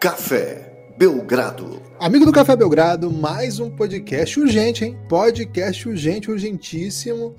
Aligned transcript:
Café 0.00 0.94
Belgrado. 0.96 1.82
Amigo 1.98 2.24
do 2.24 2.32
Café 2.32 2.56
Belgrado, 2.56 3.12
mais 3.12 3.60
um 3.60 3.70
podcast 3.76 4.40
urgente, 4.40 4.82
hein? 4.82 4.98
Podcast 5.10 5.86
urgente, 5.86 6.30
urgentíssimo, 6.30 7.36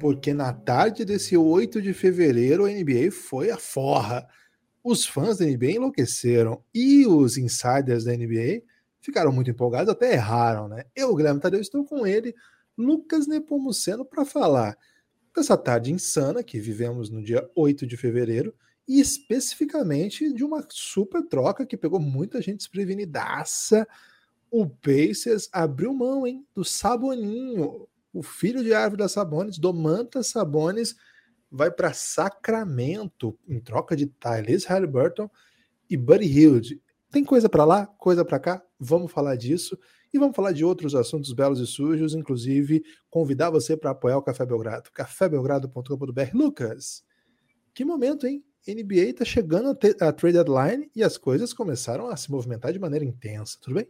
porque 0.00 0.32
na 0.32 0.50
tarde 0.50 1.04
desse 1.04 1.36
8 1.36 1.82
de 1.82 1.92
fevereiro 1.92 2.64
a 2.64 2.70
NBA 2.70 3.10
foi 3.12 3.50
a 3.50 3.58
forra. 3.58 4.26
Os 4.82 5.04
fãs 5.04 5.36
da 5.36 5.44
NBA 5.44 5.72
enlouqueceram 5.72 6.64
e 6.74 7.06
os 7.06 7.36
insiders 7.36 8.04
da 8.04 8.16
NBA 8.16 8.62
ficaram 9.02 9.30
muito 9.30 9.50
empolgados, 9.50 9.92
até 9.92 10.14
erraram, 10.14 10.66
né? 10.66 10.84
Eu, 10.96 11.14
Guilherme 11.14 11.40
Tadeu, 11.40 11.60
estou 11.60 11.84
com 11.84 12.06
ele, 12.06 12.34
Lucas 12.74 13.26
Nepomuceno, 13.26 14.02
para 14.02 14.24
falar 14.24 14.78
dessa 15.36 15.58
tarde 15.58 15.92
insana 15.92 16.42
que 16.42 16.58
vivemos 16.58 17.10
no 17.10 17.22
dia 17.22 17.46
8 17.54 17.86
de 17.86 17.98
fevereiro 17.98 18.54
e 18.88 19.00
especificamente 19.00 20.32
de 20.32 20.42
uma 20.42 20.66
super 20.70 21.22
troca 21.22 21.66
que 21.66 21.76
pegou 21.76 22.00
muita 22.00 22.40
gente 22.40 22.58
desprevenidaça. 22.58 23.86
O 24.50 24.66
Pacers 24.66 25.50
abriu 25.52 25.92
mão, 25.92 26.26
hein, 26.26 26.46
do 26.54 26.64
Saboninho, 26.64 27.86
o 28.14 28.22
filho 28.22 28.64
de 28.64 28.72
árvore 28.72 29.02
da 29.02 29.08
Sabonis, 29.08 29.58
Domantas 29.58 30.28
Sabonis, 30.28 30.96
vai 31.50 31.70
para 31.70 31.92
Sacramento 31.92 33.38
em 33.46 33.60
troca 33.60 33.94
de 33.94 34.06
Tyrese 34.06 34.66
Halliburton 34.66 35.30
e 35.88 35.96
Buddy 35.96 36.26
Hield. 36.26 36.82
Tem 37.10 37.22
coisa 37.22 37.48
para 37.48 37.66
lá, 37.66 37.86
coisa 37.86 38.24
para 38.24 38.38
cá, 38.38 38.62
vamos 38.80 39.12
falar 39.12 39.36
disso 39.36 39.78
e 40.12 40.18
vamos 40.18 40.34
falar 40.34 40.52
de 40.52 40.64
outros 40.64 40.94
assuntos 40.94 41.34
belos 41.34 41.60
e 41.60 41.66
sujos, 41.66 42.14
inclusive 42.14 42.82
convidar 43.10 43.50
você 43.50 43.76
para 43.76 43.90
apoiar 43.90 44.16
o 44.16 44.22
Café 44.22 44.46
Belgrado, 44.46 44.90
cafébelgrado.com.br. 44.92 46.30
Lucas, 46.32 47.04
que 47.74 47.84
momento, 47.84 48.26
hein? 48.26 48.42
NBA 48.74 49.10
está 49.10 49.24
chegando 49.24 49.68
a, 49.68 50.08
a 50.08 50.12
trade 50.12 50.36
deadline 50.36 50.90
e 50.94 51.02
as 51.02 51.16
coisas 51.16 51.54
começaram 51.54 52.08
a 52.08 52.16
se 52.16 52.30
movimentar 52.30 52.72
de 52.72 52.78
maneira 52.78 53.04
intensa, 53.04 53.56
tudo 53.60 53.76
bem? 53.76 53.88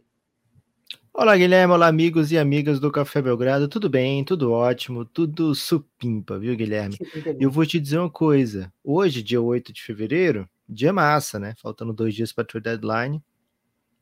Olá, 1.13 1.35
Guilherme. 1.35 1.73
Olá, 1.73 1.87
amigos 1.87 2.31
e 2.31 2.37
amigas 2.37 2.79
do 2.79 2.89
Café 2.89 3.21
Belgrado. 3.21 3.67
Tudo 3.67 3.89
bem? 3.89 4.23
Tudo 4.23 4.51
ótimo? 4.51 5.03
Tudo 5.03 5.53
supimpa, 5.53 6.39
viu, 6.39 6.55
Guilherme? 6.55 6.97
Eu 7.37 7.51
vou 7.51 7.65
te 7.65 7.77
dizer 7.77 7.97
uma 7.97 8.09
coisa. 8.09 8.71
Hoje, 8.81 9.21
dia 9.21 9.41
8 9.41 9.73
de 9.73 9.83
fevereiro, 9.83 10.47
dia 10.67 10.93
massa, 10.93 11.37
né? 11.37 11.55
Faltando 11.57 11.91
dois 11.91 12.15
dias 12.15 12.31
para 12.31 12.43
a 12.43 12.47
trade 12.47 12.63
deadline. 12.63 13.21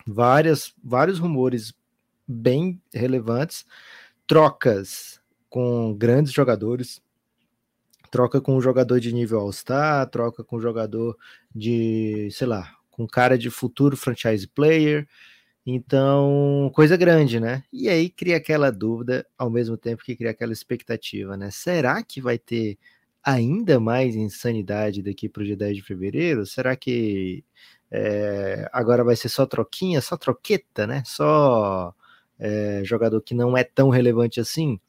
Várias, 0.05 0.73
vários 0.83 1.17
rumores 1.17 1.73
bem 2.27 2.79
relevantes. 2.93 3.65
Trocas 4.27 5.19
com 5.49 5.95
grandes 5.95 6.31
jogadores, 6.31 7.01
troca 8.09 8.41
com 8.41 8.55
um 8.55 8.61
jogador 8.61 8.99
de 8.99 9.13
nível 9.13 9.39
All-Star, 9.39 10.09
troca 10.09 10.43
com 10.43 10.57
um 10.57 10.61
jogador 10.61 11.17
de, 11.53 12.29
sei 12.31 12.47
lá, 12.47 12.71
com 12.89 13.07
cara 13.07 13.37
de 13.37 13.49
futuro 13.49 13.95
franchise 13.97 14.47
player. 14.47 15.07
Então, 15.65 16.71
coisa 16.73 16.95
grande, 16.97 17.39
né? 17.39 17.63
E 17.73 17.89
aí 17.89 18.09
cria 18.09 18.37
aquela 18.37 18.71
dúvida, 18.71 19.27
ao 19.37 19.49
mesmo 19.49 19.77
tempo 19.77 20.03
que 20.03 20.15
cria 20.15 20.31
aquela 20.31 20.53
expectativa, 20.53 21.35
né? 21.37 21.51
Será 21.51 22.01
que 22.03 22.21
vai 22.21 22.37
ter 22.37 22.77
ainda 23.23 23.79
mais 23.79 24.15
insanidade 24.15 25.03
daqui 25.03 25.27
para 25.27 25.43
o 25.43 25.45
dia 25.45 25.57
10 25.57 25.77
de 25.77 25.83
fevereiro? 25.83 26.45
Será 26.45 26.75
que 26.77 27.43
é, 27.91 28.69
agora 28.71 29.03
vai 29.03 29.15
ser 29.15 29.29
só 29.29 29.45
troquinha, 29.45 30.01
só 30.01 30.15
troqueta, 30.17 30.87
né? 30.87 31.03
Só 31.05 31.93
é, 32.39 32.81
jogador 32.85 33.21
que 33.21 33.33
não 33.33 33.57
é 33.57 33.63
tão 33.63 33.89
relevante 33.89 34.39
assim? 34.39 34.79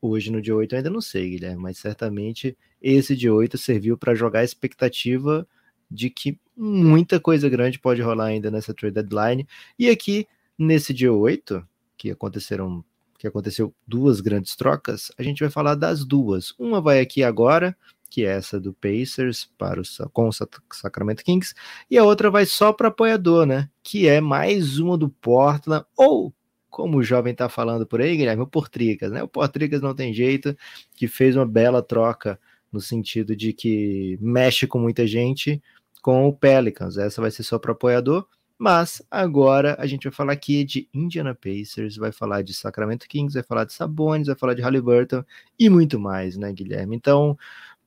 Hoje, 0.00 0.30
no 0.30 0.40
dia 0.40 0.54
8, 0.54 0.72
eu 0.72 0.76
ainda 0.78 0.90
não 0.90 1.00
sei, 1.00 1.30
Guilherme, 1.30 1.60
mas 1.60 1.78
certamente 1.78 2.56
esse 2.80 3.16
dia 3.16 3.34
8 3.34 3.58
serviu 3.58 3.98
para 3.98 4.14
jogar 4.14 4.40
a 4.40 4.44
expectativa 4.44 5.46
de 5.90 6.10
que 6.10 6.38
muita 6.56 7.18
coisa 7.18 7.48
grande 7.48 7.78
pode 7.78 8.00
rolar 8.02 8.26
ainda 8.26 8.50
nessa 8.50 8.74
trade 8.74 8.94
deadline. 8.94 9.46
E 9.78 9.88
aqui, 9.88 10.26
nesse 10.58 10.94
dia 10.94 11.12
8, 11.12 11.66
que 11.96 12.10
aconteceram 12.10 12.84
que 13.18 13.26
aconteceu 13.26 13.74
duas 13.86 14.20
grandes 14.20 14.54
trocas, 14.54 15.10
a 15.18 15.24
gente 15.24 15.40
vai 15.40 15.50
falar 15.50 15.74
das 15.74 16.04
duas. 16.04 16.54
Uma 16.56 16.80
vai 16.80 17.00
aqui 17.00 17.24
agora, 17.24 17.76
que 18.08 18.24
é 18.24 18.28
essa 18.28 18.60
do 18.60 18.72
Pacers 18.72 19.50
para 19.58 19.80
o, 19.80 20.10
com 20.12 20.28
o 20.28 20.32
Sacramento 20.72 21.24
Kings, 21.24 21.52
e 21.90 21.98
a 21.98 22.04
outra 22.04 22.30
vai 22.30 22.46
só 22.46 22.72
para 22.72 22.88
apoiador, 22.88 23.44
né? 23.44 23.68
Que 23.82 24.06
é 24.06 24.20
mais 24.20 24.78
uma 24.78 24.96
do 24.96 25.08
Portland, 25.08 25.84
ou 25.96 26.32
como 26.70 26.98
o 26.98 27.02
jovem 27.02 27.32
está 27.32 27.48
falando 27.48 27.86
por 27.86 28.00
aí, 28.00 28.16
Guilherme, 28.16 28.42
o 28.42 28.46
Portricas, 28.46 29.10
né? 29.10 29.22
O 29.22 29.28
Portricas 29.28 29.80
não 29.80 29.94
tem 29.94 30.12
jeito, 30.12 30.56
que 30.94 31.08
fez 31.08 31.36
uma 31.36 31.46
bela 31.46 31.82
troca 31.82 32.38
no 32.72 32.80
sentido 32.80 33.34
de 33.34 33.52
que 33.52 34.18
mexe 34.20 34.66
com 34.66 34.78
muita 34.78 35.06
gente 35.06 35.62
com 36.02 36.26
o 36.28 36.32
Pelicans. 36.32 36.96
Essa 36.96 37.20
vai 37.20 37.30
ser 37.30 37.42
só 37.42 37.58
para 37.58 37.72
apoiador, 37.72 38.26
mas 38.58 39.02
agora 39.10 39.76
a 39.78 39.86
gente 39.86 40.04
vai 40.04 40.12
falar 40.12 40.32
aqui 40.32 40.64
de 40.64 40.88
Indiana 40.92 41.34
Pacers, 41.34 41.96
vai 41.96 42.12
falar 42.12 42.42
de 42.42 42.52
Sacramento 42.54 43.06
Kings, 43.08 43.34
vai 43.34 43.42
falar 43.42 43.64
de 43.64 43.72
Sabonis, 43.72 44.26
vai 44.26 44.36
falar 44.36 44.54
de 44.54 44.62
Halliburton 44.62 45.24
e 45.58 45.70
muito 45.70 45.98
mais, 45.98 46.36
né, 46.36 46.52
Guilherme? 46.52 46.96
Então, 46.96 47.38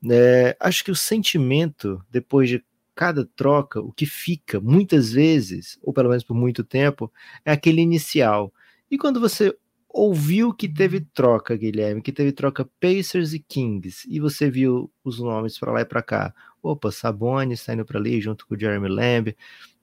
é, 0.09 0.55
acho 0.59 0.83
que 0.83 0.91
o 0.91 0.95
sentimento 0.95 2.03
depois 2.09 2.49
de 2.49 2.63
cada 2.95 3.25
troca, 3.25 3.79
o 3.81 3.91
que 3.91 4.05
fica 4.05 4.59
muitas 4.59 5.11
vezes, 5.11 5.79
ou 5.81 5.93
pelo 5.93 6.09
menos 6.09 6.23
por 6.23 6.35
muito 6.35 6.63
tempo, 6.63 7.11
é 7.45 7.51
aquele 7.51 7.81
inicial. 7.81 8.53
E 8.91 8.97
quando 8.97 9.21
você 9.21 9.57
ouviu 9.87 10.53
que 10.53 10.67
teve 10.67 10.99
troca, 10.99 11.55
Guilherme, 11.55 12.01
que 12.01 12.11
teve 12.11 12.33
troca 12.33 12.69
Pacers 12.79 13.33
e 13.33 13.39
Kings, 13.39 14.05
e 14.09 14.19
você 14.19 14.49
viu 14.49 14.91
os 15.03 15.19
nomes 15.19 15.57
para 15.57 15.71
lá 15.71 15.81
e 15.81 15.85
para 15.85 16.03
cá. 16.03 16.33
Opa, 16.61 16.91
Sabonis 16.91 17.61
está 17.61 17.73
indo 17.73 17.85
para 17.85 17.97
ali 17.97 18.19
junto 18.19 18.45
com 18.45 18.53
o 18.53 18.59
Jeremy 18.59 18.89
Lamb, 18.89 19.35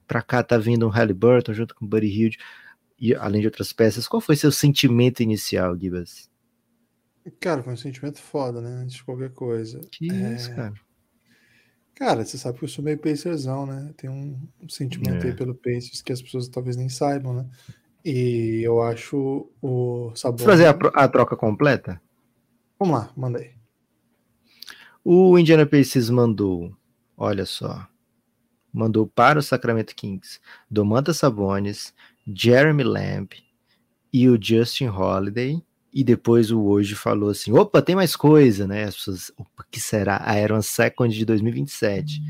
para 0.06 0.22
cá 0.22 0.42
tá 0.42 0.58
vindo 0.58 0.86
um 0.86 0.90
Halliburton 0.90 1.54
junto 1.54 1.74
com 1.74 1.86
o 1.86 1.88
Buddy 1.88 2.06
Hield, 2.06 2.38
e 2.98 3.14
além 3.14 3.40
de 3.40 3.46
outras 3.46 3.72
peças. 3.72 4.06
Qual 4.06 4.20
foi 4.20 4.36
seu 4.36 4.52
sentimento 4.52 5.22
inicial, 5.22 5.78
Gibas? 5.78 6.28
Cara, 7.40 7.62
foi 7.62 7.72
um 7.72 7.76
sentimento 7.76 8.18
foda, 8.18 8.60
né? 8.60 8.82
Antes 8.82 8.96
de 8.96 9.04
qualquer 9.04 9.30
coisa. 9.30 9.80
Que 9.90 10.10
é... 10.10 10.34
isso, 10.34 10.54
cara. 10.54 10.74
Cara, 11.94 12.24
você 12.24 12.38
sabe 12.38 12.58
que 12.58 12.64
eu 12.64 12.68
sou 12.68 12.84
meio 12.84 12.96
Pacersão, 12.96 13.66
né? 13.66 13.92
Tem 13.96 14.08
um, 14.08 14.40
um 14.62 14.68
sentimento 14.68 15.26
é. 15.26 15.30
aí 15.30 15.36
pelo 15.36 15.54
Pacers 15.54 16.00
que 16.00 16.12
as 16.12 16.22
pessoas 16.22 16.48
talvez 16.48 16.76
nem 16.76 16.88
saibam, 16.88 17.34
né? 17.34 17.50
E 18.04 18.62
eu 18.62 18.82
acho 18.82 19.50
o 19.60 20.12
sabor. 20.14 20.44
Fazer 20.44 20.66
a, 20.66 20.78
a, 20.94 21.08
troca 21.08 21.36
completa? 21.36 22.00
Vamos 22.78 22.98
lá, 22.98 23.10
mandei. 23.16 23.52
O 25.04 25.38
Indiana 25.38 25.66
Pacers 25.66 26.10
mandou, 26.10 26.72
olha 27.16 27.44
só, 27.44 27.86
mandou 28.72 29.06
para 29.06 29.38
o 29.38 29.42
Sacramento 29.42 29.94
Kings 29.94 30.38
Domantas 30.70 31.18
Sabonis, 31.18 31.94
Jeremy 32.26 32.84
Lamb 32.84 33.30
e 34.12 34.28
o 34.28 34.38
Justin 34.40 34.88
Holiday. 34.88 35.62
E 35.92 36.04
depois 36.04 36.50
o 36.50 36.62
hoje 36.62 36.94
falou 36.94 37.30
assim: 37.30 37.50
opa, 37.52 37.80
tem 37.80 37.96
mais 37.96 38.14
coisa, 38.14 38.66
né? 38.66 38.84
As 38.84 38.96
pessoas, 38.96 39.32
opa, 39.36 39.64
que 39.70 39.80
será? 39.80 40.20
A 40.24 40.38
Iron 40.38 40.62
Second 40.62 41.12
de 41.14 41.24
2027. 41.24 42.20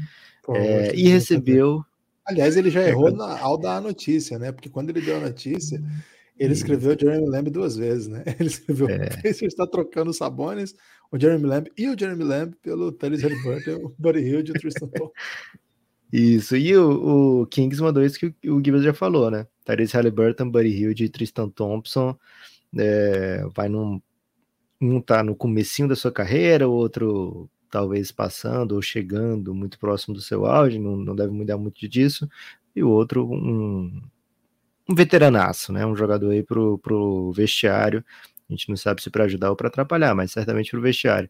Pô, 0.43 0.55
é, 0.55 0.95
e 0.95 1.09
recebeu 1.09 1.85
Aliás, 2.29 2.57
ele 2.57 2.71
já 2.71 2.87
errou 2.87 3.11
na, 3.11 3.41
ao 3.41 3.57
dar 3.57 3.77
a 3.77 3.81
notícia, 3.81 4.39
né? 4.39 4.53
Porque 4.53 4.69
quando 4.69 4.91
ele 4.91 5.01
deu 5.01 5.17
a 5.17 5.21
notícia, 5.21 5.83
ele 6.39 6.53
escreveu 6.53 6.95
o 6.95 7.01
Jeremy 7.01 7.29
Lamb 7.29 7.51
duas 7.51 7.77
vezes, 7.77 8.07
né? 8.07 8.23
Ele 8.39 8.49
escreveu 8.49 8.89
é. 8.89 9.09
o 9.25 9.29
está 9.47 9.67
trocando 9.67 10.11
os 10.11 10.19
Sabonis, 10.19 10.75
o 11.11 11.19
Jeremy 11.19 11.47
Lamb 11.47 11.71
e 11.77 11.89
o 11.89 11.99
Jeremy 11.99 12.23
Lamb 12.23 12.55
pelo 12.63 12.93
Tyrese 12.93 13.25
Halliburton, 13.25 13.87
o 13.87 13.95
Buddy 13.99 14.21
Hield 14.21 14.51
e 14.51 14.53
o 14.53 14.55
Tristan 14.61 14.87
Thompson. 14.89 15.13
Isso, 16.13 16.57
e 16.57 16.77
o, 16.77 17.41
o, 17.43 17.47
Kings 17.47 17.83
mandou 17.83 18.03
isso 18.05 18.19
que 18.19 18.27
o, 18.49 18.57
o 18.57 18.65
Gibbs 18.65 18.83
já 18.83 18.95
falou, 18.95 19.31
né? 19.31 19.47
Tyrese 19.65 19.95
Halliburton, 19.95 20.51
Buddy 20.51 20.69
Hield 20.69 21.05
e 21.05 21.09
Tristan 21.09 21.49
Thompson 21.49 22.17
é, 22.77 23.45
vai 23.55 23.69
num 23.69 24.01
um 24.81 25.01
tá 25.01 25.25
no 25.25 25.35
comecinho 25.35 25.89
da 25.89 25.97
sua 25.97 26.13
carreira, 26.13 26.69
o 26.69 26.73
outro 26.73 27.51
talvez 27.71 28.11
passando 28.13 28.73
ou 28.73 28.83
chegando 28.83 29.55
muito 29.55 29.79
próximo 29.79 30.15
do 30.15 30.21
seu 30.21 30.47
auge, 30.47 30.79
não, 30.79 30.97
não 30.97 31.15
deve 31.15 31.33
mudar 31.33 31.57
muito 31.59 31.89
disso, 31.89 32.29
e 32.75 32.83
o 32.83 32.89
outro 32.91 33.29
um, 33.31 34.03
um 34.89 34.95
veteranaço, 34.95 35.73
né? 35.73 35.85
Um 35.87 35.97
jogador 35.97 36.31
aí 36.31 36.43
pro, 36.43 36.79
pro 36.79 37.33
vestiário. 37.33 38.05
A 38.49 38.53
gente 38.53 38.69
não 38.71 38.77
sabe 38.77 39.03
se 39.03 39.11
para 39.11 39.25
ajudar 39.25 39.51
ou 39.51 39.57
para 39.57 39.69
atrapalhar, 39.69 40.15
mas 40.15 40.33
certamente 40.33 40.71
pro 40.71 40.81
vestiário. 40.81 41.29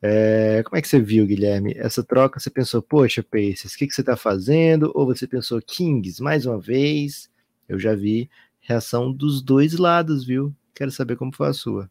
É, 0.00 0.62
como 0.64 0.76
é 0.76 0.82
que 0.82 0.86
você 0.86 1.00
viu, 1.00 1.26
Guilherme? 1.26 1.74
Essa 1.76 2.02
troca, 2.04 2.38
você 2.38 2.48
pensou, 2.48 2.80
poxa, 2.80 3.24
Pacers, 3.24 3.74
o 3.74 3.78
que, 3.78 3.88
que 3.88 3.94
você 3.94 4.02
está 4.02 4.16
fazendo? 4.16 4.92
Ou 4.94 5.04
você 5.06 5.26
pensou, 5.26 5.60
Kings, 5.60 6.22
mais 6.22 6.46
uma 6.46 6.60
vez? 6.60 7.28
Eu 7.68 7.78
já 7.78 7.94
vi 7.94 8.30
reação 8.60 9.12
dos 9.12 9.42
dois 9.42 9.74
lados, 9.78 10.24
viu? 10.24 10.54
Quero 10.74 10.92
saber 10.92 11.16
como 11.16 11.34
foi 11.34 11.48
a 11.48 11.52
sua. 11.52 11.90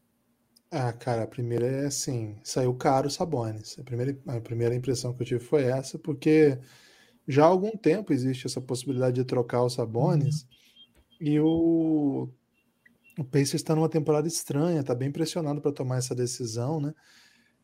Ah, 0.71 0.93
cara, 0.93 1.23
a 1.23 1.27
primeira 1.27 1.65
é 1.65 1.85
assim, 1.87 2.37
saiu 2.43 2.73
caro 2.75 3.07
o 3.07 3.11
Sabonis. 3.11 3.77
A 3.79 3.83
primeira, 3.83 4.17
a 4.27 4.39
primeira 4.39 4.75
impressão 4.75 5.13
que 5.13 5.23
eu 5.23 5.27
tive 5.27 5.39
foi 5.39 5.63
essa, 5.63 5.97
porque 5.97 6.59
já 7.27 7.43
há 7.45 7.47
algum 7.47 7.75
tempo 7.75 8.13
existe 8.13 8.45
essa 8.45 8.61
possibilidade 8.61 9.15
de 9.15 9.25
trocar 9.25 9.63
o 9.63 9.69
Sabonis 9.69 10.43
uhum. 10.43 10.47
e 11.27 11.39
o, 11.39 12.29
o 13.17 13.23
Pacers 13.23 13.55
está 13.55 13.75
numa 13.75 13.89
temporada 13.89 14.27
estranha, 14.27 14.81
está 14.81 14.93
bem 14.93 15.11
pressionado 15.11 15.59
para 15.59 15.71
tomar 15.71 15.97
essa 15.97 16.13
decisão, 16.13 16.79
né? 16.79 16.93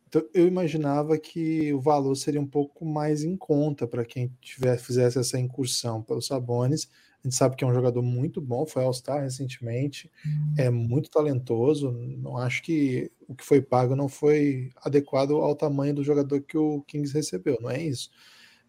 Então 0.08 0.28
eu 0.34 0.48
imaginava 0.48 1.18
que 1.18 1.74
o 1.74 1.82
valor 1.82 2.16
seria 2.16 2.42
um 2.42 2.48
pouco 2.48 2.86
mais 2.86 3.24
em 3.24 3.36
conta 3.36 3.88
para 3.88 4.06
quem 4.06 4.32
tiver, 4.42 4.78
fizesse 4.78 5.20
essa 5.20 5.40
incursão 5.40 6.02
pelo 6.02 6.22
Sabonis, 6.22 6.90
A 7.26 7.28
gente 7.28 7.38
sabe 7.38 7.56
que 7.56 7.64
é 7.64 7.68
um 7.68 7.74
jogador 7.74 8.04
muito 8.04 8.40
bom, 8.40 8.68
foi 8.68 8.84
All-Star 8.84 9.24
recentemente, 9.24 10.12
é 10.60 10.70
muito 10.70 11.10
talentoso. 11.10 11.92
Não 11.92 12.38
acho 12.38 12.62
que 12.62 13.12
o 13.28 13.34
que 13.34 13.44
foi 13.44 13.64
pago 13.64 13.96
não 13.96 14.08
foi 14.08 14.70
adequado 14.76 15.32
ao 15.32 15.56
tamanho 15.56 15.96
do 15.96 16.04
jogador 16.04 16.40
que 16.42 16.56
o 16.56 16.84
Kings 16.84 17.12
recebeu, 17.12 17.58
não 17.60 17.72
é 17.72 17.82
isso. 17.82 18.12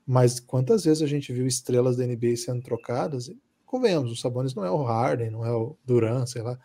Mas 0.06 0.40
quantas 0.40 0.84
vezes 0.84 1.02
a 1.02 1.06
gente 1.06 1.34
viu 1.34 1.46
estrelas 1.46 1.98
da 1.98 2.06
NBA 2.06 2.34
sendo 2.36 2.62
trocadas? 2.62 3.30
Convenhamos, 3.66 4.10
o 4.10 4.16
Sabonis 4.16 4.54
não 4.54 4.64
é 4.64 4.70
o 4.70 4.82
Harden, 4.82 5.30
não 5.30 5.44
é 5.44 5.52
o 5.52 5.76
Duran, 5.84 6.24
sei 6.24 6.40
lá, 6.40 6.58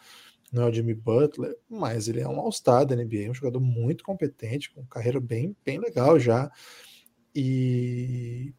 não 0.49 0.63
é 0.63 0.69
o 0.69 0.73
Jimmy 0.73 0.93
Butler, 0.93 1.57
mas 1.69 2.07
ele 2.07 2.21
é 2.21 2.27
um 2.27 2.39
All-Star 2.39 2.85
da 2.85 2.95
NBA, 2.95 3.29
um 3.29 3.33
jogador 3.33 3.59
muito 3.59 4.01
competente, 4.01 4.71
com 4.71 4.85
carreira 4.85 5.19
bem, 5.19 5.57
bem 5.65 5.77
legal 5.77 6.17
já. 6.17 6.49
E 7.35 8.53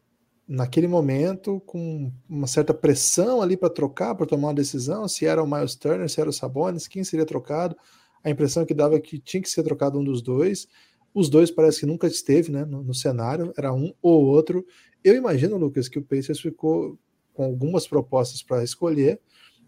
naquele 0.53 0.87
momento, 0.87 1.59
com 1.61 2.11
uma 2.29 2.45
certa 2.45 2.75
pressão 2.75 3.41
ali 3.41 3.57
para 3.57 3.71
trocar, 3.71 4.13
para 4.13 4.27
tomar 4.27 4.49
uma 4.49 4.53
decisão, 4.53 5.07
se 5.07 5.25
era 5.25 5.41
o 5.41 5.47
Miles 5.47 5.73
Turner, 5.73 6.07
se 6.07 6.21
era 6.21 6.29
o 6.29 6.33
Sabonis, 6.33 6.87
quem 6.87 7.03
seria 7.03 7.25
trocado. 7.25 7.75
A 8.23 8.29
impressão 8.29 8.63
que 8.63 8.73
dava 8.73 8.95
é 8.95 8.99
que 8.99 9.17
tinha 9.17 9.41
que 9.41 9.49
ser 9.49 9.63
trocado 9.63 9.97
um 9.97 10.03
dos 10.03 10.21
dois. 10.21 10.67
Os 11.11 11.27
dois 11.27 11.49
parece 11.49 11.79
que 11.79 11.85
nunca 11.87 12.05
esteve 12.05 12.51
né, 12.51 12.65
no, 12.65 12.83
no 12.83 12.93
cenário, 12.93 13.51
era 13.57 13.73
um 13.73 13.95
ou 13.99 14.25
outro. 14.25 14.63
Eu 15.03 15.15
imagino, 15.15 15.57
Lucas, 15.57 15.89
que 15.89 15.97
o 15.97 16.03
Pacers 16.03 16.39
ficou 16.39 16.99
com 17.33 17.45
algumas 17.45 17.87
propostas 17.87 18.43
para 18.43 18.63
escolher 18.63 19.19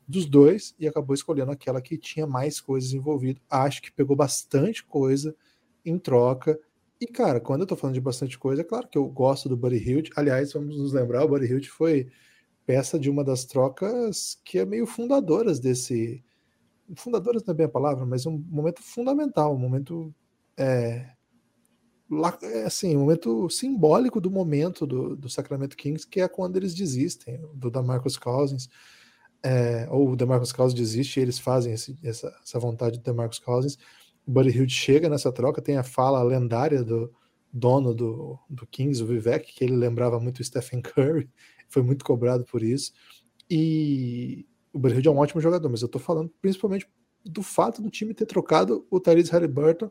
dos 0.08 0.28
dois 0.28 0.76
e 0.80 0.88
acabou 0.88 1.16
escolhendo 1.16 1.52
aquela 1.52 1.82
que 1.82 1.98
tinha 1.98 2.28
mais 2.28 2.62
coisas 2.62 2.94
envolvidas. 2.94 3.42
Acho 3.50 3.82
que 3.82 3.92
pegou 3.92 4.16
bastante 4.16 4.84
coisa 4.86 5.36
em 5.84 5.98
troca 5.98 6.60
e, 7.00 7.08
cara, 7.08 7.42
quando 7.42 7.62
eu 7.62 7.68
tô 7.68 7.76
falando 7.76 7.96
de 7.96 8.02
bastante 8.02 8.38
coisa, 8.40 8.62
é 8.62 8.64
claro 8.64 8.88
que 8.88 8.98
eu 8.98 9.06
gosto 9.08 9.50
do 9.50 9.58
Buddy 9.58 9.78
Hilt. 9.78 10.10
Aliás, 10.16 10.54
vamos 10.54 10.78
nos 10.78 10.94
lembrar, 10.94 11.26
o 11.26 11.28
Buddy 11.28 11.46
Hilt 11.46 11.68
foi 11.68 12.10
peça 12.66 12.98
de 12.98 13.10
uma 13.10 13.24
das 13.24 13.46
trocas 13.46 14.40
que 14.44 14.60
é 14.60 14.66
meio 14.66 14.88
fundadoras 14.88 15.60
desse. 15.60 16.24
Fundadoras 16.96 17.44
não 17.44 17.54
é 17.54 17.56
bem 17.56 17.66
a 17.66 17.70
palavra, 17.70 18.06
mas 18.06 18.26
um 18.26 18.38
momento 18.50 18.82
fundamental, 18.82 19.54
um 19.54 19.60
momento. 19.60 20.14
É, 20.58 21.12
é 22.44 22.64
assim, 22.64 22.96
um 22.96 23.02
momento 23.02 23.50
simbólico 23.50 24.22
do 24.22 24.32
momento 24.32 24.86
do, 24.86 25.16
do 25.16 25.30
Sacramento 25.30 25.76
Kings, 25.76 26.08
que 26.08 26.22
é 26.22 26.28
quando 26.28 26.56
eles 26.56 26.74
desistem, 26.74 27.42
do 27.54 27.70
da 27.70 27.84
Marcus 27.84 28.18
Cousins. 28.18 28.70
É, 29.44 29.88
ou 29.92 30.10
o 30.10 30.16
DeMarcus 30.16 30.52
Cousins 30.52 30.74
desiste 30.74 31.20
e 31.20 31.22
eles 31.24 31.38
fazem 31.38 31.72
esse, 31.74 31.96
essa, 32.04 32.36
essa 32.44 32.58
vontade 32.58 32.98
do 32.98 33.04
DeMarcus 33.04 33.38
Cousins 33.38 33.78
Buddy 34.28 34.50
Hield 34.50 34.74
chega 34.74 35.10
nessa 35.10 35.32
troca, 35.32 35.62
tem 35.62 35.78
a 35.78 35.84
fala 35.84 36.22
lendária 36.24 36.84
do 36.84 37.12
dono 37.52 37.94
do, 37.94 38.38
do 38.50 38.68
Kings, 38.68 39.02
o 39.02 39.06
Vivek, 39.06 39.54
que 39.54 39.64
ele 39.64 39.76
lembrava 39.76 40.20
muito 40.20 40.40
o 40.40 40.44
Stephen 40.44 40.82
Curry, 40.82 41.30
foi 41.70 41.82
muito 41.82 42.04
cobrado 42.04 42.44
por 42.46 42.62
isso. 42.62 42.92
E 43.50 44.46
o 44.74 44.80
Buddy 44.80 44.96
Hield 44.96 45.08
é 45.08 45.12
um 45.12 45.18
ótimo 45.18 45.42
jogador, 45.42 45.70
mas 45.70 45.82
eu 45.82 45.88
tô 45.88 46.00
falando 46.00 46.32
principalmente 46.42 46.90
do 47.24 47.42
fato 47.42 47.82
do 47.82 47.90
time 47.90 48.14
ter 48.14 48.26
trocado 48.26 48.86
o 48.90 49.00
Tyrese 49.00 49.32
Halliburton 49.32 49.90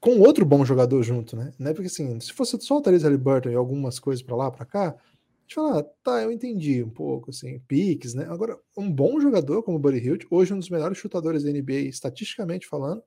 com 0.00 0.20
outro 0.20 0.44
bom 0.44 0.64
jogador 0.64 1.02
junto, 1.02 1.36
né? 1.36 1.52
Não 1.58 1.70
é 1.70 1.74
porque 1.74 1.86
assim, 1.86 2.18
se 2.20 2.32
fosse 2.32 2.60
só 2.60 2.78
o 2.78 2.82
Tyrese 2.82 3.04
Halliburton 3.04 3.50
e 3.50 3.54
algumas 3.54 3.98
coisas 3.98 4.22
para 4.22 4.36
lá, 4.36 4.50
para 4.50 4.66
cá, 4.66 4.88
a 4.88 5.40
gente 5.42 5.54
fala, 5.54 5.80
ah, 5.80 5.82
tá, 6.02 6.22
eu 6.22 6.32
entendi 6.32 6.82
um 6.82 6.90
pouco, 6.90 7.30
assim, 7.30 7.58
piques, 7.68 8.14
né? 8.14 8.26
Agora, 8.28 8.58
um 8.76 8.90
bom 8.90 9.20
jogador 9.20 9.62
como 9.62 9.76
o 9.76 9.80
Buddy 9.80 9.98
Hield, 9.98 10.26
hoje 10.30 10.54
um 10.54 10.58
dos 10.58 10.70
melhores 10.70 10.96
chutadores 10.98 11.42
da 11.44 11.50
NBA, 11.50 11.80
estatisticamente 11.88 12.66
falando, 12.66 13.02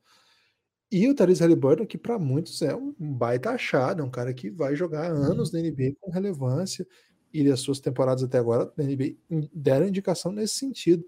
e 0.92 1.08
o 1.10 1.14
Therese 1.14 1.42
Halliburton, 1.42 1.86
que 1.86 1.98
para 1.98 2.18
muitos 2.18 2.62
é 2.62 2.74
um 2.76 2.94
baita 2.98 3.52
achado, 3.52 4.02
é 4.02 4.06
um 4.06 4.10
cara 4.10 4.34
que 4.34 4.50
vai 4.50 4.76
jogar 4.76 5.12
anos 5.12 5.52
na 5.52 5.60
NBA 5.60 5.96
com 6.00 6.12
relevância, 6.12 6.88
e 7.34 7.52
as 7.52 7.60
suas 7.60 7.80
temporadas 7.80 8.24
até 8.24 8.38
agora 8.38 8.72
na 8.78 8.84
NBA 8.84 9.16
deram 9.54 9.88
indicação 9.88 10.32
nesse 10.32 10.56
sentido. 10.56 11.06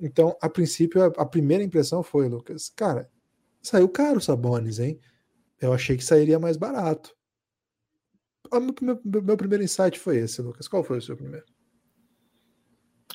Então, 0.00 0.36
a 0.42 0.48
princípio, 0.48 1.02
a, 1.02 1.24
primeira 1.24 1.64
impressão 1.64 2.02
foi, 2.02 2.28
Lucas, 2.28 2.68
cara, 2.68 3.08
saiu 3.62 3.88
caro 3.88 4.18
o 4.18 4.20
Sabonis, 4.20 4.78
hein? 4.78 5.00
Eu 5.60 5.72
achei 5.72 5.96
que 5.96 6.04
sairia 6.04 6.38
mais 6.38 6.56
barato. 6.56 7.14
O 8.52 8.60
meu, 8.60 9.00
meu, 9.04 9.36
primeiro 9.36 9.64
insight 9.64 9.98
foi 9.98 10.18
esse, 10.18 10.42
Lucas. 10.42 10.68
Qual 10.68 10.84
foi 10.84 10.98
o 10.98 11.02
seu 11.02 11.16
primeiro? 11.16 11.46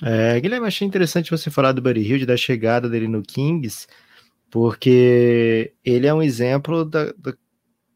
É, 0.02 0.40
Guilherme, 0.40 0.66
achei 0.66 0.86
interessante 0.86 1.30
você 1.30 1.50
falar 1.50 1.72
do 1.72 1.80
Buddy 1.80 2.00
Hill, 2.00 2.26
da 2.26 2.36
chegada 2.36 2.88
dele 2.88 3.06
no 3.06 3.22
Kings, 3.22 3.86
porque 4.52 5.72
ele 5.82 6.06
é 6.06 6.12
um 6.12 6.22
exemplo 6.22 6.84
da, 6.84 7.06
da, 7.12 7.34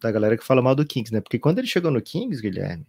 da, 0.00 0.10
galera 0.10 0.38
que 0.38 0.44
fala 0.44 0.62
mal 0.62 0.74
do 0.74 0.86
Kings, 0.86 1.12
né? 1.12 1.20
Porque 1.20 1.38
quando 1.38 1.58
ele 1.58 1.66
chegou 1.66 1.90
no 1.90 2.00
Kings, 2.00 2.40
Guilherme, 2.40 2.86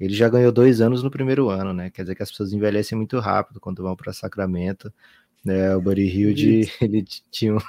ele 0.00 0.12
já 0.12 0.28
ganhou 0.28 0.50
dois 0.50 0.80
anos 0.80 1.00
no 1.00 1.12
primeiro 1.12 1.48
ano, 1.48 1.72
né? 1.72 1.90
Quer 1.90 2.02
dizer 2.02 2.16
que 2.16 2.24
as 2.24 2.30
pessoas 2.30 2.52
envelhecem 2.52 2.98
muito 2.98 3.20
rápido 3.20 3.60
quando 3.60 3.84
vão 3.84 3.94
para 3.94 4.12
Sacramento. 4.12 4.92
Né? 5.44 5.76
O 5.76 5.80
Buddy 5.80 6.02
Hilde, 6.08 6.68
ele 6.82 7.04
tinha 7.30 7.54
um, 7.54 7.60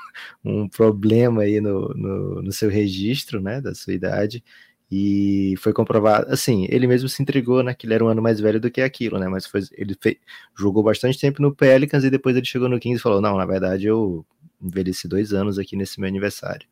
um, 0.64 0.68
problema 0.68 1.44
aí 1.44 1.62
no, 1.62 1.90
no, 1.90 2.42
no 2.42 2.52
seu 2.52 2.68
registro, 2.70 3.40
né? 3.40 3.62
Da 3.62 3.76
sua 3.76 3.94
idade. 3.94 4.44
E 4.92 5.54
foi 5.60 5.74
comprovado, 5.74 6.26
assim, 6.32 6.66
ele 6.70 6.88
mesmo 6.88 7.08
se 7.08 7.22
entregou, 7.22 7.62
né, 7.64 7.74
que 7.74 7.86
ele 7.88 7.94
era 7.96 8.04
um 8.06 8.08
ano 8.08 8.22
mais 8.22 8.40
velho 8.40 8.60
do 8.60 8.70
que 8.72 8.82
aquilo, 8.82 9.18
né, 9.18 9.28
mas 9.28 9.48
foi, 9.48 9.62
ele 9.74 9.96
fez, 10.00 10.18
jogou 10.58 10.84
bastante 10.84 11.20
tempo 11.20 11.42
no 11.42 11.56
Pelicans 11.56 12.04
e 12.04 12.10
depois 12.12 12.36
ele 12.36 12.46
chegou 12.46 12.70
no 12.70 12.80
Kings 12.80 13.00
e 13.00 13.02
falou, 13.02 13.20
não, 13.20 13.36
na 13.36 13.48
verdade 13.48 13.88
eu 13.88 14.24
envelheci 14.62 15.07
dois 15.07 15.34
anos 15.34 15.57
aqui 15.60 15.75
nesse 15.75 16.00
meu 16.00 16.07
aniversário. 16.07 16.68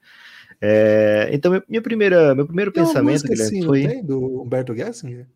É, 0.61 1.29
então, 1.31 1.61
minha 1.67 1.81
primeira, 1.81 2.33
meu 2.33 2.45
primeiro 2.45 2.71
tem 2.71 2.83
pensamento, 2.83 3.23
Guilherme, 3.23 3.43
assim, 3.43 3.63
foi. 3.63 3.87
Tem 3.87 4.05
do 4.05 4.41
Humberto 4.41 4.75
Gessinger? 4.75 5.27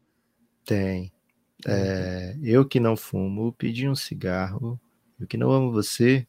Tem. 0.66 1.12
É, 1.66 2.36
eu 2.44 2.66
que 2.66 2.80
não 2.80 2.96
fumo, 2.96 3.52
pedi 3.54 3.90
um 3.90 3.96
cigarro. 3.96 4.80
Eu 5.20 5.26
que 5.26 5.38
não 5.38 5.52
amo 5.52 5.72
você, 5.72 6.28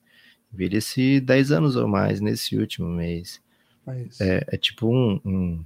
envelheci 0.52 1.20
10 1.20 1.52
anos 1.52 1.76
ou 1.76 1.86
mais 1.86 2.20
nesse 2.20 2.56
último 2.56 2.88
mês. 2.88 3.40
É, 4.20 4.44
é, 4.48 4.56
tipo 4.56 4.86
um, 4.86 5.20
um 5.24 5.64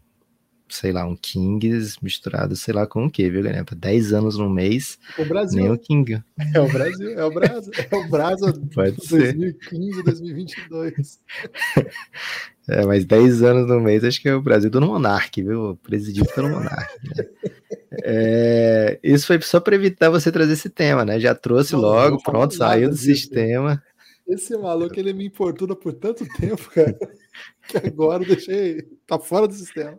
sei 0.72 0.92
lá, 0.92 1.04
um 1.04 1.16
Kings 1.16 1.96
misturado, 2.02 2.56
sei 2.56 2.72
lá 2.74 2.86
com 2.86 3.06
o 3.06 3.10
que, 3.10 3.28
viu, 3.28 3.42
galera? 3.42 3.64
10 3.64 4.12
anos 4.12 4.38
no 4.38 4.48
mês. 4.48 4.98
O 5.19 5.24
Brasil. 5.24 5.62
Nem 5.62 5.70
o 5.70 5.78
King. 5.78 6.22
É 6.54 6.60
o 6.60 6.69
Brasil, 6.69 7.10
é 7.19 7.24
o 7.24 7.30
Brasil, 7.30 7.72
é 7.90 7.96
o 7.96 8.08
Brasil 8.08 8.52
Pode 8.74 8.96
2015, 8.96 9.94
ser. 9.96 10.02
2022. 10.02 11.20
É, 12.69 12.86
mas 12.86 13.05
10 13.05 13.43
anos 13.43 13.67
no 13.69 13.81
mês, 13.81 14.05
acho 14.05 14.22
que 14.22 14.29
é 14.29 14.34
o 14.36 14.41
Brasil 14.41 14.70
do 14.70 14.81
Monark, 14.81 15.43
viu? 15.43 15.76
Presidido 15.82 16.29
pelo 16.32 16.48
Monark. 16.48 16.94
Né? 17.05 17.26
É, 18.05 19.00
isso 19.02 19.26
foi 19.26 19.41
só 19.43 19.58
para 19.58 19.74
evitar 19.74 20.10
você 20.10 20.31
trazer 20.31 20.52
esse 20.52 20.70
tema, 20.70 21.05
né? 21.05 21.19
Já 21.19 21.34
trouxe 21.34 21.74
logo, 21.74 22.17
não 22.17 22.22
pronto, 22.22 22.55
saiu 22.55 22.88
do 22.88 22.94
disso. 22.94 23.05
sistema. 23.06 23.82
Esse 24.29 24.56
maluco, 24.56 24.98
ele 24.98 25.12
me 25.12 25.26
importuna 25.26 25.74
por 25.74 25.93
tanto 25.93 26.24
tempo, 26.38 26.70
cara, 26.70 26.96
que 27.69 27.76
agora 27.79 28.24
deixei. 28.24 28.82
tá 29.06 29.19
fora 29.19 29.48
do 29.48 29.55
sistema. 29.55 29.98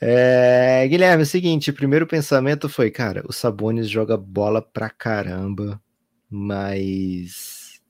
É, 0.00 0.86
Guilherme, 0.88 1.22
é 1.22 1.24
o 1.24 1.26
seguinte, 1.26 1.70
o 1.70 1.74
primeiro 1.74 2.06
pensamento 2.06 2.68
foi, 2.68 2.90
cara, 2.90 3.22
o 3.28 3.32
Sabonis 3.32 3.88
joga 3.88 4.16
bola 4.16 4.60
pra 4.60 4.90
caramba, 4.90 5.80
mas 6.28 7.80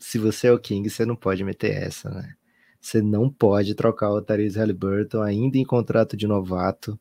se 0.00 0.18
você 0.18 0.48
é 0.48 0.52
o 0.52 0.58
King, 0.58 0.88
você 0.88 1.04
não 1.04 1.14
pode 1.14 1.44
meter 1.44 1.70
essa, 1.82 2.10
né? 2.10 2.34
Você 2.80 3.00
não 3.00 3.30
pode 3.30 3.74
trocar 3.74 4.10
o 4.10 4.20
Therese 4.20 4.58
Halliburton 4.58 5.22
ainda 5.22 5.56
em 5.58 5.64
contrato 5.64 6.16
de 6.16 6.26
novato, 6.26 6.98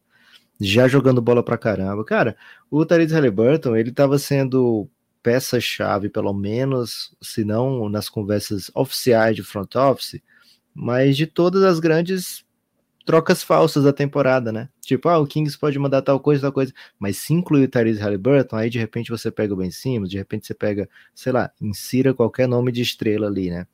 já 0.59 0.87
jogando 0.87 1.21
bola 1.21 1.43
pra 1.43 1.57
caramba. 1.57 2.05
Cara, 2.05 2.37
o 2.69 2.85
Therese 2.85 3.13
Halliburton, 3.13 3.75
ele 3.75 3.91
tava 3.91 4.19
sendo 4.19 4.87
peça-chave, 5.23 6.09
pelo 6.09 6.33
menos, 6.33 7.15
se 7.21 7.43
não 7.43 7.89
nas 7.89 8.09
conversas 8.09 8.69
oficiais 8.75 9.35
de 9.35 9.43
front 9.43 9.75
office, 9.75 10.21
mas 10.73 11.17
de 11.17 11.25
todas 11.25 11.63
as 11.63 11.79
grandes 11.79 12.45
trocas 13.11 13.43
falsas 13.43 13.83
da 13.83 13.91
temporada, 13.91 14.53
né? 14.53 14.69
Tipo, 14.79 15.09
ah, 15.09 15.19
o 15.19 15.27
Kings 15.27 15.59
pode 15.59 15.77
mandar 15.77 16.01
tal 16.01 16.17
coisa, 16.17 16.43
tal 16.43 16.53
coisa, 16.53 16.71
mas 16.97 17.17
se 17.17 17.33
inclui 17.33 17.65
o 17.65 17.67
Tyrese 17.67 17.99
Halliburton, 17.99 18.55
aí 18.55 18.69
de 18.69 18.79
repente 18.79 19.11
você 19.11 19.29
pega 19.29 19.53
o 19.53 19.57
Ben 19.57 19.69
Simmons, 19.69 20.09
de 20.09 20.17
repente 20.17 20.47
você 20.47 20.53
pega, 20.53 20.87
sei 21.13 21.33
lá, 21.33 21.51
insira 21.59 22.13
qualquer 22.13 22.47
nome 22.47 22.71
de 22.71 22.81
estrela 22.81 23.27
ali, 23.27 23.49
né? 23.49 23.67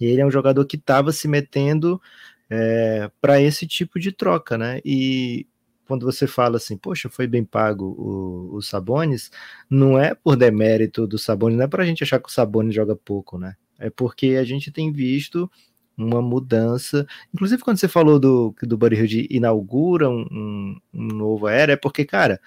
E 0.00 0.06
ele 0.06 0.22
é 0.22 0.26
um 0.26 0.30
jogador 0.30 0.64
que 0.64 0.76
estava 0.76 1.12
se 1.12 1.28
metendo 1.28 2.00
é, 2.48 3.10
para 3.20 3.38
esse 3.38 3.66
tipo 3.66 4.00
de 4.00 4.10
troca, 4.10 4.56
né? 4.56 4.80
E 4.82 5.46
quando 5.86 6.06
você 6.06 6.26
fala 6.26 6.56
assim, 6.56 6.78
poxa, 6.78 7.10
foi 7.10 7.26
bem 7.26 7.44
pago 7.44 7.84
o, 7.84 8.56
o 8.56 8.62
Sabonis, 8.62 9.30
não 9.68 9.98
é 9.98 10.14
por 10.14 10.36
demérito 10.36 11.06
do 11.06 11.18
Sabonis, 11.18 11.58
não 11.58 11.66
é 11.66 11.68
para 11.68 11.82
a 11.82 11.86
gente 11.86 12.02
achar 12.02 12.18
que 12.18 12.30
o 12.30 12.32
Sabonis 12.32 12.74
joga 12.74 12.96
pouco, 12.96 13.38
né? 13.38 13.56
É 13.78 13.90
porque 13.90 14.36
a 14.40 14.44
gente 14.44 14.72
tem 14.72 14.90
visto 14.90 15.50
uma 15.96 16.20
mudança. 16.20 17.06
Inclusive, 17.32 17.62
quando 17.62 17.78
você 17.78 17.88
falou 17.88 18.18
do 18.18 18.52
que 18.58 18.66
do 18.66 18.76
Buddy 18.76 18.96
Hield 18.96 19.28
inaugura 19.30 20.08
um, 20.08 20.26
um, 20.30 20.80
um, 20.92 21.06
novo 21.08 21.48
era, 21.48 21.72
é 21.72 21.76
porque, 21.76 22.04
cara, 22.04 22.40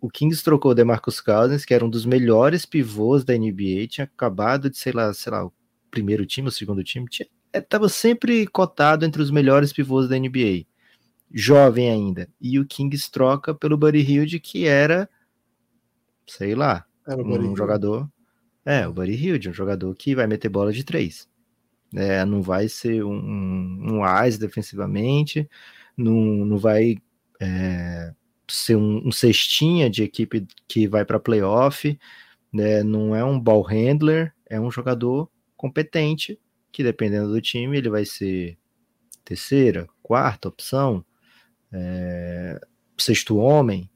o 0.00 0.08
Kings 0.08 0.42
trocou 0.42 0.72
o 0.72 0.74
DeMarcus 0.74 1.20
Cousins, 1.20 1.64
que 1.64 1.74
era 1.74 1.84
um 1.84 1.90
dos 1.90 2.04
melhores 2.04 2.66
pivôs 2.66 3.24
da 3.24 3.34
NBA, 3.34 3.86
tinha 3.88 4.04
acabado 4.04 4.68
de, 4.70 4.76
sei 4.76 4.92
lá, 4.92 5.12
sei 5.14 5.32
lá, 5.32 5.44
o 5.44 5.52
primeiro 5.90 6.26
time, 6.26 6.48
o 6.48 6.52
segundo 6.52 6.82
time, 6.82 7.06
estava 7.52 7.86
é, 7.86 7.88
sempre 7.88 8.46
cotado 8.46 9.04
entre 9.04 9.22
os 9.22 9.30
melhores 9.30 9.72
pivôs 9.72 10.08
da 10.08 10.18
NBA. 10.18 10.66
Jovem 11.34 11.90
ainda. 11.90 12.28
E 12.40 12.58
o 12.58 12.66
Kings 12.66 13.10
troca 13.10 13.54
pelo 13.54 13.76
Buddy 13.76 14.00
Hield, 14.00 14.40
que 14.40 14.66
era, 14.66 15.08
sei 16.26 16.54
lá, 16.54 16.84
um 17.08 17.56
jogador. 17.56 18.08
É, 18.64 18.86
o 18.86 18.92
Buddy 18.92 19.12
Hilde, 19.12 19.48
um 19.50 19.52
jogador 19.52 19.94
que 19.94 20.14
vai 20.14 20.26
meter 20.26 20.48
bola 20.48 20.72
de 20.72 20.84
três. 20.84 21.28
É, 21.94 22.24
não 22.24 22.40
vai 22.42 22.68
ser 22.68 23.04
um, 23.04 23.14
um, 23.14 24.02
defensivamente, 24.38 25.48
não, 25.96 26.14
não 26.14 26.58
vai 26.58 26.96
é, 27.40 28.14
ser 28.48 28.76
um, 28.76 29.06
um, 29.06 29.12
cestinha 29.12 29.90
de 29.90 30.02
equipe 30.02 30.46
que 30.66 30.88
vai 30.88 31.04
para 31.04 31.20
playoff, 31.20 31.98
né, 32.52 32.82
não 32.82 33.14
é 33.14 33.24
um 33.24 33.38
ball 33.38 33.62
handler, 33.62 34.32
é 34.48 34.60
um 34.60 34.70
jogador 34.70 35.30
competente 35.56 36.38
que 36.70 36.82
dependendo 36.82 37.30
do 37.30 37.40
time 37.40 37.76
ele 37.76 37.90
vai 37.90 38.04
ser 38.04 38.56
terceira, 39.24 39.86
quarta 40.02 40.48
opção, 40.48 41.04
é, 41.72 42.60
sexto 42.98 43.36
homem. 43.36 43.90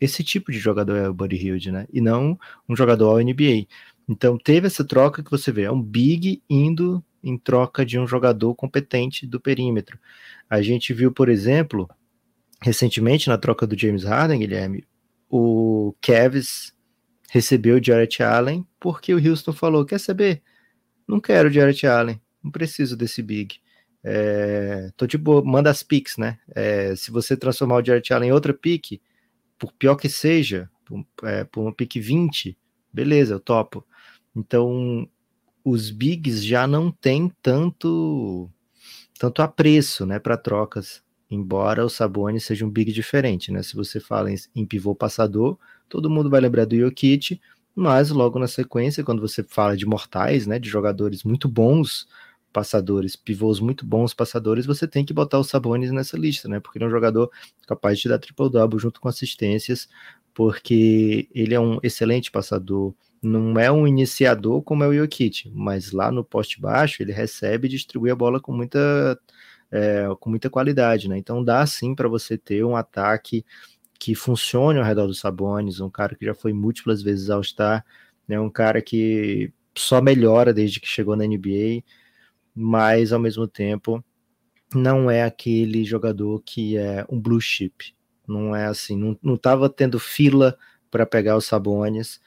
Esse 0.00 0.22
tipo 0.24 0.50
de 0.50 0.58
jogador 0.58 0.96
é 0.96 1.08
o 1.08 1.14
Buddy 1.14 1.36
Hilde, 1.36 1.72
né? 1.72 1.86
E 1.92 2.00
não 2.00 2.38
um 2.68 2.76
jogador 2.76 3.10
ao 3.10 3.18
NBA. 3.18 3.66
Então 4.08 4.38
teve 4.38 4.66
essa 4.66 4.84
troca 4.84 5.22
que 5.22 5.30
você 5.30 5.50
vê, 5.50 5.62
é 5.62 5.72
um 5.72 5.82
big 5.82 6.42
indo 6.48 7.04
em 7.26 7.36
troca 7.36 7.84
de 7.84 7.98
um 7.98 8.06
jogador 8.06 8.54
competente 8.54 9.26
do 9.26 9.40
perímetro. 9.40 9.98
A 10.48 10.62
gente 10.62 10.94
viu, 10.94 11.10
por 11.10 11.28
exemplo, 11.28 11.90
recentemente 12.62 13.28
na 13.28 13.36
troca 13.36 13.66
do 13.66 13.76
James 13.76 14.04
Harden, 14.04 14.38
Guilherme, 14.38 14.86
o 15.28 15.92
Cavs 16.00 16.72
recebeu 17.28 17.76
o 17.76 17.84
Jarrett 17.84 18.22
Allen 18.22 18.64
porque 18.78 19.12
o 19.12 19.18
Houston 19.18 19.52
falou: 19.52 19.84
quer 19.84 19.98
saber? 19.98 20.40
Não 21.06 21.20
quero 21.20 21.48
o 21.48 21.52
Jarrett 21.52 21.84
Allen, 21.84 22.20
não 22.42 22.50
preciso 22.50 22.96
desse 22.96 23.22
big. 23.22 23.56
É, 24.04 24.90
tô 24.96 25.04
de 25.04 25.18
boa, 25.18 25.42
manda 25.44 25.68
as 25.68 25.82
picks, 25.82 26.16
né? 26.16 26.38
É, 26.54 26.94
se 26.94 27.10
você 27.10 27.36
transformar 27.36 27.82
o 27.82 27.84
Jarrett 27.84 28.12
Allen 28.12 28.28
em 28.28 28.32
outra 28.32 28.54
pick, 28.54 29.00
por 29.58 29.72
pior 29.72 29.96
que 29.96 30.08
seja, 30.08 30.70
por, 30.84 31.04
é, 31.24 31.42
por 31.42 31.62
uma 31.62 31.74
pick 31.74 31.96
20, 31.96 32.56
beleza, 32.92 33.34
eu 33.34 33.40
topo. 33.40 33.84
Então, 34.34 35.08
os 35.66 35.90
bigs 35.90 36.44
já 36.44 36.64
não 36.64 36.92
têm 36.92 37.28
tanto 37.42 38.48
tanto 39.18 39.42
apreço, 39.42 40.06
né, 40.06 40.20
para 40.20 40.36
trocas, 40.36 41.02
embora 41.28 41.84
o 41.84 41.88
Sabonis 41.88 42.44
seja 42.44 42.64
um 42.64 42.70
big 42.70 42.92
diferente, 42.92 43.50
né? 43.50 43.62
Se 43.62 43.74
você 43.74 43.98
fala 43.98 44.30
em, 44.30 44.36
em 44.54 44.64
pivô 44.64 44.94
passador, 44.94 45.58
todo 45.88 46.10
mundo 46.10 46.30
vai 46.30 46.40
lembrar 46.40 46.66
do 46.66 46.76
Jokic, 46.78 47.40
mas 47.74 48.10
logo 48.10 48.38
na 48.38 48.46
sequência, 48.46 49.02
quando 49.02 49.20
você 49.20 49.42
fala 49.42 49.76
de 49.76 49.86
mortais, 49.86 50.46
né, 50.46 50.58
de 50.58 50.68
jogadores 50.68 51.24
muito 51.24 51.48
bons 51.48 52.06
passadores, 52.52 53.16
pivôs 53.16 53.58
muito 53.58 53.84
bons 53.84 54.14
passadores, 54.14 54.66
você 54.66 54.86
tem 54.86 55.04
que 55.04 55.12
botar 55.12 55.38
o 55.38 55.44
Sabonis 55.44 55.90
nessa 55.90 56.16
lista, 56.16 56.48
né? 56.48 56.60
Porque 56.60 56.78
ele 56.78 56.84
é 56.84 56.88
um 56.88 56.90
jogador 56.90 57.30
capaz 57.66 57.98
de 57.98 58.08
dar 58.08 58.18
triple-double 58.18 58.78
junto 58.78 59.00
com 59.00 59.08
assistências, 59.08 59.88
porque 60.32 61.28
ele 61.34 61.54
é 61.54 61.60
um 61.60 61.80
excelente 61.82 62.30
passador, 62.30 62.94
não 63.26 63.58
é 63.58 63.70
um 63.70 63.86
iniciador 63.86 64.62
como 64.62 64.84
é 64.84 64.88
o 64.88 64.94
Jokic, 64.94 65.50
mas 65.52 65.90
lá 65.92 66.10
no 66.12 66.24
poste 66.24 66.60
baixo 66.60 67.02
ele 67.02 67.12
recebe 67.12 67.66
e 67.66 67.70
distribui 67.70 68.10
a 68.10 68.16
bola 68.16 68.40
com 68.40 68.52
muita, 68.52 69.18
é, 69.70 70.06
com 70.20 70.30
muita 70.30 70.48
qualidade, 70.48 71.08
né? 71.08 71.18
Então 71.18 71.42
dá 71.42 71.66
sim 71.66 71.94
para 71.94 72.08
você 72.08 72.38
ter 72.38 72.64
um 72.64 72.76
ataque 72.76 73.44
que 73.98 74.14
funcione 74.14 74.78
ao 74.78 74.84
redor 74.84 75.06
dos 75.06 75.18
Sabonis, 75.18 75.80
um 75.80 75.90
cara 75.90 76.14
que 76.14 76.24
já 76.24 76.34
foi 76.34 76.52
múltiplas 76.52 77.02
vezes 77.02 77.28
ao 77.28 77.42
Star, 77.42 77.84
né? 78.28 78.38
Um 78.38 78.50
cara 78.50 78.80
que 78.80 79.52
só 79.76 80.00
melhora 80.00 80.54
desde 80.54 80.80
que 80.80 80.86
chegou 80.86 81.16
na 81.16 81.26
NBA, 81.26 81.82
mas 82.54 83.12
ao 83.12 83.18
mesmo 83.18 83.46
tempo 83.48 84.04
não 84.74 85.10
é 85.10 85.22
aquele 85.24 85.84
jogador 85.84 86.42
que 86.44 86.76
é 86.76 87.04
um 87.08 87.20
blue 87.20 87.40
chip, 87.40 87.94
não 88.26 88.54
é 88.54 88.66
assim, 88.66 88.96
não, 88.96 89.18
não 89.22 89.36
tava 89.36 89.68
tendo 89.68 89.98
fila 89.98 90.56
para 90.90 91.06
pegar 91.06 91.36
os 91.36 91.46
Sabonis 91.46 92.20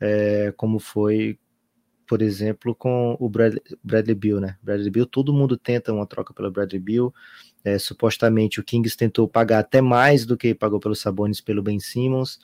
é, 0.00 0.52
como 0.56 0.78
foi, 0.78 1.38
por 2.06 2.22
exemplo, 2.22 2.74
com 2.74 3.16
o 3.20 3.28
Bradley, 3.28 3.62
Bradley 3.84 4.14
Bill, 4.14 4.40
né? 4.40 4.56
Bradley 4.62 4.90
Bill, 4.90 5.06
todo 5.06 5.32
mundo 5.32 5.56
tenta 5.56 5.92
uma 5.92 6.06
troca 6.06 6.32
pelo 6.32 6.50
Bradley 6.50 6.80
Bill. 6.80 7.14
É, 7.62 7.78
supostamente 7.78 8.58
o 8.58 8.64
Kings 8.64 8.96
tentou 8.96 9.28
pagar 9.28 9.58
até 9.58 9.82
mais 9.82 10.24
do 10.24 10.36
que 10.36 10.54
pagou 10.54 10.80
pelos 10.80 11.00
Sabonis 11.00 11.40
pelo 11.40 11.62
Ben 11.62 11.78
Simmons. 11.78 12.40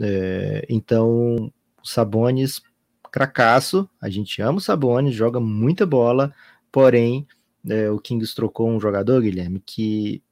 É, 0.00 0.66
então, 0.68 1.50
o 1.82 1.88
Sabonis, 1.88 2.60
cracaço, 3.10 3.88
a 4.00 4.08
gente 4.08 4.40
ama 4.42 4.58
o 4.58 4.60
Sabonis, 4.60 5.14
joga 5.14 5.40
muita 5.40 5.86
bola, 5.86 6.32
porém, 6.70 7.26
é, 7.68 7.90
o 7.90 7.98
Kings 7.98 8.34
trocou 8.34 8.68
um 8.68 8.80
jogador, 8.80 9.22
Guilherme, 9.22 9.60
que 9.64 10.22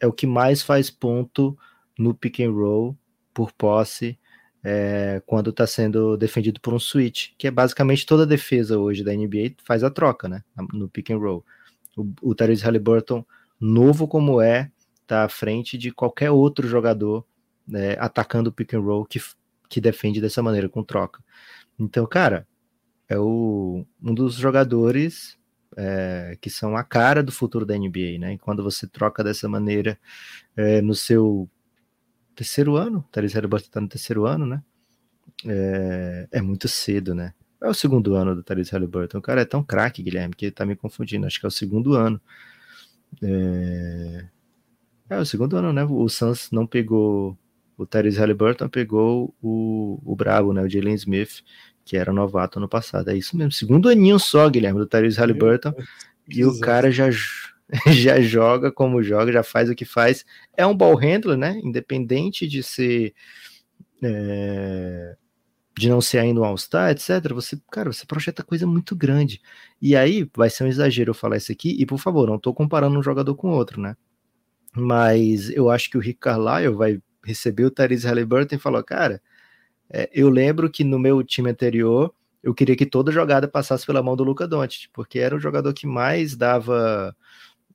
é 0.00 0.06
o 0.06 0.12
que 0.12 0.26
mais 0.26 0.62
faz 0.62 0.90
ponto 0.90 1.58
no 1.98 2.14
pick 2.14 2.40
and 2.40 2.52
roll 2.52 2.96
por 3.34 3.52
posse 3.52 4.18
é, 4.62 5.22
quando 5.26 5.50
está 5.50 5.66
sendo 5.66 6.16
defendido 6.16 6.60
por 6.60 6.74
um 6.74 6.78
switch, 6.78 7.30
que 7.38 7.46
é 7.46 7.50
basicamente 7.50 8.04
toda 8.04 8.24
a 8.24 8.26
defesa 8.26 8.78
hoje 8.78 9.04
da 9.04 9.14
NBA 9.14 9.54
faz 9.64 9.84
a 9.84 9.90
troca, 9.90 10.28
né? 10.28 10.42
No 10.72 10.88
pick 10.88 11.10
and 11.10 11.18
roll. 11.18 11.44
O, 11.96 12.12
o 12.22 12.34
Halliburton, 12.62 13.24
novo 13.60 14.06
como 14.06 14.40
é, 14.40 14.70
está 15.02 15.24
à 15.24 15.28
frente 15.28 15.78
de 15.78 15.90
qualquer 15.90 16.30
outro 16.30 16.66
jogador 16.68 17.24
né, 17.66 17.96
atacando 17.98 18.50
o 18.50 18.52
pick 18.52 18.74
and 18.74 18.80
roll 18.80 19.04
que, 19.04 19.20
que 19.68 19.80
defende 19.80 20.20
dessa 20.20 20.42
maneira, 20.42 20.68
com 20.68 20.82
troca. 20.82 21.22
Então, 21.78 22.06
cara, 22.06 22.46
é 23.08 23.18
o, 23.18 23.84
um 24.02 24.14
dos 24.14 24.34
jogadores 24.34 25.38
é, 25.76 26.36
que 26.40 26.50
são 26.50 26.76
a 26.76 26.82
cara 26.82 27.22
do 27.22 27.30
futuro 27.30 27.64
da 27.64 27.76
NBA, 27.76 28.18
né? 28.18 28.34
E 28.34 28.38
quando 28.38 28.62
você 28.62 28.86
troca 28.86 29.22
dessa 29.22 29.48
maneira 29.48 29.98
é, 30.56 30.80
no 30.80 30.94
seu 30.94 31.48
terceiro 32.38 32.76
ano, 32.76 33.04
Therese 33.10 33.34
Halliburton 33.34 33.66
está 33.66 33.80
no 33.80 33.88
terceiro 33.88 34.24
ano, 34.24 34.46
né? 34.46 34.62
É, 35.44 36.28
é, 36.30 36.40
muito 36.40 36.68
cedo, 36.68 37.14
né? 37.14 37.34
É 37.60 37.68
o 37.68 37.74
segundo 37.74 38.14
ano 38.14 38.34
do 38.36 38.42
Therese 38.44 38.70
Halliburton. 38.70 39.18
O 39.18 39.22
cara 39.22 39.40
é 39.40 39.44
tão 39.44 39.62
craque, 39.62 40.02
Guilherme, 40.02 40.34
que 40.34 40.50
tá 40.50 40.64
me 40.64 40.76
confundindo. 40.76 41.26
Acho 41.26 41.40
que 41.40 41.46
é 41.46 41.48
o 41.48 41.50
segundo 41.50 41.94
ano. 41.94 42.20
É, 43.20 44.24
é 45.10 45.18
o 45.18 45.26
segundo 45.26 45.56
ano, 45.56 45.72
né? 45.72 45.84
O 45.84 46.08
Suns 46.08 46.50
não 46.52 46.66
pegou 46.66 47.36
o 47.76 47.84
Therese 47.84 48.18
Halliburton, 48.18 48.68
pegou 48.68 49.34
o, 49.42 50.00
o 50.04 50.14
Brabo, 50.14 50.52
né? 50.52 50.62
O 50.62 50.68
Jalen 50.68 50.94
Smith, 50.94 51.42
que 51.84 51.96
era 51.96 52.12
novato 52.12 52.60
ano 52.60 52.68
passado. 52.68 53.10
É 53.10 53.16
isso 53.16 53.36
mesmo. 53.36 53.50
Segundo 53.50 53.88
aninho 53.88 54.18
só, 54.20 54.48
Guilherme, 54.48 54.78
do 54.78 54.86
Therese 54.86 55.18
Halliburton. 55.18 55.74
E 56.28 56.44
o 56.44 56.60
cara 56.60 56.92
já 56.92 57.08
já 57.92 58.20
joga 58.20 58.72
como 58.72 59.02
joga, 59.02 59.32
já 59.32 59.42
faz 59.42 59.68
o 59.68 59.74
que 59.74 59.84
faz. 59.84 60.24
É 60.56 60.66
um 60.66 60.76
ball 60.76 60.94
handler, 60.94 61.36
né? 61.36 61.60
Independente 61.62 62.46
de 62.46 62.62
ser. 62.62 63.14
É, 64.02 65.16
de 65.76 65.88
não 65.88 66.00
ser 66.00 66.18
ainda 66.18 66.40
um 66.40 66.44
All-Star, 66.44 66.90
etc. 66.90 67.32
Você, 67.32 67.58
cara, 67.70 67.92
você 67.92 68.04
projeta 68.04 68.42
coisa 68.42 68.66
muito 68.66 68.96
grande. 68.96 69.40
E 69.80 69.94
aí 69.94 70.28
vai 70.34 70.50
ser 70.50 70.64
um 70.64 70.66
exagero 70.66 71.10
eu 71.10 71.14
falar 71.14 71.36
isso 71.36 71.52
aqui. 71.52 71.76
E 71.78 71.86
por 71.86 71.98
favor, 71.98 72.26
não 72.26 72.36
estou 72.36 72.52
comparando 72.54 72.98
um 72.98 73.02
jogador 73.02 73.34
com 73.34 73.50
outro, 73.50 73.80
né? 73.80 73.96
Mas 74.74 75.50
eu 75.50 75.70
acho 75.70 75.90
que 75.90 75.96
o 75.96 76.00
Rick 76.00 76.20
Carlisle 76.20 76.74
vai 76.74 77.00
receber 77.24 77.64
o 77.64 77.70
Therese 77.70 78.06
Halliburton 78.06 78.56
e 78.56 78.58
falou: 78.58 78.82
cara, 78.82 79.22
é, 79.90 80.10
eu 80.12 80.28
lembro 80.28 80.70
que 80.70 80.84
no 80.84 80.98
meu 80.98 81.22
time 81.22 81.50
anterior 81.50 82.12
eu 82.42 82.54
queria 82.54 82.76
que 82.76 82.86
toda 82.86 83.12
jogada 83.12 83.48
passasse 83.48 83.86
pela 83.86 84.02
mão 84.02 84.16
do 84.16 84.24
Luca 84.24 84.46
Doncic, 84.46 84.88
porque 84.92 85.18
era 85.18 85.34
o 85.36 85.40
jogador 85.40 85.72
que 85.72 85.86
mais 85.86 86.36
dava 86.36 87.14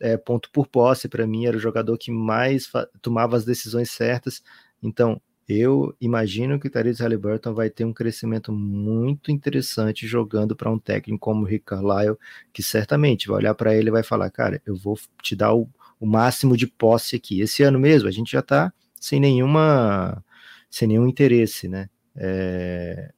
é, 0.04 0.18
ponto 0.18 0.50
por 0.52 0.68
posse 0.68 1.08
para 1.08 1.26
mim, 1.26 1.46
era 1.46 1.56
o 1.56 1.60
jogador 1.60 1.98
que 1.98 2.12
mais 2.12 2.70
tomava 3.02 3.38
as 3.38 3.46
decisões 3.46 3.90
certas. 3.90 4.44
Então, 4.82 5.22
eu 5.48 5.96
imagino 6.00 6.60
que 6.60 6.68
o 6.68 6.70
Therese 6.70 7.02
Halliburton 7.02 7.54
vai 7.54 7.70
ter 7.70 7.86
um 7.86 7.94
crescimento 7.94 8.52
muito 8.52 9.32
interessante 9.32 10.06
jogando 10.06 10.58
para 10.58 10.70
um 10.70 10.78
técnico 10.78 11.20
como 11.20 11.44
o 11.44 11.46
Rick 11.46 11.64
Carlisle, 11.66 12.18
que 12.52 12.62
certamente 12.62 13.30
vai 13.30 13.38
olhar 13.38 13.56
para 13.56 13.74
ele 13.74 13.88
e 13.88 13.92
vai 13.92 14.04
falar: 14.04 14.30
Cara, 14.30 14.62
eu 14.66 14.76
vou 14.76 15.00
te 15.22 15.38
dar 15.38 15.54
o, 15.54 15.70
o 16.02 16.06
máximo 16.06 16.58
de 16.58 16.68
posse 16.68 17.16
aqui. 17.16 17.40
Esse 17.40 17.64
ano 17.64 17.80
mesmo, 17.80 18.10
a 18.10 18.12
gente 18.12 18.34
já 18.34 18.40
está 18.40 18.74
sem 19.00 19.22
nenhuma 19.22 20.22
sem 20.70 20.88
nenhum 20.88 21.08
interesse, 21.08 21.70
né? 21.70 21.90
É, 22.16 23.12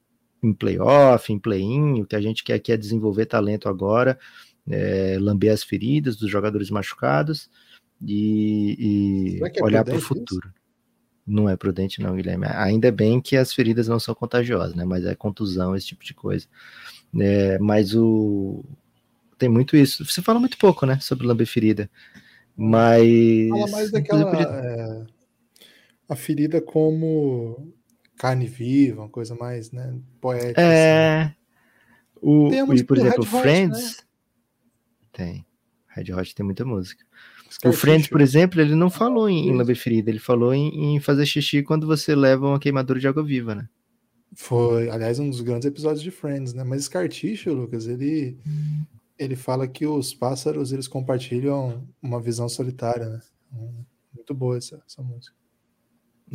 em 0.43 0.53
playoff, 0.53 1.33
em 1.33 1.39
play-in, 1.39 2.01
o 2.01 2.05
que 2.05 2.15
a 2.15 2.21
gente 2.21 2.43
quer 2.43 2.55
aqui 2.55 2.71
é 2.71 2.77
desenvolver 2.77 3.25
talento 3.25 3.67
agora 3.67 4.19
é, 4.69 5.17
lamber 5.19 5.51
as 5.51 5.63
feridas 5.63 6.15
dos 6.15 6.29
jogadores 6.29 6.69
machucados 6.69 7.49
e, 8.01 9.39
e 9.39 9.43
é 9.43 9.63
olhar 9.63 9.83
para 9.83 9.95
o 9.95 10.01
futuro. 10.01 10.47
Isso? 10.47 10.65
Não 11.27 11.49
é 11.49 11.57
prudente, 11.57 12.01
não, 12.01 12.15
Guilherme. 12.15 12.45
Ainda 12.47 12.91
bem 12.91 13.19
que 13.19 13.35
as 13.35 13.51
feridas 13.51 13.87
não 13.87 13.99
são 13.99 14.13
contagiosas, 14.13 14.75
né? 14.75 14.85
Mas 14.85 15.05
é 15.05 15.15
contusão, 15.15 15.75
esse 15.75 15.87
tipo 15.87 16.03
de 16.03 16.13
coisa. 16.13 16.45
É, 17.19 17.57
mas 17.57 17.95
o. 17.95 18.63
Tem 19.37 19.49
muito 19.49 19.75
isso. 19.75 20.05
Você 20.05 20.21
fala 20.21 20.39
muito 20.39 20.57
pouco, 20.57 20.85
né? 20.85 20.99
Sobre 20.99 21.25
lamber 21.25 21.47
ferida. 21.47 21.89
Mas. 22.55 23.49
Fala 23.49 23.67
mais 23.71 23.91
daquela. 23.91 24.29
Podia... 24.29 24.47
É, 24.47 25.05
a 26.07 26.15
ferida 26.15 26.61
como 26.61 27.73
carne 28.17 28.45
viva, 28.45 29.01
uma 29.01 29.09
coisa 29.09 29.33
mais, 29.33 29.71
né? 29.71 29.95
Poética. 30.21 30.61
É. 30.61 31.21
Assim. 31.23 31.33
O, 32.21 32.73
e, 32.73 32.83
por 32.83 32.97
exemplo, 32.97 33.25
Friends. 33.25 33.97
Né? 33.97 34.04
Tem. 35.15 35.45
Red 35.87 36.13
Hot 36.13 36.35
tem 36.35 36.45
muita 36.45 36.65
música. 36.65 37.05
O 37.63 37.71
Friends, 37.71 38.07
por 38.07 38.19
exemplo, 38.19 38.59
ele 38.59 38.75
não 38.75 38.89
falou 38.89 39.29
em, 39.29 39.47
em 39.47 39.55
lamber 39.55 39.77
ferida, 39.77 40.09
ele 40.09 40.19
falou 40.19 40.53
em, 40.53 40.95
em, 40.95 40.99
fazer 40.99 41.25
xixi 41.25 41.63
quando 41.63 41.87
você 41.87 42.13
leva 42.13 42.45
uma 42.45 42.59
queimadura 42.59 42.99
de 42.99 43.07
água 43.07 43.23
viva, 43.23 43.55
né? 43.55 43.69
Foi, 44.33 44.89
aliás, 44.89 45.17
um 45.19 45.29
dos 45.29 45.39
grandes 45.39 45.65
episódios 45.65 46.01
de 46.01 46.11
Friends, 46.11 46.53
né? 46.53 46.65
Mas 46.65 46.83
Scarticho, 46.83 47.53
Lucas, 47.53 47.87
ele 47.87 48.37
ele 49.17 49.37
fala 49.37 49.65
que 49.65 49.85
os 49.85 50.13
pássaros 50.13 50.73
eles 50.73 50.89
compartilham 50.89 51.87
uma 52.01 52.21
visão 52.21 52.49
solitária, 52.49 53.07
né? 53.07 53.21
Muito 54.13 54.33
boa 54.33 54.57
essa, 54.57 54.83
essa 54.85 55.01
música. 55.01 55.33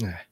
É. 0.03 0.30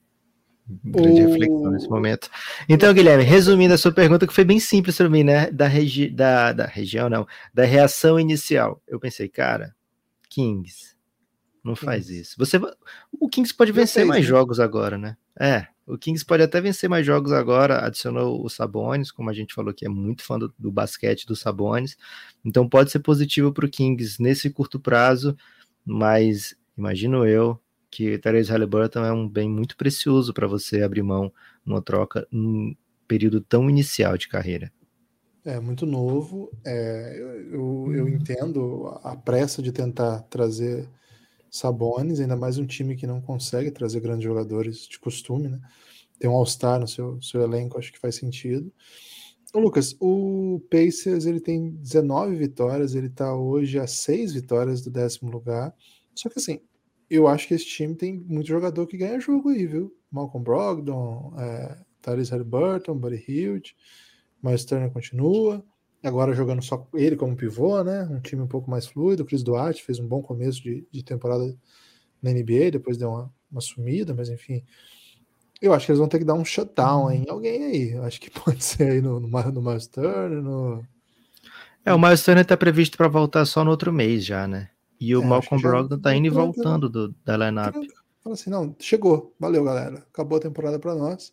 Grande 0.68 1.22
o... 1.22 1.28
reflexão 1.28 1.70
nesse 1.70 1.88
momento. 1.88 2.28
Então, 2.68 2.92
Guilherme, 2.92 3.24
resumindo 3.24 3.72
a 3.72 3.78
sua 3.78 3.92
pergunta, 3.92 4.26
que 4.26 4.34
foi 4.34 4.44
bem 4.44 4.60
simples 4.60 4.96
para 4.96 5.08
mim, 5.08 5.24
né? 5.24 5.50
Da, 5.50 5.66
regi 5.66 6.10
da, 6.10 6.52
da 6.52 6.66
região, 6.66 7.08
não, 7.08 7.26
da 7.54 7.64
reação 7.64 8.20
inicial. 8.20 8.82
Eu 8.86 9.00
pensei, 9.00 9.28
cara, 9.28 9.74
Kings, 10.28 10.94
não 11.64 11.72
Kings. 11.72 11.84
faz 11.84 12.10
isso. 12.10 12.34
Você, 12.38 12.60
o 13.18 13.28
Kings 13.28 13.54
pode 13.54 13.72
vencer 13.72 14.04
mais 14.04 14.22
né? 14.22 14.28
jogos 14.28 14.60
agora, 14.60 14.98
né? 14.98 15.16
É, 15.40 15.66
o 15.86 15.96
Kings 15.96 16.24
pode 16.24 16.42
até 16.42 16.60
vencer 16.60 16.88
mais 16.88 17.06
jogos 17.06 17.32
agora. 17.32 17.86
Adicionou 17.86 18.44
o 18.44 18.50
Sabonis, 18.50 19.10
como 19.10 19.30
a 19.30 19.32
gente 19.32 19.54
falou 19.54 19.72
que 19.72 19.86
é 19.86 19.88
muito 19.88 20.22
fã 20.22 20.38
do, 20.38 20.52
do 20.58 20.70
basquete 20.70 21.24
do 21.24 21.34
Sabonis. 21.34 21.96
Então 22.44 22.68
pode 22.68 22.90
ser 22.90 22.98
positivo 22.98 23.52
para 23.52 23.64
o 23.64 23.70
Kings 23.70 24.22
nesse 24.22 24.50
curto 24.50 24.78
prazo, 24.78 25.34
mas 25.82 26.54
imagino 26.76 27.26
eu 27.26 27.58
que 27.90 28.18
Therese 28.18 28.50
Halliburton 28.50 29.04
é 29.04 29.12
um 29.12 29.28
bem 29.28 29.48
muito 29.48 29.76
precioso 29.76 30.32
para 30.34 30.46
você 30.46 30.82
abrir 30.82 31.02
mão 31.02 31.32
numa 31.64 31.82
troca 31.82 32.26
num 32.30 32.74
período 33.06 33.40
tão 33.40 33.68
inicial 33.68 34.16
de 34.16 34.28
carreira. 34.28 34.72
É 35.44 35.58
muito 35.58 35.86
novo. 35.86 36.50
É, 36.64 37.16
eu, 37.50 37.90
eu 37.94 38.08
entendo 38.08 38.86
a 39.02 39.16
pressa 39.16 39.62
de 39.62 39.72
tentar 39.72 40.20
trazer 40.24 40.88
Sabonis, 41.50 42.20
ainda 42.20 42.36
mais 42.36 42.58
um 42.58 42.66
time 42.66 42.94
que 42.94 43.06
não 43.06 43.20
consegue 43.20 43.70
trazer 43.70 44.00
grandes 44.00 44.24
jogadores 44.24 44.86
de 44.86 44.98
costume, 44.98 45.48
né? 45.48 45.60
Tem 46.18 46.28
um 46.28 46.34
All-Star 46.34 46.78
no 46.78 46.86
seu, 46.86 47.20
seu 47.22 47.40
elenco, 47.42 47.78
acho 47.78 47.92
que 47.92 47.98
faz 47.98 48.16
sentido. 48.16 48.70
Ô, 49.54 49.60
Lucas, 49.60 49.96
o 49.98 50.60
Pacers 50.70 51.24
ele 51.24 51.40
tem 51.40 51.70
19 51.70 52.36
vitórias, 52.36 52.94
ele 52.94 53.08
tá 53.08 53.34
hoje 53.34 53.78
a 53.78 53.86
6 53.86 54.34
vitórias 54.34 54.82
do 54.82 54.90
décimo 54.90 55.30
lugar. 55.30 55.74
Só 56.14 56.28
que 56.28 56.38
assim, 56.38 56.60
eu 57.10 57.26
acho 57.26 57.48
que 57.48 57.54
esse 57.54 57.66
time 57.66 57.94
tem 57.94 58.18
muito 58.18 58.46
jogador 58.46 58.86
que 58.86 58.96
ganha 58.96 59.20
jogo 59.20 59.48
aí, 59.48 59.66
viu? 59.66 59.94
Malcolm 60.10 60.44
Brogdon, 60.44 61.34
é, 61.38 61.78
Tyrese 62.02 62.30
Halliburton, 62.30 62.96
Buddy 62.96 63.24
Hield, 63.26 63.74
Miles 64.42 64.64
Turner 64.64 64.90
continua, 64.90 65.64
agora 66.02 66.34
jogando 66.34 66.62
só 66.62 66.86
ele 66.94 67.16
como 67.16 67.36
pivô, 67.36 67.82
né? 67.82 68.04
Um 68.10 68.20
time 68.20 68.42
um 68.42 68.46
pouco 68.46 68.70
mais 68.70 68.86
fluido. 68.86 69.22
O 69.22 69.26
Chris 69.26 69.42
Duarte 69.42 69.82
fez 69.82 69.98
um 69.98 70.06
bom 70.06 70.22
começo 70.22 70.62
de, 70.62 70.86
de 70.90 71.02
temporada 71.02 71.56
na 72.22 72.30
NBA, 72.30 72.70
depois 72.72 72.96
deu 72.96 73.10
uma, 73.10 73.32
uma, 73.50 73.60
sumida, 73.60 74.14
mas 74.14 74.28
enfim. 74.28 74.62
Eu 75.60 75.72
acho 75.72 75.86
que 75.86 75.92
eles 75.92 75.98
vão 75.98 76.08
ter 76.08 76.18
que 76.18 76.24
dar 76.24 76.34
um 76.34 76.44
shutdown 76.44 77.10
em 77.10 77.28
alguém 77.28 77.64
aí. 77.64 77.92
Eu 77.92 78.04
acho 78.04 78.20
que 78.20 78.30
pode 78.30 78.62
ser 78.62 78.92
aí 78.92 79.00
no, 79.00 79.18
no, 79.18 79.28
no 79.28 79.62
Miles 79.62 79.86
Turner, 79.86 80.42
no... 80.42 80.84
É, 81.84 81.92
o 81.92 81.98
Miles 81.98 82.22
Turner 82.22 82.44
tá 82.44 82.56
previsto 82.56 82.96
para 82.98 83.08
voltar 83.08 83.44
só 83.46 83.64
no 83.64 83.70
outro 83.70 83.92
mês 83.92 84.24
já, 84.24 84.46
né? 84.46 84.68
E 85.00 85.14
o 85.14 85.22
é, 85.22 85.26
Malcolm 85.26 85.62
Brogdon 85.62 85.98
tá 85.98 86.14
indo 86.14 86.26
e 86.26 86.30
voltando 86.30 86.88
do, 86.88 87.14
da 87.24 87.36
lineup. 87.36 87.74
Fala 88.20 88.34
assim, 88.34 88.50
não, 88.50 88.74
chegou, 88.78 89.34
valeu 89.38 89.64
galera, 89.64 90.06
acabou 90.12 90.38
a 90.38 90.40
temporada 90.40 90.78
para 90.78 90.94
nós, 90.94 91.32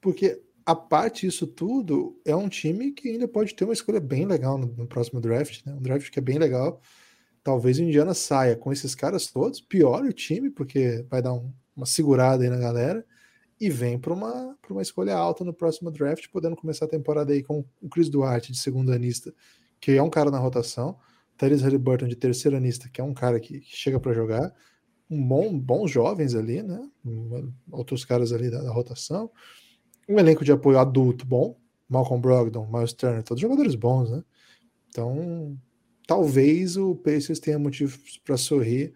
porque 0.00 0.42
a 0.64 0.74
parte 0.74 1.26
disso 1.26 1.46
tudo 1.46 2.18
é 2.24 2.34
um 2.34 2.48
time 2.48 2.92
que 2.92 3.10
ainda 3.10 3.28
pode 3.28 3.54
ter 3.54 3.64
uma 3.64 3.72
escolha 3.72 4.00
bem 4.00 4.24
legal 4.24 4.56
no, 4.56 4.66
no 4.66 4.86
próximo 4.86 5.20
draft, 5.20 5.64
né? 5.66 5.74
Um 5.74 5.82
draft 5.82 6.10
que 6.10 6.18
é 6.18 6.22
bem 6.22 6.38
legal. 6.38 6.80
Talvez 7.42 7.78
o 7.78 7.82
Indiana 7.82 8.14
saia 8.14 8.56
com 8.56 8.72
esses 8.72 8.94
caras 8.94 9.26
todos, 9.26 9.60
piora 9.60 10.06
o 10.06 10.12
time, 10.12 10.50
porque 10.50 11.04
vai 11.10 11.20
dar 11.20 11.32
um, 11.32 11.52
uma 11.76 11.86
segurada 11.86 12.44
aí 12.44 12.50
na 12.50 12.58
galera, 12.58 13.04
e 13.60 13.68
vem 13.70 13.98
para 13.98 14.12
uma, 14.12 14.56
uma 14.68 14.82
escolha 14.82 15.14
alta 15.14 15.44
no 15.44 15.52
próximo 15.52 15.90
draft, 15.90 16.26
podendo 16.32 16.56
começar 16.56 16.86
a 16.86 16.88
temporada 16.88 17.32
aí 17.32 17.42
com 17.42 17.64
o 17.80 17.88
Chris 17.88 18.08
Duarte 18.08 18.52
de 18.52 18.58
segundo 18.58 18.92
anista, 18.92 19.32
que 19.80 19.92
é 19.92 20.02
um 20.02 20.10
cara 20.10 20.30
na 20.30 20.38
rotação. 20.38 20.98
Tyrese 21.42 21.64
Halliburton 21.64 22.06
de 22.06 22.14
terceiro 22.14 22.56
anista, 22.56 22.88
que 22.88 23.00
é 23.00 23.04
um 23.04 23.12
cara 23.12 23.40
que, 23.40 23.58
que 23.58 23.76
chega 23.76 23.98
para 23.98 24.12
jogar, 24.12 24.54
um 25.10 25.20
bom, 25.26 25.58
bons 25.58 25.90
jovens 25.90 26.36
ali, 26.36 26.62
né? 26.62 26.88
Outros 27.72 28.04
caras 28.04 28.32
ali 28.32 28.48
da, 28.48 28.62
da, 28.62 28.70
rotação. 28.72 29.28
Um 30.08 30.20
elenco 30.20 30.44
de 30.44 30.52
apoio 30.52 30.78
adulto 30.78 31.26
bom, 31.26 31.58
Malcolm 31.88 32.22
Brogdon, 32.22 32.70
Miles 32.72 32.92
Turner, 32.92 33.24
todos 33.24 33.40
jogadores 33.40 33.74
bons, 33.74 34.08
né? 34.08 34.22
Então, 34.88 35.58
talvez 36.06 36.76
o 36.76 36.94
Pacers 36.94 37.40
tenha 37.40 37.58
motivos 37.58 38.20
para 38.24 38.36
sorrir 38.36 38.94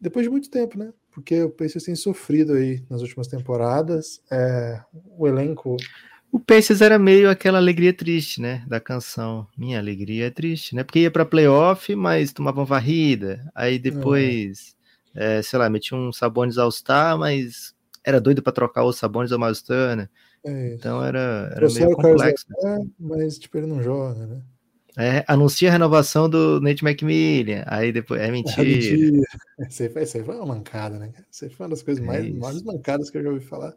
depois 0.00 0.24
de 0.24 0.30
muito 0.30 0.50
tempo, 0.50 0.76
né? 0.76 0.92
Porque 1.12 1.40
o 1.40 1.50
Pacers 1.50 1.84
tem 1.84 1.94
sofrido 1.94 2.54
aí 2.54 2.84
nas 2.90 3.00
últimas 3.00 3.28
temporadas. 3.28 4.20
É, 4.28 4.82
o 5.16 5.28
elenco 5.28 5.76
o 6.32 6.38
Pacers 6.38 6.80
era 6.80 6.98
meio 6.98 7.28
aquela 7.28 7.58
alegria 7.58 7.92
triste, 7.92 8.40
né? 8.40 8.64
Da 8.66 8.80
canção. 8.80 9.46
Minha 9.56 9.78
alegria 9.78 10.26
é 10.26 10.30
triste, 10.30 10.74
né? 10.74 10.84
Porque 10.84 11.00
ia 11.00 11.10
pra 11.10 11.24
playoff, 11.24 11.94
mas 11.94 12.32
tomavam 12.32 12.64
varrida. 12.64 13.50
Aí 13.54 13.78
depois, 13.78 14.76
é. 15.14 15.38
É, 15.38 15.42
sei 15.42 15.58
lá, 15.58 15.68
metia 15.68 15.96
um 15.96 16.12
Sabones 16.12 16.56
All-Star, 16.56 17.18
mas 17.18 17.74
era 18.04 18.20
doido 18.20 18.42
para 18.42 18.52
trocar 18.52 18.84
o 18.84 18.92
Sabones 18.92 19.32
ou 19.32 19.38
Miles 19.38 19.62
Turner. 19.62 20.08
É 20.44 20.74
então 20.74 21.04
era, 21.04 21.52
era 21.54 21.68
meio 21.68 21.90
complexo. 21.92 22.46
É, 22.64 22.78
mas 22.98 23.38
tipo, 23.38 23.58
ele 23.58 23.66
não 23.66 23.82
joga, 23.82 24.26
né? 24.26 24.40
É, 24.96 25.24
anuncia 25.28 25.68
a 25.68 25.72
renovação 25.72 26.28
do 26.28 26.60
Nate 26.60 26.84
McMillan, 26.84 27.62
aí 27.66 27.92
depois 27.92 28.20
é 28.20 28.30
mentira. 28.30 28.62
É 28.62 28.64
mentira. 28.64 29.26
Aí 29.60 29.88
foi, 29.88 30.02
aí 30.02 30.24
foi 30.24 30.36
uma 30.36 30.46
mancada, 30.46 30.98
né? 30.98 31.12
Aí 31.16 31.48
foi 31.50 31.66
uma 31.66 31.70
das 31.70 31.82
coisas 31.82 32.04
mais, 32.04 32.28
mais 32.34 32.62
mancadas 32.62 33.08
que 33.08 33.18
eu 33.18 33.22
já 33.22 33.30
ouvi 33.30 33.44
falar. 33.44 33.74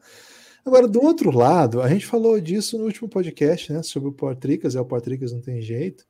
Agora, 0.66 0.88
do 0.88 1.02
outro 1.02 1.30
lado, 1.30 1.82
a 1.82 1.90
gente 1.90 2.06
falou 2.06 2.40
disso 2.40 2.78
no 2.78 2.86
último 2.86 3.10
podcast, 3.10 3.72
né? 3.72 3.84
Sobre 3.84 4.10
o 4.10 4.14
Portricas, 4.14 4.76
é 4.76 4.82
o 4.82 4.86
Portricas 4.86 5.34
não 5.34 5.42
tem 5.42 5.62
jeito. 5.62 6.06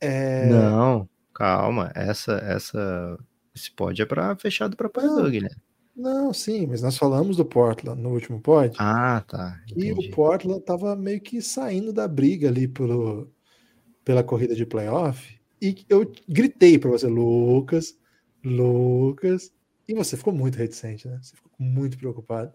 É... 0.00 0.46
Não, 0.48 1.08
calma, 1.34 1.92
essa, 1.94 2.32
essa, 2.34 3.18
esse 3.54 3.70
pod 3.70 4.00
é 4.00 4.06
para 4.06 4.34
fechado 4.36 4.76
para 4.76 4.86
apoiador, 4.86 5.30
Guilherme. 5.30 5.60
Não, 5.96 6.32
sim, 6.32 6.66
mas 6.66 6.82
nós 6.82 6.98
falamos 6.98 7.36
do 7.36 7.44
Portland 7.44 8.00
no 8.00 8.10
último 8.10 8.40
pod. 8.40 8.74
Ah, 8.80 9.22
tá. 9.28 9.60
Entendi. 9.70 9.88
E 9.88 9.92
o 9.92 10.10
Portland 10.10 10.60
tava 10.64 10.96
meio 10.96 11.20
que 11.20 11.40
saindo 11.40 11.92
da 11.92 12.08
briga 12.08 12.48
ali 12.48 12.66
pelo, 12.66 13.30
pela 14.04 14.24
corrida 14.24 14.56
de 14.56 14.66
playoff. 14.66 15.38
E 15.62 15.84
eu 15.88 16.10
gritei 16.28 16.78
para 16.78 16.90
você, 16.90 17.06
Lucas, 17.06 17.96
Lucas. 18.44 19.52
E 19.86 19.94
você 19.94 20.16
ficou 20.16 20.32
muito 20.32 20.56
reticente, 20.56 21.06
né? 21.06 21.18
Você 21.22 21.36
ficou 21.36 21.52
muito 21.58 21.96
preocupado. 21.96 22.52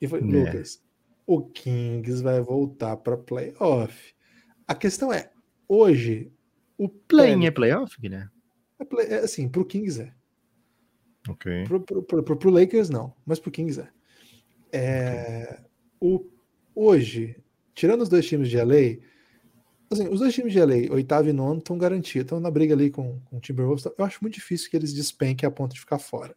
E 0.00 0.08
foi, 0.08 0.20
é. 0.20 0.22
Lucas, 0.22 0.82
o 1.26 1.42
Kings 1.42 2.22
vai 2.22 2.40
voltar 2.40 2.96
para 2.96 3.16
playoff. 3.16 4.14
A 4.66 4.74
questão 4.74 5.12
é, 5.12 5.30
hoje, 5.68 6.32
o 6.78 6.88
play 6.88 7.46
é 7.46 7.50
playoff, 7.50 8.00
Guilherme? 8.00 8.30
É, 8.78 8.84
play, 8.84 9.06
é 9.06 9.18
assim, 9.18 9.48
pro 9.48 9.64
Kings 9.64 10.00
é. 10.00 10.12
Ok. 11.28 11.64
Pro, 11.64 11.80
pro, 11.80 12.02
pro, 12.02 12.36
pro 12.36 12.50
Lakers 12.50 12.88
não, 12.88 13.14
mas 13.26 13.38
pro 13.38 13.50
Kings 13.50 13.80
é. 13.80 13.88
é 14.72 15.42
okay. 15.52 15.64
o, 16.00 16.30
hoje, 16.74 17.36
tirando 17.74 18.00
os 18.00 18.08
dois 18.08 18.26
times 18.26 18.48
de 18.48 18.56
LA, 18.56 18.98
assim, 19.90 20.08
os 20.08 20.20
dois 20.20 20.34
times 20.34 20.52
de 20.52 20.60
LA, 20.60 20.92
oitavo 20.92 21.28
e 21.28 21.32
nono, 21.32 21.58
estão 21.58 21.76
garantidos, 21.76 22.24
estão 22.24 22.40
na 22.40 22.50
briga 22.50 22.74
ali 22.74 22.90
com, 22.90 23.20
com 23.26 23.36
o 23.36 23.40
Timberwolves. 23.40 23.84
Eu 23.84 24.04
acho 24.04 24.18
muito 24.22 24.34
difícil 24.34 24.70
que 24.70 24.76
eles 24.76 24.92
despenquem 24.94 25.46
a 25.46 25.50
ponto 25.50 25.74
de 25.74 25.80
ficar 25.80 25.98
fora. 25.98 26.34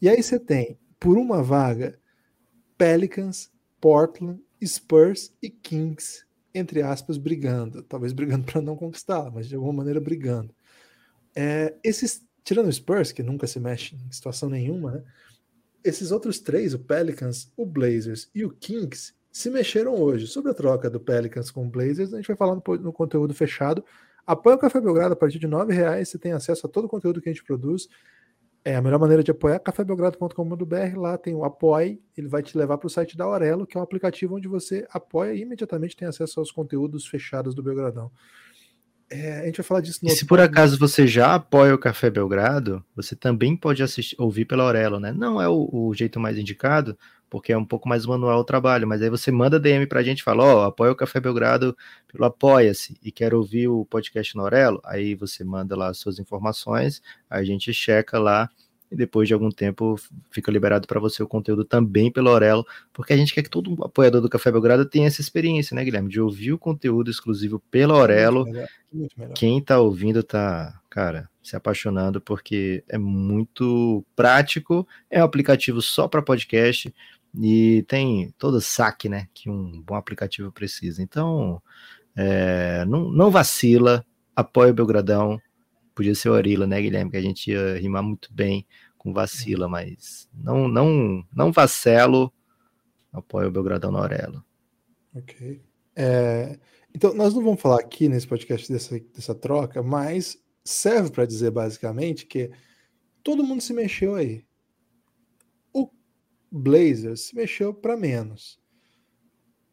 E 0.00 0.08
aí 0.08 0.22
você 0.22 0.38
tem, 0.38 0.78
por 0.98 1.18
uma 1.18 1.42
vaga, 1.42 1.98
Pelicans, 2.82 3.48
Portland, 3.80 4.40
Spurs 4.60 5.32
e 5.40 5.48
Kings, 5.48 6.24
entre 6.52 6.82
aspas, 6.82 7.16
brigando. 7.16 7.80
Talvez 7.80 8.12
brigando 8.12 8.42
para 8.50 8.60
não 8.60 8.74
conquistá-la, 8.74 9.30
mas 9.30 9.46
de 9.46 9.54
alguma 9.54 9.72
maneira 9.72 10.00
brigando. 10.00 10.52
É, 11.32 11.76
esses, 11.84 12.26
tirando 12.42 12.66
o 12.66 12.72
Spurs, 12.72 13.12
que 13.12 13.22
nunca 13.22 13.46
se 13.46 13.60
mexe 13.60 13.94
em 13.94 14.10
situação 14.10 14.50
nenhuma, 14.50 14.90
né? 14.90 15.04
Esses 15.84 16.10
outros 16.10 16.40
três, 16.40 16.74
o 16.74 16.78
Pelicans, 16.80 17.52
o 17.56 17.64
Blazers 17.64 18.28
e 18.34 18.44
o 18.44 18.50
Kings, 18.50 19.14
se 19.30 19.48
mexeram 19.48 19.94
hoje. 19.94 20.26
Sobre 20.26 20.50
a 20.50 20.54
troca 20.54 20.90
do 20.90 20.98
Pelicans 20.98 21.52
com 21.52 21.64
o 21.64 21.70
Blazers, 21.70 22.12
a 22.12 22.16
gente 22.16 22.26
vai 22.26 22.36
falar 22.36 22.56
no, 22.56 22.62
no 22.78 22.92
conteúdo 22.92 23.32
fechado. 23.32 23.84
Apoie 24.26 24.56
o 24.56 24.58
Café 24.58 24.80
Belgrado 24.80 25.12
a 25.12 25.16
partir 25.16 25.38
de 25.38 25.46
R$ 25.46 25.72
reais. 25.72 26.08
Você 26.08 26.18
tem 26.18 26.32
acesso 26.32 26.66
a 26.66 26.68
todo 26.68 26.86
o 26.86 26.88
conteúdo 26.88 27.20
que 27.20 27.28
a 27.28 27.32
gente 27.32 27.44
produz. 27.44 27.88
É, 28.64 28.76
a 28.76 28.82
melhor 28.82 29.00
maneira 29.00 29.24
de 29.24 29.30
apoiar 29.30 29.56
é 29.56 29.58
cafébelgrado.com.br, 29.58 30.96
lá 30.96 31.18
tem 31.18 31.34
o 31.34 31.44
Apoie, 31.44 32.00
ele 32.16 32.28
vai 32.28 32.42
te 32.42 32.56
levar 32.56 32.78
para 32.78 32.86
o 32.86 32.90
site 32.90 33.16
da 33.16 33.24
Aurelo, 33.24 33.66
que 33.66 33.76
é 33.76 33.80
um 33.80 33.82
aplicativo 33.82 34.36
onde 34.36 34.46
você 34.46 34.86
apoia 34.90 35.34
e 35.34 35.40
imediatamente 35.40 35.96
tem 35.96 36.06
acesso 36.06 36.38
aos 36.38 36.52
conteúdos 36.52 37.06
fechados 37.06 37.56
do 37.56 37.62
Belgradão. 37.62 38.10
É, 39.10 39.40
a 39.40 39.46
gente 39.46 39.56
vai 39.56 39.64
falar 39.64 39.80
disso 39.80 39.98
no 40.02 40.08
E 40.08 40.12
se 40.12 40.24
por 40.24 40.40
acaso 40.40 40.78
você 40.78 41.06
já 41.06 41.34
apoia 41.34 41.74
o 41.74 41.78
Café 41.78 42.08
Belgrado, 42.08 42.84
você 42.94 43.16
também 43.16 43.56
pode 43.56 43.82
assistir, 43.82 44.16
ouvir 44.18 44.44
pela 44.44 44.62
Aurelo, 44.62 45.00
né? 45.00 45.12
Não 45.12 45.42
é 45.42 45.48
o, 45.48 45.68
o 45.70 45.92
jeito 45.92 46.20
mais 46.20 46.38
indicado, 46.38 46.96
porque 47.32 47.50
é 47.50 47.56
um 47.56 47.64
pouco 47.64 47.88
mais 47.88 48.04
manual 48.04 48.40
o 48.40 48.44
trabalho, 48.44 48.86
mas 48.86 49.00
aí 49.00 49.08
você 49.08 49.32
manda 49.32 49.58
DM 49.58 49.86
pra 49.86 50.02
gente 50.02 50.18
e 50.18 50.22
fala, 50.22 50.44
ó, 50.44 50.54
oh, 50.54 50.62
apoia 50.64 50.92
o 50.92 50.94
Café 50.94 51.18
Belgrado 51.18 51.74
pelo 52.06 52.26
Apoia-se 52.26 52.94
e 53.02 53.10
quer 53.10 53.32
ouvir 53.32 53.68
o 53.68 53.86
podcast 53.86 54.36
no 54.36 54.42
Aurelo, 54.42 54.82
aí 54.84 55.14
você 55.14 55.42
manda 55.42 55.74
lá 55.74 55.88
as 55.88 55.96
suas 55.96 56.18
informações, 56.18 57.00
a 57.30 57.42
gente 57.42 57.72
checa 57.72 58.18
lá 58.18 58.50
e 58.90 58.94
depois 58.94 59.26
de 59.26 59.32
algum 59.32 59.50
tempo 59.50 59.98
fica 60.30 60.52
liberado 60.52 60.86
para 60.86 61.00
você 61.00 61.22
o 61.22 61.26
conteúdo 61.26 61.64
também 61.64 62.12
pelo 62.12 62.28
Aurelo, 62.28 62.66
porque 62.92 63.14
a 63.14 63.16
gente 63.16 63.32
quer 63.32 63.42
que 63.42 63.48
todo 63.48 63.82
apoiador 63.82 64.20
do 64.20 64.28
Café 64.28 64.52
Belgrado 64.52 64.84
tenha 64.84 65.06
essa 65.06 65.22
experiência, 65.22 65.74
né, 65.74 65.82
Guilherme, 65.82 66.10
de 66.10 66.20
ouvir 66.20 66.52
o 66.52 66.58
conteúdo 66.58 67.10
exclusivo 67.10 67.62
pelo 67.70 67.94
Aurelo. 67.94 68.40
Muito 68.44 68.52
melhor, 68.52 68.68
muito 68.92 69.18
melhor. 69.18 69.34
Quem 69.34 69.58
tá 69.58 69.80
ouvindo 69.80 70.22
tá, 70.22 70.78
cara, 70.90 71.30
se 71.42 71.56
apaixonando 71.56 72.20
porque 72.20 72.84
é 72.86 72.98
muito 72.98 74.04
prático, 74.14 74.86
é 75.10 75.22
um 75.22 75.24
aplicativo 75.24 75.80
só 75.80 76.06
para 76.06 76.20
podcast 76.20 76.92
e 77.34 77.82
tem 77.88 78.34
todo 78.38 78.56
o 78.56 78.60
saque, 78.60 79.08
né, 79.08 79.28
que 79.32 79.48
um 79.48 79.80
bom 79.82 79.94
aplicativo 79.94 80.52
precisa. 80.52 81.02
Então, 81.02 81.62
é, 82.14 82.84
não, 82.84 83.10
não 83.10 83.30
vacila, 83.30 84.04
apoia 84.36 84.70
o 84.70 84.74
Belgradão, 84.74 85.40
podia 85.94 86.14
ser 86.14 86.28
o 86.28 86.32
Orila, 86.32 86.66
né, 86.66 86.80
Guilherme? 86.80 87.10
Que 87.10 87.16
a 87.16 87.22
gente 87.22 87.50
ia 87.50 87.78
rimar 87.78 88.02
muito 88.02 88.32
bem 88.32 88.66
com 88.98 89.12
vacila, 89.12 89.68
mas 89.68 90.28
não, 90.32 90.68
não, 90.68 91.24
não 91.34 91.50
vacelo, 91.52 92.32
apoio 93.12 93.48
o 93.48 93.52
Belgradão 93.52 93.90
na 93.90 93.98
Aurelo. 93.98 94.44
Ok. 95.14 95.60
É, 95.94 96.58
então, 96.94 97.14
nós 97.14 97.34
não 97.34 97.42
vamos 97.42 97.60
falar 97.60 97.80
aqui 97.80 98.08
nesse 98.08 98.26
podcast 98.26 98.70
dessa, 98.70 98.98
dessa 99.14 99.34
troca, 99.34 99.82
mas 99.82 100.38
serve 100.64 101.10
para 101.10 101.26
dizer 101.26 101.50
basicamente 101.50 102.26
que 102.26 102.50
todo 103.22 103.44
mundo 103.44 103.60
se 103.60 103.72
mexeu 103.72 104.14
aí. 104.14 104.44
Blazers 106.52 107.22
se 107.22 107.34
mexeu 107.34 107.72
para 107.72 107.96
menos. 107.96 108.60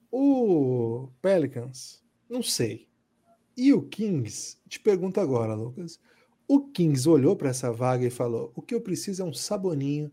O 0.10 1.10
Pelicans, 1.22 2.02
não 2.30 2.42
sei. 2.42 2.88
E 3.56 3.74
o 3.74 3.82
Kings, 3.82 4.58
te 4.68 4.80
pergunto 4.80 5.20
agora, 5.20 5.54
Lucas. 5.54 6.00
O 6.48 6.72
Kings 6.72 7.08
olhou 7.08 7.36
para 7.36 7.50
essa 7.50 7.72
vaga 7.72 8.06
e 8.06 8.10
falou: 8.10 8.54
o 8.56 8.62
que 8.62 8.74
eu 8.74 8.80
preciso 8.80 9.22
é 9.22 9.26
um 9.26 9.34
saboninho 9.34 10.10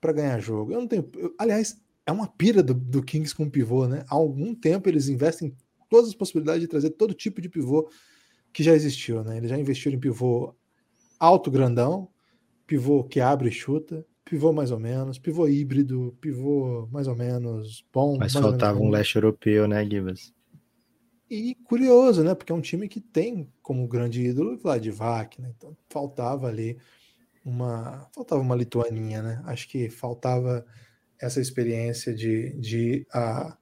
para 0.00 0.12
ganhar 0.12 0.40
jogo. 0.40 0.72
Eu 0.72 0.80
não 0.80 0.88
tenho. 0.88 1.08
Eu, 1.14 1.34
aliás, 1.38 1.80
é 2.06 2.10
uma 2.10 2.26
pira 2.26 2.62
do, 2.62 2.72
do, 2.72 3.02
Kings 3.02 3.34
com 3.34 3.50
pivô, 3.50 3.86
né? 3.86 4.04
Há 4.08 4.14
algum 4.14 4.54
tempo 4.54 4.88
eles 4.88 5.08
investem 5.08 5.54
todas 5.90 6.08
as 6.08 6.14
possibilidades 6.14 6.62
de 6.62 6.68
trazer 6.68 6.90
todo 6.90 7.12
tipo 7.12 7.40
de 7.40 7.50
pivô 7.50 7.90
que 8.50 8.62
já 8.62 8.72
existiu, 8.72 9.22
né? 9.22 9.36
Eles 9.36 9.50
já 9.50 9.58
investiram 9.58 9.96
em 9.96 10.00
pivô 10.00 10.54
alto 11.20 11.50
grandão, 11.50 12.08
pivô 12.66 13.04
que 13.04 13.20
abre 13.20 13.48
e 13.48 13.52
chuta, 13.52 14.06
pivô 14.28 14.52
mais 14.52 14.70
ou 14.70 14.78
menos, 14.78 15.18
pivô 15.18 15.48
híbrido, 15.48 16.14
pivô 16.20 16.86
mais 16.92 17.08
ou 17.08 17.16
menos 17.16 17.84
bom. 17.92 18.18
Mas 18.18 18.34
faltava 18.34 18.78
um 18.78 18.90
leste 18.90 19.16
europeu, 19.16 19.66
né, 19.66 19.82
Gibas? 19.84 20.34
E 21.30 21.54
curioso, 21.64 22.22
né? 22.22 22.34
Porque 22.34 22.52
é 22.52 22.54
um 22.54 22.60
time 22.60 22.88
que 22.88 23.00
tem 23.00 23.50
como 23.62 23.88
grande 23.88 24.22
ídolo 24.22 24.58
Vladivac, 24.58 25.40
né? 25.40 25.50
Então 25.56 25.74
faltava 25.88 26.46
ali 26.46 26.78
uma. 27.44 28.06
Faltava 28.14 28.40
uma 28.40 28.54
lituaninha, 28.54 29.22
né? 29.22 29.42
Acho 29.46 29.68
que 29.68 29.88
faltava 29.88 30.64
essa 31.20 31.40
experiência 31.40 32.14
de, 32.14 32.52
de 32.58 33.06
uh, 33.14 33.52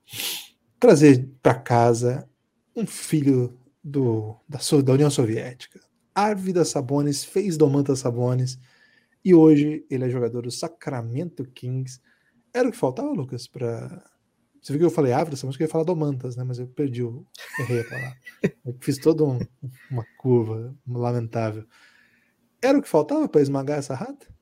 trazer 0.79 1.29
para 1.43 1.55
casa 1.55 2.29
um 2.75 2.87
filho 2.87 3.59
do, 3.83 4.37
da, 4.49 4.59
da 4.83 4.93
União 4.93 5.11
Soviética. 5.11 5.81
Arvida 6.15 6.65
Sabonis 6.65 7.25
fez 7.25 7.57
Domantas 7.57 8.01
Sabonis 8.01 8.59
e 9.27 9.35
hoje 9.35 9.85
ele 9.91 10.05
é 10.05 10.09
jogador 10.09 10.43
do 10.43 10.53
Sacramento 10.53 11.45
Kings. 11.47 12.01
Era 12.55 12.69
o 12.69 12.71
que 12.71 12.77
faltava, 12.77 13.11
Lucas, 13.11 13.49
para 13.49 14.01
você 14.63 14.73
viu 14.73 14.79
que 14.79 14.87
eu 14.87 14.91
falei 14.91 15.13
Ávila, 15.13 15.35
essa 15.35 15.45
música 15.45 15.65
eu 15.65 15.67
ia 15.67 15.71
falar 15.73 15.83
Domantas, 15.83 16.37
né? 16.37 16.45
Mas 16.45 16.61
eu 16.61 16.69
perdi. 16.69 17.03
Errei 17.59 17.81
a 17.81 17.85
palavra. 17.85 18.17
Eu 18.65 18.77
fiz 18.81 18.99
toda 18.99 19.25
um, 19.25 19.41
uma 19.91 20.05
curva 20.17 20.73
lamentável. 20.87 21.65
Era 22.63 22.79
o 22.79 22.83
que 22.83 22.89
faltava 22.89 23.29
para 23.29 23.41
esmagar 23.41 23.79
essa 23.79 23.97
rata? 23.97 24.33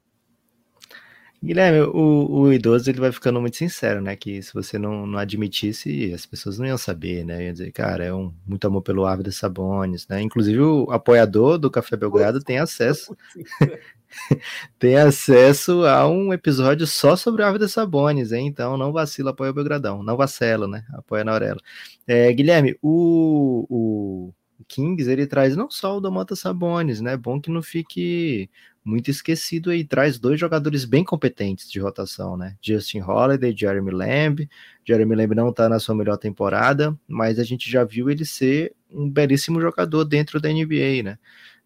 Guilherme, 1.45 1.81
o, 1.83 2.41
o, 2.41 2.53
idoso 2.53 2.89
ele 2.89 2.99
vai 3.01 3.13
ficando 3.13 3.39
muito 3.39 3.59
sincero, 3.59 4.01
né? 4.01 4.17
Que 4.17 4.43
se 4.43 4.55
você 4.55 4.79
não, 4.79 5.07
não 5.07 5.19
admitisse, 5.19 6.11
as 6.15 6.25
pessoas 6.25 6.59
não 6.59 6.67
iam 6.67 6.79
saber, 6.79 7.23
né? 7.23 7.45
Ia 7.45 7.53
dizer, 7.53 7.71
cara, 7.71 8.03
é 8.03 8.15
um 8.15 8.33
muito 8.47 8.67
amor 8.67 8.81
pelo 8.81 9.05
Árvore 9.05 9.31
Sabones, 9.31 10.09
né? 10.09 10.23
Inclusive 10.23 10.59
o 10.61 10.91
apoiador 10.91 11.59
do 11.59 11.71
Café 11.71 11.97
Belgrado 11.97 12.41
tem 12.41 12.59
acesso 12.59 13.15
tem 14.79 14.97
acesso 14.97 15.85
a 15.85 16.09
um 16.09 16.33
episódio 16.33 16.87
só 16.87 17.15
sobre 17.15 17.43
a 17.43 17.47
Árvore 17.49 17.69
Sabones, 17.69 18.33
hein? 18.33 18.47
Então 18.47 18.79
não 18.79 18.91
vacila, 18.91 19.31
apoia 19.33 19.51
o 19.51 19.55
Belgradão. 19.55 20.03
Não 20.03 20.17
vacela, 20.17 20.67
né? 20.67 20.85
Apoia 20.95 21.25
na 21.25 21.33
Aurela. 21.33 21.61
É, 22.07 22.33
Guilherme, 22.33 22.75
o, 22.83 23.67
o 23.69 24.35
Kings, 24.67 25.11
ele 25.11 25.27
traz 25.27 25.57
não 25.57 25.71
só 25.71 25.97
o 25.97 26.01
Domantas 26.01 26.41
Sabones, 26.41 27.01
né? 27.01 27.17
Bom 27.17 27.41
que 27.41 27.51
não 27.51 27.63
fique 27.63 28.49
muito 28.85 29.11
esquecido 29.11 29.71
aí. 29.71 29.85
Traz 29.85 30.19
dois 30.19 30.39
jogadores 30.39 30.85
bem 30.85 31.03
competentes 31.03 31.71
de 31.71 31.81
rotação, 31.81 32.37
né? 32.37 32.57
Justin 32.61 33.01
Holiday, 33.01 33.55
Jeremy 33.57 33.91
Lamb. 33.91 34.49
Jeremy 34.85 35.15
Lamb 35.17 35.35
não 35.35 35.53
tá 35.53 35.69
na 35.69 35.79
sua 35.79 35.95
melhor 35.95 36.19
temporada, 36.19 36.97
mas 37.09 37.39
a 37.39 37.45
gente 37.45 37.71
já 37.71 37.83
viu 37.83 38.11
ele 38.11 38.25
ser 38.25 38.75
um 38.91 39.09
belíssimo 39.09 39.61
jogador 39.61 40.05
dentro 40.05 40.41
da 40.41 40.51
NBA, 40.51 41.03
né? 41.03 41.19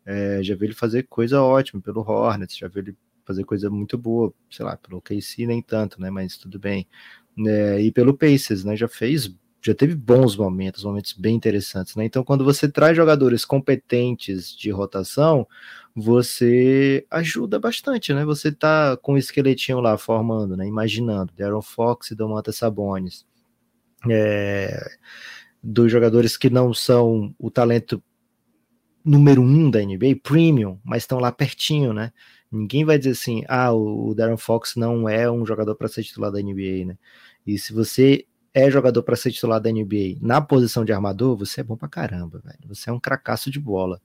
É, 0.07 0.43
já 0.43 0.55
vi 0.55 0.67
ele 0.67 0.75
fazer 0.75 1.03
coisa 1.05 1.43
ótima 1.43 1.83
pelo 1.83 2.01
Hornets, 2.01 2.57
já 2.57 2.69
vi 2.69 2.81
ele 2.81 2.97
fazer 3.27 3.45
coisa 3.45 3.69
muito 3.69 3.99
boa, 3.99 4.33
sei 4.51 4.65
lá, 4.65 4.77
pelo 4.77 5.03
KC 5.03 5.47
nem 5.47 5.61
tanto, 5.61 6.01
né? 6.01 6.11
Mas 6.11 6.37
tudo 6.39 6.59
bem. 6.59 6.87
É, 7.47 7.81
e 7.81 7.93
pelo 7.93 8.17
Pacers, 8.17 8.65
né? 8.65 8.77
Já 8.77 8.89
fez, 8.89 9.35
já 9.61 9.75
teve 9.75 9.95
bons 9.95 10.37
momentos, 10.37 10.85
momentos 10.85 11.13
bem 11.13 11.35
interessantes, 11.35 11.97
né? 11.97 12.05
Então, 12.05 12.23
quando 12.23 12.45
você 12.45 12.71
traz 12.71 12.97
jogadores 12.97 13.45
competentes 13.45 14.57
de 14.57 14.71
rotação, 14.71 15.47
você 15.95 17.05
ajuda 17.11 17.59
bastante, 17.59 18.15
né? 18.15 18.25
Você 18.25 18.53
tá 18.53 18.97
com 18.97 19.15
o 19.15 19.19
esqueletinho 19.19 19.81
lá 19.81 19.99
formando, 19.99 20.57
né? 20.57 20.67
Imaginando, 20.67 21.33
Darren 21.37 21.63
Fox 21.63 22.11
e 22.11 22.15
Domantas 22.15 22.57
Sabonis. 22.57 23.27
É, 24.09 24.91
dos 25.63 25.91
jogadores 25.91 26.37
que 26.37 26.49
não 26.49 26.73
são 26.73 27.35
o 27.39 27.51
talento 27.51 28.03
número 29.05 29.43
um 29.43 29.71
da 29.71 29.81
NBA, 29.81 30.21
premium, 30.23 30.79
mas 30.85 31.03
estão 31.03 31.19
lá 31.19 31.33
pertinho, 31.33 31.93
né? 31.93 32.13
Ninguém 32.51 32.85
vai 32.85 32.99
dizer 32.99 33.11
assim, 33.11 33.43
ah, 33.49 33.73
o 33.73 34.15
Darren 34.15 34.37
Fox 34.37 34.75
não 34.77 35.09
é 35.09 35.31
um 35.31 35.45
jogador 35.45 35.75
para 35.75 35.89
ser 35.89 36.03
titular 36.05 36.31
da 36.31 36.41
NBA, 36.41 36.85
né? 36.87 36.99
E 37.47 37.59
se 37.59 37.73
você 37.73 38.27
é 38.59 38.71
jogador 38.71 39.03
para 39.03 39.17
ser 39.17 39.31
titular 39.31 39.61
da 39.61 39.71
NBA 39.71 40.19
na 40.21 40.41
posição 40.41 40.85
de 40.85 40.93
armador, 40.93 41.37
você 41.37 41.61
é 41.61 41.65
bom 41.65 41.77
pra 41.77 41.89
caramba, 41.89 42.41
velho. 42.45 42.59
Você 42.67 42.91
é 42.91 42.93
um 42.93 43.01
cracaço 43.01 43.51
de 43.51 43.61
bola. 43.61 44.01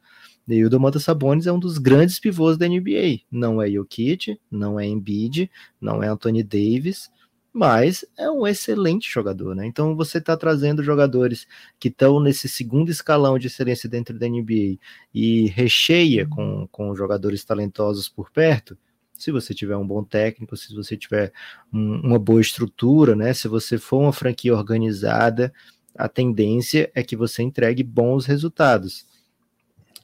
E 0.48 0.64
o 0.64 0.70
Domantas 0.70 1.04
Sabonis 1.04 1.48
é 1.48 1.52
um 1.52 1.60
dos 1.60 1.78
grandes 1.78 2.20
pivôs 2.20 2.58
da 2.58 2.68
NBA. 2.68 3.22
Não 3.32 3.62
é 3.62 3.70
Jokic, 3.70 4.40
não 4.52 4.80
é 4.80 4.86
Embiid, 4.86 5.50
não 5.80 6.04
é 6.04 6.08
Anthony 6.08 6.44
Davis, 6.44 7.10
mas 7.54 8.04
é 8.18 8.30
um 8.30 8.46
excelente 8.46 9.10
jogador, 9.10 9.56
né? 9.56 9.66
Então 9.66 9.96
você 9.96 10.18
está 10.18 10.36
trazendo 10.36 10.84
jogadores 10.84 11.48
que 11.80 11.88
estão 11.88 12.20
nesse 12.20 12.50
segundo 12.50 12.90
escalão 12.90 13.38
de 13.38 13.48
excelência 13.48 13.88
dentro 13.88 14.18
da 14.18 14.28
NBA 14.28 14.78
e 15.14 15.48
recheia 15.48 16.28
com, 16.28 16.68
com 16.72 16.96
jogadores 16.96 17.46
talentosos 17.46 18.10
por 18.10 18.32
perto. 18.32 18.78
Se 19.24 19.32
você 19.32 19.54
tiver 19.54 19.78
um 19.78 19.88
bom 19.88 20.04
técnico, 20.04 20.58
se 20.58 20.74
você 20.76 20.98
tiver 20.98 21.32
um, 21.72 22.02
uma 22.02 22.20
boa 22.20 22.42
estrutura, 22.42 23.16
né? 23.16 23.34
Se 23.34 23.48
você 23.48 23.78
for 23.78 24.00
uma 24.00 24.14
franquia 24.14 24.54
organizada, 24.54 25.54
a 25.96 26.10
tendência 26.10 26.92
é 26.94 27.04
que 27.04 27.16
você 27.16 27.42
entregue 27.42 27.84
bons 27.84 28.26
resultados. 28.26 29.08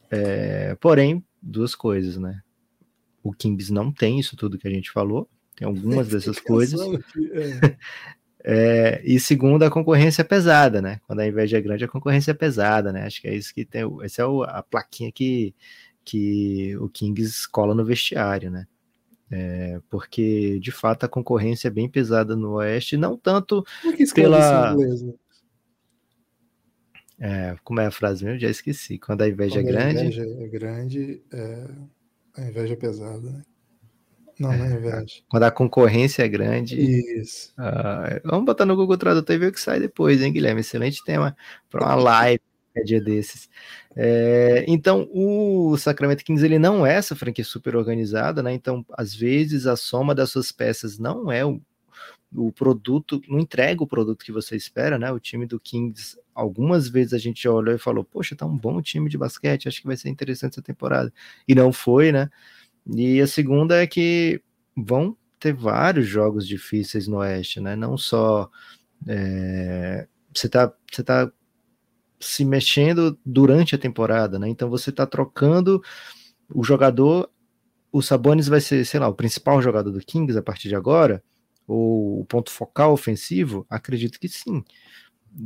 É, 0.09 0.75
porém, 0.75 1.23
duas 1.41 1.75
coisas, 1.75 2.17
né? 2.17 2.41
O 3.21 3.33
Kings 3.33 3.73
não 3.73 3.91
tem 3.91 4.19
isso 4.19 4.37
tudo 4.37 4.57
que 4.57 4.67
a 4.67 4.71
gente 4.71 4.89
falou 4.89 5.29
tem 5.59 5.67
algumas 5.67 6.07
dessas 6.09 6.39
coisas. 6.39 6.79
É. 6.81 7.77
é, 8.45 9.01
e 9.03 9.19
segundo, 9.19 9.63
a 9.63 9.69
concorrência 9.69 10.21
é 10.21 10.25
pesada, 10.25 10.81
né? 10.81 11.01
Quando 11.05 11.19
a 11.19 11.27
inveja 11.27 11.57
é 11.57 11.61
grande, 11.61 11.83
a 11.83 11.89
concorrência 11.89 12.31
é 12.31 12.33
pesada, 12.33 12.93
né? 12.93 13.05
Acho 13.05 13.21
que 13.21 13.27
é 13.27 13.35
isso 13.35 13.53
que 13.53 13.65
tem. 13.65 13.83
Essa 14.01 14.21
é 14.21 14.25
o, 14.25 14.43
a 14.43 14.63
plaquinha 14.63 15.11
que, 15.11 15.53
que 16.05 16.77
o 16.77 16.87
Kings 16.87 17.49
cola 17.51 17.75
no 17.75 17.83
vestiário, 17.83 18.49
né? 18.49 18.65
É, 19.31 19.79
porque 19.89 20.59
de 20.59 20.71
fato 20.71 21.05
a 21.05 21.09
concorrência 21.09 21.67
é 21.67 21.71
bem 21.71 21.87
pesada 21.87 22.35
no 22.35 22.53
Oeste, 22.53 22.97
não 22.97 23.15
tanto 23.15 23.63
pela. 24.15 24.75
Né? 24.75 25.13
É, 27.19 27.55
como 27.63 27.79
é 27.79 27.85
a 27.85 27.91
frase 27.91 28.23
mesmo? 28.25 28.39
Já 28.39 28.49
esqueci. 28.49 28.97
Quando 28.97 29.21
a 29.21 29.27
inveja 29.27 29.59
é 29.59 29.63
Quando 29.63 29.69
é 29.69 29.71
grande. 29.71 29.99
A 29.99 30.03
inveja 30.03 30.23
é 30.23 30.47
grande, 30.47 31.23
é... 31.31 31.67
a 32.37 32.41
inveja 32.41 32.73
é 32.73 32.77
pesada, 32.77 33.29
né? 33.29 33.41
Não, 34.39 34.57
não 34.57 34.65
é 34.65 34.69
verdade. 34.69 35.25
Quando 35.29 35.43
a 35.43 35.51
concorrência 35.51 36.23
é 36.23 36.27
grande. 36.27 36.79
Isso. 36.79 37.53
Uh, 37.59 38.21
vamos 38.23 38.45
botar 38.45 38.65
no 38.65 38.75
Google 38.75 38.97
Tradutor 38.97 39.35
e 39.35 39.39
ver 39.39 39.47
o 39.47 39.51
que 39.51 39.59
sai 39.59 39.81
depois, 39.81 40.21
hein, 40.21 40.31
Guilherme? 40.31 40.61
Excelente 40.61 41.03
tema 41.03 41.35
para 41.69 41.85
uma 41.85 41.95
live 41.95 42.48
é 42.75 42.83
dia 42.83 43.01
desses. 43.01 43.49
É, 43.95 44.65
então, 44.67 45.09
o 45.11 45.77
Sacramento 45.77 46.23
Kings 46.23 46.43
ele 46.45 46.59
não 46.59 46.85
é 46.85 46.95
essa 46.95 47.15
franquia 47.15 47.43
super 47.43 47.75
organizada, 47.75 48.41
né? 48.43 48.53
Então, 48.53 48.85
às 48.91 49.13
vezes 49.13 49.65
a 49.65 49.75
soma 49.75 50.13
das 50.15 50.31
suas 50.31 50.51
peças 50.51 50.97
não 50.99 51.31
é 51.31 51.45
o, 51.45 51.61
o 52.35 52.51
produto, 52.51 53.21
não 53.27 53.39
entrega 53.39 53.83
o 53.83 53.87
produto 53.87 54.23
que 54.23 54.31
você 54.31 54.55
espera, 54.55 54.97
né? 54.97 55.11
O 55.11 55.19
time 55.19 55.45
do 55.45 55.59
Kings, 55.59 56.17
algumas 56.33 56.87
vezes 56.87 57.13
a 57.13 57.17
gente 57.17 57.47
olhou 57.47 57.73
e 57.75 57.79
falou: 57.79 58.03
Poxa, 58.03 58.35
tá 58.35 58.45
um 58.45 58.57
bom 58.57 58.81
time 58.81 59.09
de 59.09 59.17
basquete, 59.17 59.67
acho 59.67 59.81
que 59.81 59.87
vai 59.87 59.97
ser 59.97 60.09
interessante 60.09 60.53
essa 60.53 60.61
temporada. 60.61 61.11
E 61.47 61.55
não 61.55 61.71
foi, 61.73 62.11
né? 62.11 62.29
E 62.95 63.21
a 63.21 63.27
segunda 63.27 63.81
é 63.81 63.87
que 63.87 64.41
vão 64.75 65.15
ter 65.39 65.53
vários 65.53 66.07
jogos 66.07 66.47
difíceis 66.47 67.07
no 67.07 67.17
Oeste, 67.17 67.59
né? 67.59 67.75
Não 67.75 67.97
só 67.97 68.49
é, 69.07 70.07
você 70.33 70.47
está 70.47 70.73
você 70.91 71.03
tá 71.03 71.31
se 72.19 72.43
mexendo 72.45 73.17
durante 73.25 73.75
a 73.75 73.77
temporada, 73.77 74.37
né? 74.37 74.49
Então 74.49 74.69
você 74.69 74.89
está 74.89 75.05
trocando 75.05 75.81
o 76.53 76.63
jogador, 76.63 77.29
o 77.91 78.01
Sabonis 78.01 78.47
vai 78.47 78.61
ser, 78.61 78.85
sei 78.85 78.99
lá, 78.99 79.07
o 79.07 79.15
principal 79.15 79.61
jogador 79.61 79.91
do 79.91 79.99
Kings 79.99 80.37
a 80.37 80.41
partir 80.43 80.69
de 80.69 80.75
agora, 80.75 81.23
ou 81.67 82.21
o 82.21 82.25
ponto 82.25 82.51
focal 82.51 82.93
ofensivo? 82.93 83.65
Acredito 83.69 84.19
que 84.19 84.27
sim. 84.27 84.63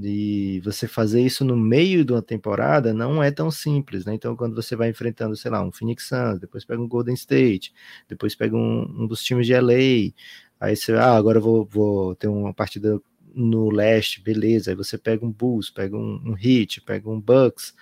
E 0.01 0.61
você 0.63 0.87
fazer 0.87 1.21
isso 1.21 1.43
no 1.43 1.57
meio 1.57 2.05
de 2.05 2.13
uma 2.13 2.21
temporada 2.21 2.93
não 2.93 3.21
é 3.21 3.29
tão 3.31 3.51
simples, 3.51 4.05
né? 4.05 4.13
Então, 4.13 4.35
quando 4.35 4.55
você 4.55 4.75
vai 4.75 4.89
enfrentando, 4.89 5.35
sei 5.35 5.51
lá, 5.51 5.61
um 5.61 5.71
Phoenix 5.71 6.07
Suns, 6.07 6.39
depois 6.39 6.63
pega 6.65 6.81
um 6.81 6.87
Golden 6.87 7.13
State, 7.13 7.73
depois 8.07 8.33
pega 8.35 8.55
um, 8.55 9.03
um 9.03 9.07
dos 9.07 9.21
times 9.23 9.45
de 9.45 9.53
LA, 9.53 10.13
aí 10.59 10.75
você, 10.75 10.93
ah, 10.93 11.15
agora 11.15 11.37
eu 11.39 11.41
vou, 11.41 11.65
vou 11.65 12.15
ter 12.15 12.27
uma 12.29 12.53
partida 12.53 12.99
no 13.33 13.69
leste, 13.69 14.21
beleza. 14.21 14.71
Aí 14.71 14.75
você 14.75 14.97
pega 14.97 15.25
um 15.25 15.31
Bulls, 15.31 15.69
pega 15.69 15.97
um, 15.97 16.21
um 16.25 16.37
Heat, 16.37 16.81
pega 16.81 17.09
um 17.09 17.19
Bucks. 17.19 17.73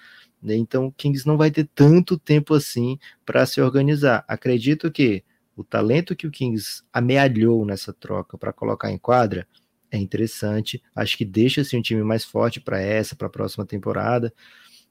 Né? 0.41 0.55
Então 0.55 0.87
o 0.87 0.91
Kings 0.91 1.27
não 1.27 1.37
vai 1.37 1.51
ter 1.51 1.69
tanto 1.75 2.17
tempo 2.17 2.53
assim 2.53 2.97
para 3.25 3.45
se 3.45 3.61
organizar. 3.61 4.23
Acredito 4.27 4.91
que 4.91 5.23
o 5.55 5.63
talento 5.63 6.15
que 6.15 6.25
o 6.25 6.31
Kings 6.31 6.83
amealhou 6.91 7.65
nessa 7.65 7.93
troca 7.93 8.37
para 8.37 8.53
colocar 8.53 8.91
em 8.91 8.97
quadra 8.97 9.47
é 9.91 9.97
interessante. 9.97 10.81
Acho 10.95 11.17
que 11.17 11.25
deixa 11.25 11.61
assim, 11.61 11.77
um 11.77 11.81
time 11.81 12.03
mais 12.03 12.23
forte 12.23 12.61
para 12.61 12.79
essa, 12.79 13.15
para 13.15 13.27
a 13.27 13.31
próxima 13.31 13.65
temporada. 13.65 14.33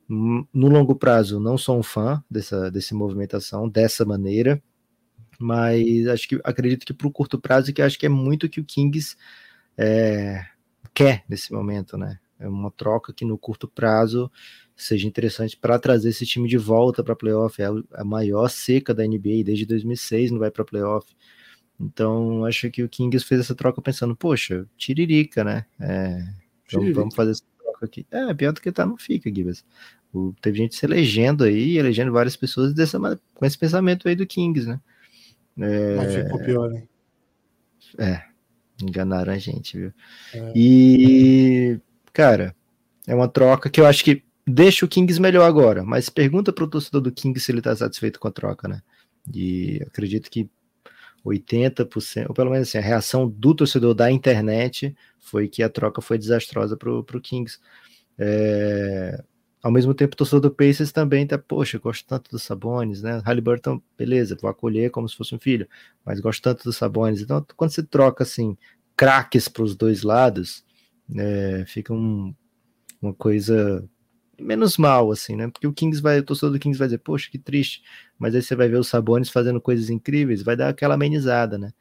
Hum, 0.09 0.45
no 0.53 0.69
longo 0.69 0.95
prazo, 0.95 1.41
não 1.41 1.57
sou 1.57 1.79
um 1.79 1.83
fã 1.83 2.23
dessa, 2.31 2.71
dessa 2.71 2.95
movimentação 2.95 3.69
dessa 3.69 4.05
maneira, 4.05 4.63
mas 5.39 6.07
acho 6.09 6.29
que 6.29 6.41
acredito 6.45 6.85
que 6.85 6.93
para 6.93 7.07
o 7.07 7.13
curto 7.13 7.41
prazo, 7.41 7.73
que 7.73 7.81
acho 7.81 7.99
que 7.99 8.07
é 8.07 8.09
muito 8.09 8.49
que 8.49 8.61
o 8.61 8.65
Kings 8.65 9.17
é, 9.79 10.45
quer 11.05 11.25
nesse 11.29 11.53
momento, 11.53 11.97
né? 11.97 12.19
É 12.39 12.49
uma 12.49 12.71
troca 12.71 13.13
que 13.13 13.25
no 13.25 13.37
curto 13.37 13.69
prazo 13.69 14.31
seja 14.75 15.07
interessante 15.07 15.57
para 15.57 15.79
trazer 15.79 16.09
esse 16.09 16.25
time 16.25 16.49
de 16.49 16.57
volta 16.57 17.05
para 17.05 17.15
playoff. 17.15 17.61
É 17.61 17.67
a 17.93 18.05
maior 18.05 18.49
seca 18.49 18.95
da 18.95 19.07
NBA 19.07 19.45
desde 19.45 19.67
2006, 19.67 20.31
não 20.31 20.39
vai 20.39 20.51
para 20.51 20.65
playoff. 20.65 21.07
Então, 21.79 22.45
acho 22.45 22.71
que 22.71 22.83
o 22.83 22.89
Kings 22.89 23.25
fez 23.25 23.41
essa 23.41 23.55
troca 23.55 23.81
pensando, 23.81 24.17
poxa, 24.17 24.67
tiririca, 24.77 25.45
né? 25.45 25.65
É, 25.79 26.23
então 26.67 26.93
vamos 26.93 27.15
fazer 27.15 27.33
essa 27.33 27.45
troca 27.59 27.87
aqui. 27.87 28.07
É, 28.11 28.33
pior 28.35 28.53
do 28.53 28.61
que 28.61 28.73
tá, 28.73 28.87
não 28.87 28.97
fica, 28.97 29.33
Gibas. 29.35 29.65
teve 30.41 30.59
gente 30.59 30.75
se 30.75 30.85
elegendo 30.85 31.45
aí, 31.45 31.79
elegendo 31.79 32.13
várias 32.13 32.37
pessoas 32.37 32.75
dessa, 32.75 32.99
com 33.35 33.47
esse 33.47 33.59
pensamento 33.59 34.09
aí 34.09 34.15
do 34.15 34.27
Kings, 34.27 34.67
né? 34.67 34.81
É, 35.59 35.97
Mas 35.97 36.15
ficou 36.15 36.39
pior, 36.43 36.73
hein? 36.73 36.89
É, 37.99 38.30
Enganaram 38.83 39.33
a 39.33 39.39
gente, 39.39 39.79
viu? 39.79 39.93
É. 40.33 40.53
E, 40.55 41.81
cara, 42.13 42.55
é 43.07 43.15
uma 43.15 43.29
troca 43.29 43.69
que 43.69 43.81
eu 43.81 43.87
acho 43.87 44.05
que 44.05 44.23
deixa 44.47 44.85
o 44.85 44.89
Kings 44.89 45.21
melhor 45.21 45.47
agora, 45.47 45.85
mas 45.85 46.09
pergunta 46.09 46.53
pro 46.53 46.69
torcedor 46.69 47.01
do 47.01 47.13
Kings 47.13 47.41
se 47.41 47.53
ele 47.53 47.63
tá 47.63 47.75
satisfeito 47.75 48.19
com 48.19 48.29
a 48.29 48.33
troca, 48.33 48.69
né? 48.69 48.83
E 49.33 49.83
acredito 49.87 50.31
que 50.31 50.49
80%, 51.25 52.29
ou 52.29 52.35
pelo 52.35 52.51
menos 52.51 52.69
assim, 52.69 52.79
a 52.79 52.83
reação 52.83 53.29
do 53.29 53.55
torcedor 53.55 53.95
da 53.95 54.11
internet 54.11 54.95
foi 55.19 55.49
que 55.49 55.63
a 55.63 55.69
troca 55.69 56.01
foi 56.01 56.19
desastrosa 56.19 56.77
pro, 56.77 57.05
pro 57.05 57.21
Kings. 57.21 57.59
É, 58.19 59.23
ao 59.63 59.71
mesmo 59.71 59.93
tempo, 59.93 60.15
o 60.15 60.17
torcedor 60.17 60.41
do 60.41 60.51
Pacers 60.51 60.91
também 60.93 61.27
tá, 61.27 61.37
poxa, 61.39 61.79
gosto 61.79 62.07
tanto 62.07 62.31
dos 62.31 62.43
Sabones, 62.43 63.03
né? 63.03 63.21
Halliburton, 63.25 63.81
beleza, 63.97 64.37
vou 64.41 64.51
acolher 64.51 64.91
como 64.91 65.09
se 65.09 65.17
fosse 65.17 65.35
um 65.35 65.39
filho, 65.39 65.69
mas 66.05 66.19
gosto 66.21 66.43
tanto 66.43 66.65
dos 66.65 66.77
Sabones. 66.77 67.21
Então, 67.21 67.45
quando 67.57 67.71
você 67.71 67.83
troca, 67.83 68.23
assim, 68.23 68.57
craques 68.97 69.49
para 69.49 69.63
os 69.63 69.77
dois 69.77 70.03
lados, 70.03 70.65
é, 71.17 71.65
fica 71.67 71.93
um, 71.93 72.35
uma 73.03 73.13
coisa 73.13 73.87
menos 74.39 74.79
mal, 74.79 75.13
assim, 75.13 75.37
né? 75.37 75.49
Porque 75.49 75.67
o 75.67 75.73
Kings 75.73 76.01
vai, 76.01 76.21
o 76.21 76.23
torcedor 76.23 76.53
do 76.53 76.59
Kings 76.59 76.79
vai 76.79 76.89
dizer, 76.89 76.99
poxa, 76.99 77.31
que 77.31 77.39
triste. 77.39 77.83
Mas 78.19 78.35
aí 78.35 78.43
você 78.43 78.57
vai 78.57 78.69
ver 78.69 78.79
os 78.79 78.89
Sabones 78.89 79.29
fazendo 79.29 79.61
coisas 79.61 79.91
incríveis, 79.91 80.43
vai 80.43 80.57
dar 80.57 80.69
aquela 80.71 80.95
amenizada, 80.95 81.59
né? 81.59 81.73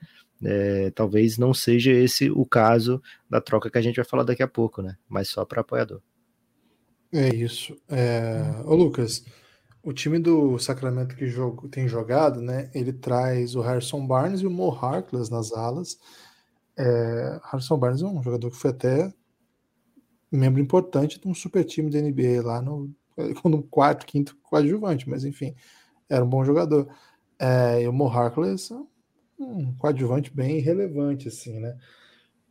É, 0.43 0.91
talvez 0.91 1.37
não 1.37 1.53
seja 1.53 1.91
esse 1.91 2.29
o 2.31 2.45
caso 2.45 3.01
da 3.29 3.41
troca 3.41 3.69
que 3.69 3.77
a 3.77 3.81
gente 3.81 3.97
vai 3.97 4.05
falar 4.05 4.23
daqui 4.23 4.43
a 4.43 4.47
pouco, 4.47 4.81
né? 4.81 4.97
Mas 5.07 5.29
só 5.29 5.45
para 5.45 5.61
apoiador. 5.61 6.01
É 7.11 7.29
isso. 7.33 7.75
É... 7.87 8.41
Ô, 8.65 8.75
Lucas, 8.75 9.25
o 9.83 9.93
time 9.93 10.19
do 10.19 10.59
Sacramento 10.59 11.15
que 11.15 11.27
jogo, 11.27 11.67
tem 11.67 11.87
jogado, 11.87 12.41
né? 12.41 12.69
Ele 12.73 12.93
traz 12.93 13.55
o 13.55 13.61
Harrison 13.61 14.05
Barnes 14.05 14.41
e 14.41 14.47
o 14.47 14.51
Mo 14.51 14.71
Harkless 14.71 15.31
nas 15.31 15.51
alas. 15.51 15.97
É... 16.77 17.39
Harrison 17.43 17.77
Barnes 17.77 18.01
é 18.01 18.05
um 18.05 18.21
jogador 18.23 18.51
que 18.51 18.57
foi 18.57 18.71
até 18.71 19.13
membro 20.31 20.61
importante 20.61 21.19
de 21.19 21.27
um 21.27 21.33
super 21.33 21.63
time 21.65 21.89
da 21.89 21.99
NBA 21.99 22.43
lá 22.43 22.61
no, 22.61 22.93
no 23.45 23.63
quarto, 23.63 24.05
quinto 24.05 24.37
coadjuvante, 24.43 25.09
mas 25.09 25.25
enfim, 25.25 25.55
era 26.09 26.23
um 26.23 26.29
bom 26.29 26.43
jogador. 26.45 26.87
É... 27.39 27.83
E 27.83 27.87
o 27.87 27.93
Mo 27.93 28.07
Harkless 28.07 28.71
é 28.73 28.77
um 29.43 29.73
coadjuvante 29.77 30.31
bem 30.33 30.59
relevante, 30.59 31.27
assim, 31.27 31.59
né? 31.59 31.77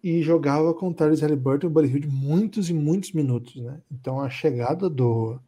E 0.03 0.23
jogava 0.23 0.73
com 0.73 0.89
o 0.89 0.95
Tyrese 0.95 1.23
Halliburton 1.23 1.67
e 1.67 1.71
o 1.71 1.71
Buddy 1.71 1.89
Hield 1.89 2.09
muitos 2.09 2.71
e 2.71 2.75
muitos 2.75 3.13
minutos, 3.13 3.57
né? 3.57 3.81
Então 3.91 4.21
a 4.21 4.31
chegada 4.31 4.89
do, 4.89 5.41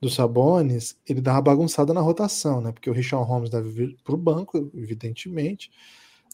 do 0.00 0.08
Sabonis, 0.08 0.96
ele 1.06 1.20
dá 1.20 1.32
uma 1.32 1.42
bagunçada 1.42 1.92
na 1.92 2.00
rotação, 2.00 2.60
né? 2.60 2.72
Porque 2.72 2.88
o 2.88 2.92
Richard 2.92 3.26
Holmes 3.26 3.50
deve 3.50 3.68
vir 3.68 3.96
para 4.02 4.14
o 4.14 4.18
banco, 4.18 4.70
evidentemente. 4.74 5.70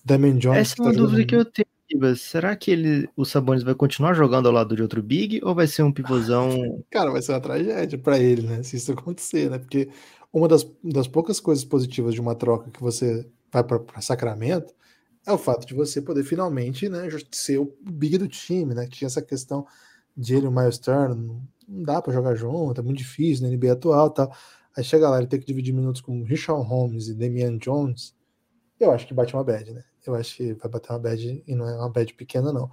Damian 0.05 0.39
Jones... 0.39 0.59
Essa 0.59 0.75
é 0.79 0.83
uma 0.83 0.93
tá 0.93 0.99
dúvida 0.99 1.23
jogando... 1.23 1.27
que 1.29 1.37
eu 1.37 1.45
tenho. 1.45 2.17
Será 2.17 2.57
que 2.57 2.71
ele, 2.71 3.09
o 3.17 3.25
Sabonis 3.25 3.63
vai 3.63 3.75
continuar 3.75 4.13
jogando 4.13 4.47
ao 4.47 4.53
lado 4.53 4.75
de 4.75 4.83
outro 4.83 5.03
Big 5.03 5.41
ou 5.43 5.55
vai 5.55 5.67
ser 5.67 5.83
um 5.83 5.93
pivôzão? 5.93 6.51
Cara, 6.91 7.11
vai 7.11 7.23
ser 7.23 7.33
uma 7.33 7.41
tragédia 7.41 7.99
para 7.99 8.19
ele, 8.19 8.43
né? 8.43 8.63
Se 8.63 8.77
isso 8.77 8.93
acontecer, 8.93 9.51
né? 9.51 9.59
Porque 9.59 9.89
uma 10.33 10.49
das, 10.49 10.69
das 10.83 11.07
poucas 11.07 11.41
coisas 11.41 11.65
positivas 11.65 12.15
de 12.15 12.21
uma 12.21 12.35
troca 12.35 12.71
que 12.71 12.81
você 12.81 13.27
vai 13.53 13.63
para 13.63 14.01
Sacramento 14.01 14.75
é 15.27 15.33
o 15.33 15.39
fato 15.39 15.67
de 15.67 15.75
você 15.75 16.01
poder 16.01 16.23
finalmente 16.23 16.89
né, 16.89 17.09
ser 17.33 17.59
o 17.59 17.77
big 17.83 18.17
do 18.17 18.29
time, 18.29 18.75
né? 18.75 18.87
Tinha 18.87 19.07
essa 19.07 19.21
questão 19.21 19.67
de 20.17 20.35
ele 20.35 20.47
e 20.47 20.49
o 20.49 20.53
Miles 20.53 20.79
Turner, 20.79 21.17
não 21.17 21.43
dá 21.69 22.01
para 22.01 22.13
jogar 22.13 22.37
junto, 22.37 22.81
é 22.81 22.85
muito 22.85 22.99
difícil 22.99 23.47
na 23.47 23.55
NBA 23.55 23.73
atual 23.73 24.11
tal. 24.11 24.33
Aí 24.77 24.85
chega 24.85 25.11
lá, 25.11 25.19
ele 25.19 25.27
tem 25.27 25.41
que 25.41 25.47
dividir 25.47 25.75
minutos 25.75 26.01
com 26.01 26.23
Richard 26.23 26.67
Holmes 26.67 27.09
e 27.09 27.15
Damian 27.15 27.59
Jones. 27.59 28.15
Eu 28.79 28.93
acho 28.93 29.07
que 29.07 29.15
bate 29.15 29.35
uma 29.35 29.43
bad, 29.43 29.73
né? 29.73 29.83
Eu 30.07 30.15
acho 30.15 30.37
que 30.37 30.55
vai 30.55 30.71
bater 30.71 30.93
uma 30.93 30.99
bad 31.01 31.45
e 31.47 31.55
não 31.55 31.69
é 31.69 31.75
uma 31.77 31.91
bad 31.91 32.15
pequena, 32.15 32.53
não. 32.53 32.71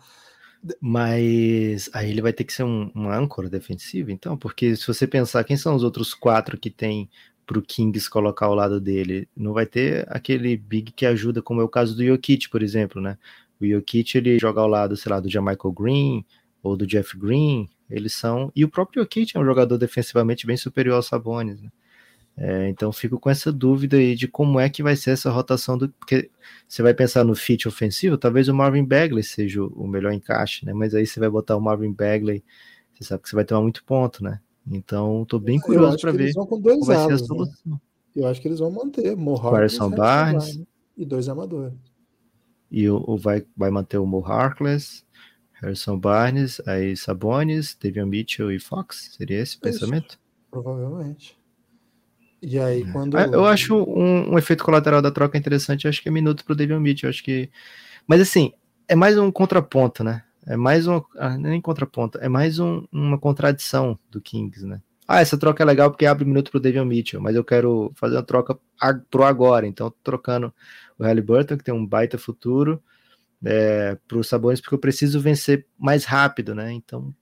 Mas 0.80 1.90
aí 1.94 2.10
ele 2.10 2.22
vai 2.22 2.32
ter 2.32 2.44
que 2.44 2.54
ser 2.54 2.64
um, 2.64 2.92
um 2.96 3.10
âncora 3.10 3.50
defensivo, 3.50 4.12
então, 4.12 4.38
porque 4.38 4.76
se 4.76 4.88
você 4.88 5.08
pensar 5.08 5.44
quem 5.44 5.58
são 5.58 5.76
os 5.76 5.84
outros 5.84 6.14
quatro 6.14 6.58
que 6.58 6.70
tem 6.70 7.10
para 7.46 7.60
o 7.60 7.62
Kings 7.62 8.10
colocar 8.10 8.48
ao 8.48 8.56
lado 8.56 8.80
dele. 8.80 9.28
Não 9.36 9.54
vai 9.54 9.66
ter 9.66 10.06
aquele 10.10 10.56
big 10.58 10.92
que 10.92 11.06
ajuda, 11.06 11.42
como 11.42 11.62
é 11.62 11.64
o 11.64 11.70
caso 11.70 11.96
do 11.96 12.06
Jokic, 12.06 12.50
por 12.50 12.64
exemplo, 12.64 13.02
né? 13.02 13.18
O 13.60 13.66
Jokic 13.66 14.18
ele 14.18 14.40
joga 14.40 14.62
ao 14.62 14.68
lado, 14.68 14.98
sei 14.98 15.12
lá, 15.12 15.20
do 15.20 15.30
Jamichael 15.30 15.74
Green 15.74 16.26
ou 16.62 16.76
do 16.78 16.88
Jeff 16.88 17.18
Green. 17.18 17.70
Eles 17.90 18.14
são 18.14 18.52
e 18.56 18.64
o 18.64 18.70
próprio 18.70 19.04
Jokic 19.04 19.36
é 19.36 19.40
um 19.40 19.46
jogador 19.46 19.78
defensivamente 19.78 20.48
bem 20.48 20.58
superior 20.58 20.96
ao 20.96 21.04
Sabonis, 21.04 21.62
né? 21.62 21.70
É, 22.36 22.68
então 22.68 22.92
fico 22.92 23.20
com 23.20 23.30
essa 23.30 23.52
dúvida 23.52 23.98
aí 23.98 24.16
de 24.16 24.28
como 24.28 24.60
é 24.60 24.68
que 24.68 24.82
vai 24.82 24.96
ser 24.96 25.12
essa 25.12 25.30
rotação 25.30 25.78
do 25.78 25.90
porque 25.90 26.32
você 26.68 26.82
vai 26.82 26.92
pensar 26.94 27.24
no 27.24 27.36
fit 27.36 27.68
ofensivo, 27.68 28.18
talvez 28.18 28.48
o 28.48 28.56
Marvin 28.56 28.84
Bagley 28.84 29.22
seja 29.24 29.64
o 29.64 29.88
melhor 29.88 30.12
encaixe, 30.14 30.66
né? 30.66 30.74
Mas 30.74 30.96
aí 30.96 31.06
você 31.06 31.20
vai 31.20 31.30
botar 31.30 31.56
o 31.56 31.62
Marvin 31.62 31.92
Bagley, 31.94 32.44
você 32.94 33.04
sabe 33.04 33.24
que 33.24 33.30
você 33.30 33.36
vai 33.36 33.46
tomar 33.46 33.62
muito 33.62 33.84
ponto, 33.84 34.24
né? 34.24 34.40
Então, 34.70 35.26
tô 35.26 35.40
bem 35.40 35.60
curioso 35.60 35.98
para 36.00 36.12
ver 36.12 36.34
qual 36.34 36.62
vai 36.82 36.96
ser 36.96 37.04
a 37.04 37.08
né? 37.08 37.18
solução. 37.18 37.56
Né? 37.66 37.78
Eu 38.16 38.28
acho 38.28 38.42
que 38.42 38.48
eles 38.48 38.60
vão 38.60 38.72
manter 38.72 39.16
Mohawk 39.16 39.78
Barnes 39.96 40.62
e 40.96 41.06
dois 41.06 41.28
amadores. 41.28 41.74
E 42.72 42.90
o, 42.90 43.04
o 43.06 43.18
vai, 43.18 43.46
vai 43.56 43.70
manter 43.70 43.98
o 43.98 44.06
Mo 44.06 44.24
Harkless, 44.26 45.04
Harrison 45.54 45.98
Barnes, 45.98 46.62
aí 46.66 46.96
Sabonis, 46.96 47.78
Davion 47.82 48.08
Mitchell 48.08 48.52
e 48.52 48.60
Fox? 48.60 49.16
Seria 49.18 49.40
esse 49.40 49.58
o 49.58 49.60
pensamento? 49.60 50.20
Provavelmente. 50.50 51.38
E 52.42 52.60
aí, 52.60 52.82
é. 52.82 52.92
quando. 52.92 53.18
É, 53.18 53.26
eu 53.28 53.46
acho 53.46 53.76
um, 53.76 54.34
um, 54.34 54.38
efeito 54.38 54.64
colateral 54.64 55.02
da 55.02 55.12
troca 55.12 55.38
interessante, 55.38 55.88
acho 55.88 56.02
que 56.02 56.10
é 56.10 56.12
minuto 56.12 56.44
pro 56.44 56.56
Davion 56.56 56.80
Mitchell. 56.80 57.10
Acho 57.10 57.24
que. 57.24 57.50
Mas 58.06 58.20
assim, 58.20 58.52
é 58.88 58.96
mais 58.96 59.18
um 59.18 59.32
contraponto, 59.32 60.04
né? 60.04 60.24
É 60.46 60.58
mais 60.58 60.88
um. 60.88 61.02
Ah, 61.18 61.38
nem 61.38 61.62
contraponto, 61.62 62.18
é 62.20 62.28
mais 62.28 62.60
um, 62.60 62.86
uma 62.92 63.18
contradição 63.18 63.98
do 64.10 64.22
Kings, 64.22 64.66
né? 64.66 64.82
Ah, 65.08 65.22
essa 65.22 65.38
troca 65.38 65.64
é 65.64 65.66
legal 65.66 65.92
porque 65.92 66.06
abre 66.06 66.26
minuto 66.26 66.50
pro 66.52 66.60
David 66.60 66.86
Mitchell, 66.86 67.22
mas 67.22 67.36
eu 67.36 67.44
quero 67.44 67.92
fazer 67.96 68.16
uma 68.16 68.24
troca 68.24 68.58
pro 69.10 69.24
agora, 69.24 69.68
então 69.68 69.94
trocando 70.02 70.54
o 70.98 71.04
Halliburton, 71.04 71.58
que 71.58 71.64
tem 71.64 71.74
um 71.74 71.86
baita 71.86 72.18
futuro, 72.18 72.82
é, 73.44 73.98
pro 74.08 74.24
Sabonis, 74.24 74.62
porque 74.62 74.76
eu 74.76 74.80
preciso 74.80 75.20
vencer 75.20 75.68
mais 75.78 76.06
rápido, 76.06 76.56
né? 76.56 76.72
Então, 76.72 77.14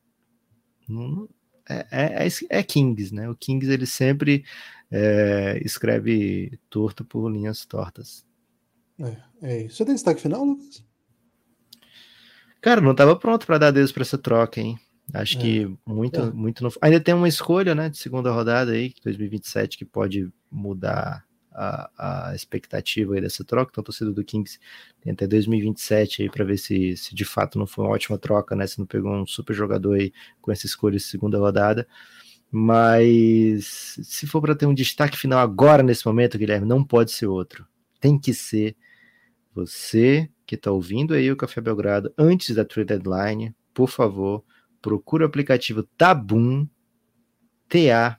não, 0.87 1.27
é, 1.67 1.87
é, 1.91 2.27
é, 2.27 2.59
é 2.59 2.63
Kings, 2.63 3.13
né? 3.13 3.29
O 3.29 3.35
Kings 3.35 3.71
ele 3.71 3.85
sempre 3.85 4.43
é, 4.91 5.59
escreve 5.63 6.59
torto 6.69 7.03
por 7.03 7.29
linhas 7.29 7.65
tortas. 7.65 8.25
É, 8.99 9.17
é 9.41 9.61
isso. 9.63 9.77
Você 9.77 9.85
tem 9.85 9.95
destaque 9.95 10.21
final, 10.21 10.43
Lucas? 10.43 10.85
Cara, 12.61 12.79
não 12.79 12.91
estava 12.91 13.15
pronto 13.15 13.45
para 13.45 13.57
dar 13.57 13.71
Deus 13.71 13.91
para 13.91 14.03
essa 14.03 14.17
troca, 14.17 14.61
hein? 14.61 14.79
Acho 15.13 15.37
é. 15.37 15.41
que 15.41 15.77
muito, 15.85 16.21
é. 16.21 16.31
muito 16.31 16.63
não... 16.63 16.71
Ainda 16.81 16.99
tem 16.99 17.13
uma 17.13 17.27
escolha, 17.27 17.73
né, 17.75 17.89
de 17.89 17.97
segunda 17.97 18.31
rodada 18.31 18.71
aí, 18.71 18.93
2027, 19.03 19.77
que 19.77 19.83
pode 19.83 20.31
mudar 20.49 21.25
a, 21.51 22.29
a 22.29 22.35
expectativa 22.35 23.15
aí 23.15 23.21
dessa 23.21 23.43
troca. 23.43 23.71
Então, 23.71 23.81
a 23.81 23.85
torcida 23.85 24.11
do 24.11 24.23
Kings 24.23 24.59
tem 25.01 25.11
até 25.11 25.27
2027 25.27 26.23
aí 26.23 26.29
para 26.29 26.45
ver 26.45 26.57
se, 26.57 26.95
se 26.95 27.13
de 27.13 27.25
fato 27.25 27.59
não 27.59 27.67
foi 27.67 27.83
uma 27.85 27.93
ótima 27.93 28.17
troca, 28.17 28.55
né? 28.55 28.65
Se 28.67 28.79
não 28.79 28.85
pegou 28.85 29.11
um 29.11 29.25
super 29.25 29.53
jogador 29.53 29.95
aí 29.95 30.13
com 30.41 30.51
essa 30.51 30.65
escolha 30.65 30.97
de 30.97 31.03
segunda 31.03 31.37
rodada. 31.37 31.87
Mas 32.49 33.97
se 34.03 34.27
for 34.27 34.41
para 34.41 34.55
ter 34.55 34.65
um 34.65 34.73
destaque 34.73 35.17
final 35.17 35.39
agora 35.39 35.81
nesse 35.81 36.05
momento, 36.05 36.37
Guilherme, 36.37 36.67
não 36.67 36.83
pode 36.83 37.11
ser 37.11 37.27
outro. 37.27 37.65
Tem 37.99 38.19
que 38.19 38.33
ser 38.33 38.75
você 39.53 40.29
que 40.45 40.55
está 40.55 40.71
ouvindo 40.71 41.13
aí 41.13 41.31
o 41.31 41.37
Café 41.37 41.61
Belgrado 41.61 42.13
antes 42.17 42.55
da 42.55 42.65
trade 42.65 42.87
deadline, 42.87 43.55
por 43.73 43.89
favor, 43.89 44.43
procura 44.81 45.23
o 45.23 45.27
aplicativo 45.27 45.83
Tabum, 45.97 46.67
T-A-B-O-O-M, 47.69 48.15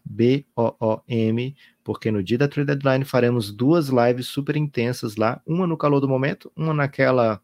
porque 1.85 2.11
no 2.11 2.23
dia 2.23 2.39
da 2.39 2.49
trade 2.49 2.69
deadline 2.69 3.05
faremos 3.05 3.53
duas 3.53 3.89
lives 3.89 4.27
super 4.29 4.57
intensas 4.57 5.17
lá, 5.17 5.43
uma 5.47 5.67
no 5.67 5.77
calor 5.77 6.01
do 6.01 6.09
momento, 6.09 6.51
uma 6.57 6.73
naquela 6.73 7.43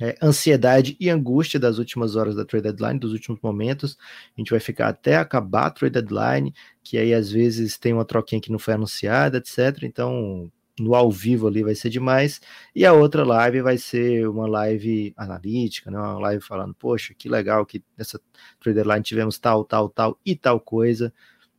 é, 0.00 0.16
ansiedade 0.22 0.96
e 0.98 1.08
angústia 1.08 1.58
das 1.58 1.78
últimas 1.78 2.16
horas 2.16 2.34
da 2.34 2.44
trade 2.44 2.64
deadline, 2.64 2.98
dos 2.98 3.12
últimos 3.12 3.40
momentos. 3.40 3.96
A 4.36 4.40
gente 4.40 4.50
vai 4.50 4.60
ficar 4.60 4.88
até 4.88 5.16
acabar 5.16 5.66
a 5.66 5.70
trade 5.70 5.94
deadline, 5.94 6.52
que 6.82 6.98
aí 6.98 7.14
às 7.14 7.30
vezes 7.30 7.78
tem 7.78 7.92
uma 7.92 8.04
troquinha 8.04 8.40
que 8.40 8.50
não 8.52 8.58
foi 8.58 8.74
anunciada, 8.74 9.38
etc. 9.38 9.82
Então, 9.84 10.50
no 10.78 10.94
ao 10.94 11.10
vivo 11.10 11.46
ali 11.46 11.62
vai 11.62 11.74
ser 11.74 11.90
demais. 11.90 12.40
E 12.74 12.84
a 12.84 12.92
outra 12.92 13.24
live 13.24 13.62
vai 13.62 13.78
ser 13.78 14.28
uma 14.28 14.46
live 14.46 15.12
analítica, 15.16 15.90
né? 15.90 15.98
uma 15.98 16.18
live 16.18 16.42
falando, 16.42 16.74
poxa, 16.74 17.14
que 17.14 17.28
legal 17.28 17.64
que 17.64 17.82
nessa 17.96 18.20
Trader 18.60 18.86
Line 18.86 19.02
tivemos 19.02 19.38
tal, 19.38 19.64
tal, 19.64 19.88
tal 19.88 20.18
e 20.24 20.34
tal 20.34 20.60
coisa. 20.60 21.12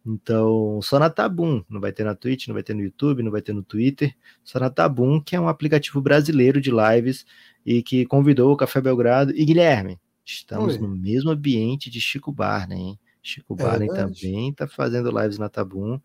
Então, 0.06 0.80
só 0.84 1.00
na 1.00 1.10
Tabum, 1.10 1.64
não 1.68 1.82
vai 1.82 1.92
ter 1.92 2.04
na 2.04 2.14
Twitch, 2.14 2.48
não 2.48 2.54
vai 2.54 2.62
ter 2.62 2.76
no 2.76 2.84
YouTube, 2.84 3.24
não 3.24 3.32
vai 3.32 3.42
ter 3.42 3.54
no 3.54 3.64
Twitter, 3.64 4.16
só 4.44 4.60
na 4.60 4.70
Tabum, 4.70 5.20
que 5.20 5.36
é 5.36 5.40
um 5.40 5.48
aplicativo 5.48 6.00
brasileiro 6.00 6.62
de 6.62 6.70
lives 6.70 7.26
e 7.66 7.82
que 7.82 8.06
convidou 8.06 8.54
o 8.54 8.58
Café 8.58 8.80
Belgrado. 8.80 9.34
E 9.36 9.44
Guilherme, 9.44 10.00
estamos 10.24 10.76
Oi. 10.76 10.82
no 10.82 10.88
mesmo 10.88 11.32
ambiente 11.32 11.90
de 11.90 12.00
Chico 12.00 12.32
Barney, 12.32 12.80
hein? 12.80 13.00
Chico 13.24 13.56
é 13.60 13.64
Barney 13.64 13.88
também 13.88 14.52
está 14.52 14.68
fazendo 14.68 15.10
lives 15.10 15.40
na 15.40 15.50
Tabum. 15.50 16.00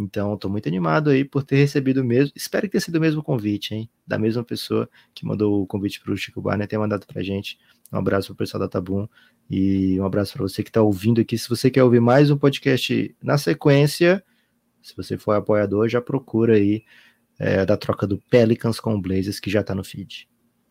Então, 0.00 0.34
estou 0.34 0.48
muito 0.48 0.68
animado 0.68 1.10
aí 1.10 1.24
por 1.24 1.42
ter 1.42 1.56
recebido 1.56 2.02
o 2.02 2.04
mesmo. 2.04 2.32
Espero 2.36 2.66
que 2.66 2.72
tenha 2.72 2.80
sido 2.80 2.96
o 2.96 3.00
mesmo 3.00 3.20
convite, 3.20 3.74
hein? 3.74 3.90
Da 4.06 4.16
mesma 4.16 4.44
pessoa 4.44 4.88
que 5.12 5.26
mandou 5.26 5.60
o 5.60 5.66
convite 5.66 6.00
para 6.00 6.12
o 6.12 6.16
Chico 6.16 6.40
Barney 6.40 6.68
ter 6.68 6.78
mandado 6.78 7.04
para 7.04 7.20
gente. 7.20 7.58
Um 7.92 7.98
abraço 7.98 8.28
para 8.28 8.34
o 8.34 8.36
pessoal 8.36 8.60
da 8.60 8.68
Tabum 8.68 9.08
e 9.50 9.98
um 10.00 10.04
abraço 10.04 10.34
para 10.34 10.42
você 10.42 10.62
que 10.62 10.70
está 10.70 10.80
ouvindo 10.80 11.20
aqui. 11.20 11.36
Se 11.36 11.48
você 11.48 11.68
quer 11.68 11.82
ouvir 11.82 12.00
mais 12.00 12.30
um 12.30 12.38
podcast 12.38 13.16
na 13.20 13.36
sequência, 13.36 14.22
se 14.80 14.96
você 14.96 15.18
for 15.18 15.32
apoiador, 15.32 15.88
já 15.88 16.00
procura 16.00 16.54
aí 16.54 16.84
é, 17.36 17.66
da 17.66 17.76
troca 17.76 18.06
do 18.06 18.18
Pelicans 18.30 18.78
com 18.78 18.94
o 18.94 19.00
Blazers, 19.00 19.40
que 19.40 19.50
já 19.50 19.62
está 19.62 19.74
no 19.74 19.82
feed. 19.82 20.28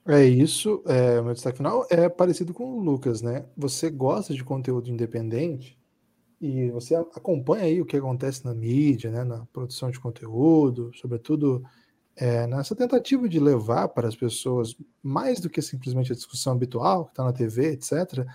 É 0.07 0.23
isso. 0.25 0.81
É, 0.85 1.21
meu 1.21 1.33
destaque 1.33 1.57
final 1.57 1.85
é 1.89 2.07
parecido 2.07 2.53
com 2.53 2.63
o 2.63 2.79
Lucas, 2.79 3.21
né? 3.21 3.45
Você 3.57 3.89
gosta 3.89 4.33
de 4.33 4.41
conteúdo 4.41 4.89
independente? 4.89 5.77
E 6.39 6.69
você 6.69 6.95
acompanha 6.95 7.65
aí 7.65 7.81
o 7.81 7.85
que 7.85 7.97
acontece 7.97 8.45
na 8.45 8.53
mídia, 8.53 9.09
né, 9.09 9.23
na 9.23 9.45
produção 9.47 9.89
de 9.89 9.99
conteúdo, 9.99 10.91
sobretudo 10.93 11.63
é, 12.15 12.47
nessa 12.47 12.75
tentativa 12.75 13.27
de 13.27 13.39
levar 13.39 13.87
para 13.89 14.07
as 14.07 14.15
pessoas 14.15 14.75
mais 15.01 15.39
do 15.39 15.49
que 15.49 15.61
simplesmente 15.61 16.11
a 16.11 16.15
discussão 16.15 16.53
habitual 16.53 17.05
que 17.05 17.11
está 17.11 17.23
na 17.23 17.33
TV, 17.33 17.73
etc. 17.73 18.25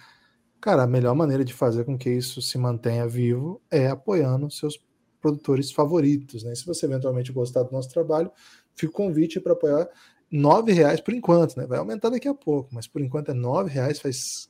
Cara, 0.60 0.84
a 0.84 0.86
melhor 0.86 1.14
maneira 1.14 1.44
de 1.44 1.52
fazer 1.52 1.84
com 1.84 1.98
que 1.98 2.10
isso 2.10 2.40
se 2.40 2.56
mantenha 2.58 3.06
vivo 3.06 3.60
é 3.70 3.88
apoiando 3.88 4.50
seus 4.50 4.80
produtores 5.20 5.70
favoritos, 5.70 6.44
né? 6.44 6.54
Se 6.54 6.66
você 6.66 6.86
eventualmente 6.86 7.32
gostar 7.32 7.62
do 7.62 7.72
nosso 7.72 7.88
trabalho, 7.90 8.30
fica 8.74 8.92
o 8.92 8.94
convite 8.94 9.40
para 9.40 9.52
apoiar 9.52 9.88
nove 10.30 10.72
reais 10.72 11.00
por 11.00 11.14
enquanto, 11.14 11.56
né? 11.56 11.66
Vai 11.66 11.78
aumentar 11.78 12.10
daqui 12.10 12.28
a 12.28 12.34
pouco, 12.34 12.72
mas 12.72 12.86
por 12.86 13.00
enquanto 13.00 13.30
é 13.30 13.34
nove 13.34 13.70
reais, 13.70 14.00
faz 14.00 14.48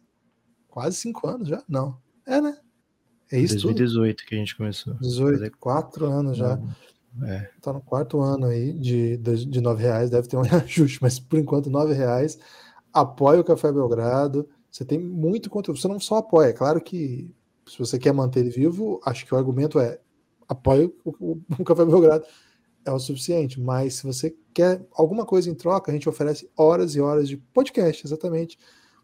quase 0.68 0.96
cinco 0.96 1.26
anos 1.26 1.48
já, 1.48 1.62
não? 1.68 1.98
É, 2.26 2.40
né? 2.40 2.56
É 3.32 3.40
isso 3.40 3.54
2018 3.54 4.16
tudo? 4.16 4.28
que 4.28 4.34
a 4.34 4.38
gente 4.38 4.56
começou. 4.56 4.94
18, 4.94 5.38
fazer... 5.38 5.50
quatro 5.58 6.06
anos 6.06 6.36
já. 6.36 6.60
É. 7.24 7.50
Tá 7.60 7.72
no 7.72 7.80
quarto 7.80 8.20
ano 8.20 8.46
aí 8.46 8.72
de, 8.72 9.16
de, 9.18 9.46
de 9.46 9.60
nove 9.60 9.82
reais, 9.82 10.10
deve 10.10 10.28
ter 10.28 10.36
um 10.36 10.42
reajuste, 10.42 10.98
mas 11.00 11.18
por 11.18 11.38
enquanto 11.38 11.70
nove 11.70 11.94
reais. 11.94 12.38
Apoie 12.92 13.38
o 13.38 13.44
Café 13.44 13.72
Belgrado. 13.72 14.48
Você 14.70 14.84
tem 14.84 14.98
muito 14.98 15.50
conteúdo. 15.50 15.78
Você 15.78 15.88
não 15.88 16.00
só 16.00 16.16
apoia, 16.16 16.48
é 16.48 16.52
claro 16.52 16.80
que 16.80 17.34
se 17.66 17.78
você 17.78 17.98
quer 17.98 18.12
manter 18.12 18.40
ele 18.40 18.50
vivo, 18.50 19.00
acho 19.04 19.24
que 19.24 19.34
o 19.34 19.36
argumento 19.36 19.78
é 19.78 19.98
apoie 20.48 20.92
o, 21.04 21.10
o, 21.18 21.40
o 21.58 21.64
Café 21.64 21.84
Belgrado 21.84 22.24
é 22.84 22.90
o 22.90 22.98
suficiente. 22.98 23.60
Mas 23.60 23.94
se 23.94 24.04
você 24.04 24.34
quer 24.52 24.84
alguma 24.92 25.24
coisa 25.24 25.50
em 25.50 25.54
troca, 25.54 25.90
a 25.90 25.94
gente 25.94 26.08
oferece 26.08 26.50
horas 26.56 26.94
e 26.94 27.00
horas 27.00 27.28
de 27.28 27.36
podcast, 27.36 28.06
exatamente. 28.06 28.58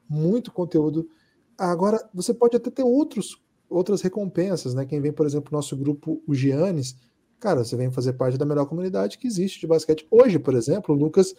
Muito 0.08 0.52
conteúdo. 0.52 1.08
Agora, 1.56 2.08
você 2.14 2.32
pode 2.32 2.56
até 2.56 2.70
ter 2.70 2.82
outros 2.82 3.40
outras 3.68 4.00
recompensas, 4.00 4.74
né? 4.74 4.86
Quem 4.86 5.00
vem, 5.00 5.12
por 5.12 5.26
exemplo, 5.26 5.50
nosso 5.52 5.76
grupo, 5.76 6.22
o 6.26 6.34
Giannis, 6.34 6.96
cara, 7.38 7.64
você 7.64 7.76
vem 7.76 7.90
fazer 7.90 8.14
parte 8.14 8.38
da 8.38 8.46
melhor 8.46 8.66
comunidade 8.66 9.18
que 9.18 9.26
existe 9.26 9.60
de 9.60 9.66
basquete. 9.66 10.06
Hoje, 10.10 10.38
por 10.38 10.54
exemplo, 10.54 10.94
o 10.94 10.98
Lucas, 10.98 11.34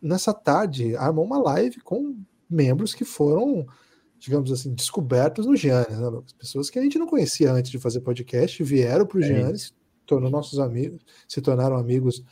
nessa 0.00 0.32
tarde, 0.32 0.96
armou 0.96 1.24
uma 1.24 1.38
live 1.38 1.80
com 1.80 2.16
membros 2.48 2.94
que 2.94 3.04
foram, 3.04 3.66
digamos 4.18 4.52
assim, 4.52 4.74
descobertos 4.74 5.46
no 5.46 5.56
Giannis, 5.56 5.98
né, 5.98 6.08
Lucas? 6.08 6.32
Pessoas 6.32 6.70
que 6.70 6.78
a 6.78 6.82
gente 6.82 6.98
não 6.98 7.06
conhecia 7.06 7.52
antes 7.52 7.70
de 7.70 7.78
fazer 7.78 8.00
podcast, 8.00 8.62
vieram 8.62 9.06
para 9.06 9.18
o 9.18 9.22
é 9.22 9.26
Giannis, 9.26 9.74
tornou 10.06 10.30
nossos 10.30 10.58
amigos, 10.58 11.02
se 11.26 11.40
tornaram 11.40 11.76
amigos 11.76 12.22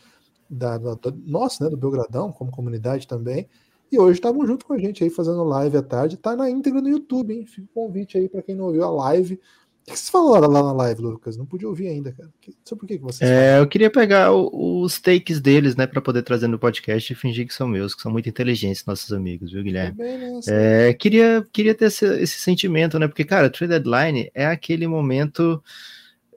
da, 0.49 0.77
da, 0.77 0.95
da 0.95 1.12
nossa, 1.25 1.64
né, 1.64 1.71
do 1.71 1.77
Belgradão, 1.77 2.31
como 2.31 2.51
comunidade 2.51 3.07
também. 3.07 3.49
E 3.92 3.98
hoje 3.98 4.14
estavam 4.14 4.46
junto 4.46 4.64
com 4.64 4.72
a 4.72 4.78
gente 4.78 5.05
aí 5.05 5.11
fazendo 5.11 5.44
live 5.44 5.76
à 5.76 5.83
tarde. 5.83 6.16
Tá 6.16 6.35
na 6.35 6.48
íntegra 6.48 6.81
no 6.81 6.88
YouTube, 6.88 7.35
hein? 7.35 7.44
Fica 7.44 7.68
o 7.70 7.74
convite 7.74 8.16
aí 8.16 8.26
para 8.26 8.40
quem 8.40 8.55
não 8.55 8.64
ouviu 8.64 8.85
a 8.85 8.90
live. 8.90 9.35
O 9.35 9.85
que 9.85 9.90
vocês 9.90 10.09
falaram 10.09 10.48
lá 10.48 10.62
na 10.62 10.72
live, 10.72 11.02
Lucas? 11.02 11.37
Não 11.37 11.44
podia 11.44 11.68
ouvir 11.68 11.88
ainda, 11.88 12.11
cara. 12.11 12.31
Só 12.64 12.74
por 12.74 12.87
que, 12.87 12.96
que 12.96 13.05
vocês 13.05 13.28
É, 13.28 13.59
eu 13.59 13.66
queria 13.66 13.90
pegar 13.90 14.33
o, 14.33 14.81
os 14.81 14.98
takes 14.98 15.40
deles, 15.40 15.76
né, 15.76 15.87
para 15.87 16.00
poder 16.00 16.22
trazer 16.22 16.46
no 16.46 16.59
podcast 16.59 17.12
e 17.12 17.16
fingir 17.16 17.46
que 17.46 17.52
são 17.52 17.68
meus, 17.68 17.94
que 17.94 18.00
são 18.00 18.11
muito 18.11 18.28
inteligentes, 18.28 18.87
nossos 18.87 19.12
amigos, 19.12 19.52
viu, 19.52 19.62
Guilherme? 19.62 19.98
Né, 19.98 20.40
é, 20.48 20.94
queria, 20.94 21.46
queria 21.52 21.74
ter 21.74 21.87
esse, 21.87 22.07
esse, 22.22 22.38
sentimento, 22.38 22.98
né, 22.98 23.07
porque, 23.09 23.24
cara, 23.24 23.50
Trade 23.50 23.72
Deadline 23.72 24.31
é 24.33 24.46
aquele 24.46 24.87
momento. 24.87 25.62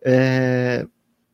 É, 0.03 0.85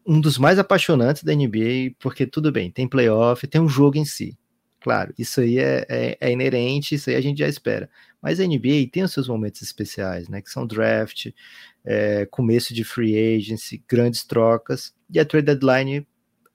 um 0.06 0.20
dos 0.20 0.38
mais 0.38 0.60
apaixonantes 0.60 1.24
da 1.24 1.34
NBA, 1.34 1.96
porque 2.00 2.26
tudo 2.26 2.52
bem, 2.52 2.70
tem 2.70 2.88
playoff, 2.88 3.48
tem 3.48 3.62
um 3.62 3.70
jogo 3.70 3.98
em 3.98 4.06
si. 4.06 4.38
Claro, 4.82 5.14
isso 5.18 5.40
aí 5.42 5.60
é, 5.60 5.86
é, 5.88 6.18
é, 6.20 6.32
inerente, 6.32 6.96
isso 6.96 7.10
aí 7.10 7.16
a 7.16 7.22
gente 7.22 7.38
já 7.38 7.48
espera. 7.48 7.88
Mas 8.20 8.40
a 8.40 8.44
NBA 8.44 8.90
tem 8.92 9.04
os 9.04 9.14
seus 9.14 9.28
momentos 9.28 9.62
especiais, 9.62 10.28
né? 10.28 10.42
Que 10.42 10.50
são 10.50 10.66
draft, 10.66 11.28
é, 11.86 12.26
começo 12.26 12.74
de 12.74 12.84
free 12.84 13.38
agency, 13.38 13.84
grandes 13.88 14.24
trocas, 14.24 14.94
e 15.10 15.20
a 15.20 15.26
trade 15.26 15.46
deadline 15.46 16.08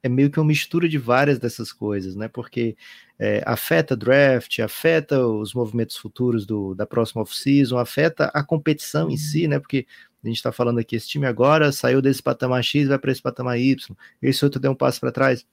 é 0.03 0.09
meio 0.09 0.31
que 0.31 0.41
uma 0.41 0.47
mistura 0.47 0.89
de 0.89 0.99
várias 0.99 1.39
dessas 1.39 1.73
coisas, 1.73 2.17
né? 2.17 2.27
Porque 2.27 2.77
é, 3.17 3.43
afeta 3.47 3.97
draft, 3.97 4.59
afeta 4.59 5.25
os 5.25 5.55
movimentos 5.55 5.97
futuros 5.97 6.45
do, 6.45 6.75
da 6.75 6.87
próxima 6.87 7.23
off-season, 7.23 7.79
afeta 7.79 8.27
a 8.35 8.43
competição 8.43 9.09
em 9.09 9.17
si, 9.17 9.47
né? 9.47 9.61
Porque 9.61 9.87
a 10.25 10.27
gente 10.27 10.39
está 10.39 10.51
falando 10.51 10.81
aqui, 10.81 10.97
esse 10.97 11.09
time 11.09 11.27
agora 11.27 11.71
saiu 11.71 12.03
desse 12.03 12.21
patamar 12.23 12.63
X, 12.65 12.89
vai 12.89 12.99
para 12.99 13.13
esse 13.13 13.23
patamar 13.23 13.57
Y, 13.59 13.97
esse 14.21 14.45
outro 14.45 14.59
deu 14.61 14.73
um 14.73 14.75
passo 14.75 14.99
para 14.99 15.13
trás 15.13 15.47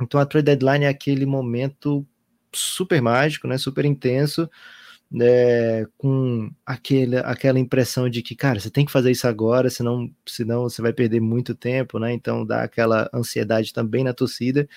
então 0.00 0.20
a 0.20 0.26
trade 0.26 0.46
deadline 0.46 0.84
é 0.84 0.88
aquele 0.88 1.26
momento 1.26 2.06
super 2.54 3.00
mágico, 3.02 3.46
né, 3.48 3.58
super 3.58 3.84
intenso, 3.84 4.48
né, 5.10 5.86
com 5.98 6.50
aquele, 6.66 7.16
aquela 7.18 7.58
impressão 7.58 8.08
de 8.10 8.22
que, 8.22 8.36
cara, 8.36 8.60
você 8.60 8.70
tem 8.70 8.84
que 8.84 8.92
fazer 8.92 9.10
isso 9.10 9.26
agora, 9.28 9.70
senão, 9.70 10.10
senão 10.26 10.62
você 10.64 10.82
vai 10.82 10.92
perder 10.92 11.20
muito 11.20 11.54
tempo, 11.54 11.98
né? 11.98 12.12
Então 12.12 12.44
dá 12.46 12.62
aquela 12.64 13.08
ansiedade 13.14 13.72
também 13.72 14.04
na 14.04 14.12
torcida. 14.14 14.68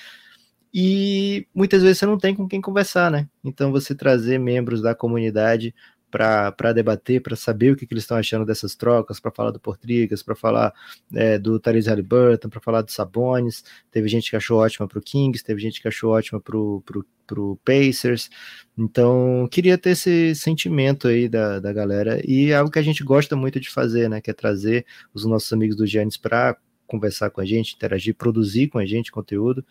E 0.74 1.48
muitas 1.54 1.82
vezes 1.84 1.98
você 2.00 2.06
não 2.06 2.18
tem 2.18 2.34
com 2.36 2.48
quem 2.48 2.62
conversar, 2.62 3.12
né? 3.12 3.28
Então 3.44 3.72
você 3.72 3.94
trazer 3.94 4.38
membros 4.40 4.82
da 4.82 4.96
comunidade 4.96 5.76
para 6.12 6.74
debater, 6.74 7.22
para 7.22 7.36
saber 7.36 7.72
o 7.72 7.76
que, 7.76 7.88
que 7.88 7.94
eles 7.94 8.04
estão 8.04 8.18
achando 8.18 8.46
dessas 8.46 8.76
trocas, 8.76 9.20
para 9.20 9.32
falar 9.32 9.52
do 9.52 9.60
Portrigas, 9.60 10.22
para 10.22 10.36
falar 10.36 10.74
é, 11.14 11.40
do 11.40 11.60
Therese 11.60 11.90
Halliburton, 11.90 12.50
para 12.50 12.60
falar 12.60 12.82
do 12.82 12.92
Sabonis. 12.92 13.64
Teve 13.90 14.08
gente 14.10 14.30
que 14.30 14.36
achou 14.36 14.60
ótima 14.60 14.88
para 14.88 15.00
o 15.00 15.02
Kings, 15.02 15.44
teve 15.44 15.62
gente 15.62 15.82
que 15.82 15.88
achou 15.88 16.12
ótima 16.12 16.42
para 16.42 16.58
o 16.58 17.60
Pacers. 17.64 18.30
Então, 18.78 19.48
queria 19.50 19.78
ter 19.78 19.92
esse 19.92 20.36
sentimento 20.36 21.08
aí 21.08 21.30
da, 21.30 21.60
da 21.60 21.72
galera 21.72 22.22
e 22.28 22.52
é 22.52 22.56
algo 22.56 22.70
que 22.70 22.80
a 22.80 22.84
gente 22.84 23.04
gosta 23.04 23.36
muito 23.36 23.60
de 23.60 23.70
fazer, 23.70 24.10
né? 24.10 24.20
Que 24.20 24.32
é 24.32 24.34
trazer 24.34 24.86
os 25.14 25.26
nossos 25.26 25.52
amigos 25.54 25.76
do 25.78 25.88
Giannis 25.88 26.18
para 26.18 26.58
conversar 26.92 27.30
com 27.30 27.40
a 27.40 27.46
gente, 27.46 27.74
interagir, 27.74 28.14
produzir 28.14 28.68
com 28.68 28.78
a 28.78 28.86
gente 28.86 29.14
conteúdo. 29.14 29.66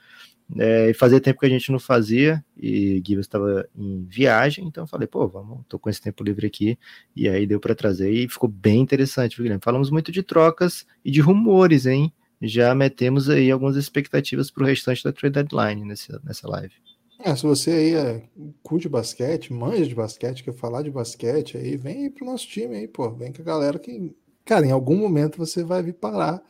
É, 0.59 0.91
e 0.91 0.95
fazia 0.95 1.21
tempo 1.21 1.41
que 1.41 1.47
a 1.47 1.51
gente 1.51 1.71
não 1.71 1.79
fazia, 1.79 2.45
e 2.57 3.03
Gibbs 3.07 3.27
estava 3.27 3.69
em 3.77 4.05
viagem, 4.05 4.67
então 4.67 4.85
eu 4.85 4.89
falei, 4.89 5.07
pô, 5.07 5.29
vamos, 5.29 5.61
tô 5.69 5.79
com 5.79 5.89
esse 5.89 6.01
tempo 6.01 6.25
livre 6.25 6.47
aqui, 6.47 6.79
e 7.15 7.29
aí 7.29 7.47
deu 7.47 7.61
para 7.61 7.75
trazer, 7.75 8.11
e 8.11 8.29
ficou 8.29 8.49
bem 8.49 8.81
interessante, 8.81 9.37
Guilherme? 9.37 9.61
Falamos 9.63 9.91
muito 9.91 10.11
de 10.11 10.23
trocas 10.23 10.87
e 11.05 11.11
de 11.11 11.21
rumores, 11.21 11.87
hein? 11.87 12.13
Já 12.43 12.75
metemos 12.75 13.29
aí 13.29 13.51
algumas 13.51 13.77
expectativas 13.77 14.51
para 14.51 14.65
o 14.65 14.67
restante 14.67 15.05
da 15.05 15.13
trade 15.13 15.35
deadline 15.35 15.85
nessa, 15.85 16.21
nessa 16.25 16.49
live. 16.49 16.75
É, 17.23 17.37
se 17.37 17.43
você 17.43 17.71
aí 17.71 17.95
é, 17.95 18.23
curte 18.63 18.89
basquete, 18.89 19.53
manja 19.53 19.87
de 19.87 19.95
basquete, 19.95 20.43
quer 20.43 20.55
falar 20.55 20.83
de 20.83 20.91
basquete, 20.91 21.59
aí 21.59 21.77
vem 21.77 22.05
aí 22.05 22.11
pro 22.11 22.25
nosso 22.25 22.49
time 22.49 22.77
aí, 22.77 22.89
pô. 22.89 23.11
Vem 23.11 23.31
com 23.31 23.43
a 23.43 23.45
galera 23.45 23.79
que, 23.79 24.17
cara, 24.43 24.65
em 24.65 24.71
algum 24.71 24.97
momento 24.97 25.37
você 25.37 25.63
vai 25.63 25.83
vir 25.83 25.93
parar 25.93 26.43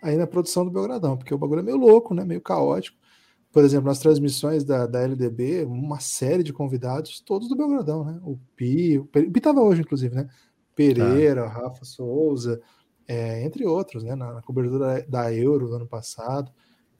aí 0.00 0.16
na 0.16 0.26
produção 0.26 0.64
do 0.64 0.70
Belgradão, 0.70 1.16
porque 1.16 1.34
o 1.34 1.38
bagulho 1.38 1.60
é 1.60 1.64
meio 1.64 1.76
louco, 1.76 2.14
né? 2.14 2.24
Meio 2.24 2.40
caótico. 2.40 2.96
Por 3.54 3.64
exemplo, 3.64 3.86
nas 3.86 4.00
transmissões 4.00 4.64
da, 4.64 4.84
da 4.84 5.00
LDB, 5.02 5.62
uma 5.62 6.00
série 6.00 6.42
de 6.42 6.52
convidados, 6.52 7.20
todos 7.20 7.48
do 7.48 7.54
Belgradão, 7.54 8.04
né? 8.04 8.18
O 8.24 8.36
Pi, 8.56 8.98
o 8.98 9.06
Pi 9.06 9.40
tava 9.40 9.60
hoje, 9.60 9.82
inclusive, 9.82 10.12
né? 10.12 10.28
Pereira, 10.74 11.44
tá. 11.44 11.48
Rafa 11.50 11.84
Souza, 11.84 12.60
é, 13.06 13.44
entre 13.44 13.64
outros, 13.64 14.02
né? 14.02 14.16
Na, 14.16 14.34
na 14.34 14.42
cobertura 14.42 15.06
da 15.08 15.32
Euro 15.32 15.68
do 15.68 15.76
ano 15.76 15.86
passado. 15.86 16.50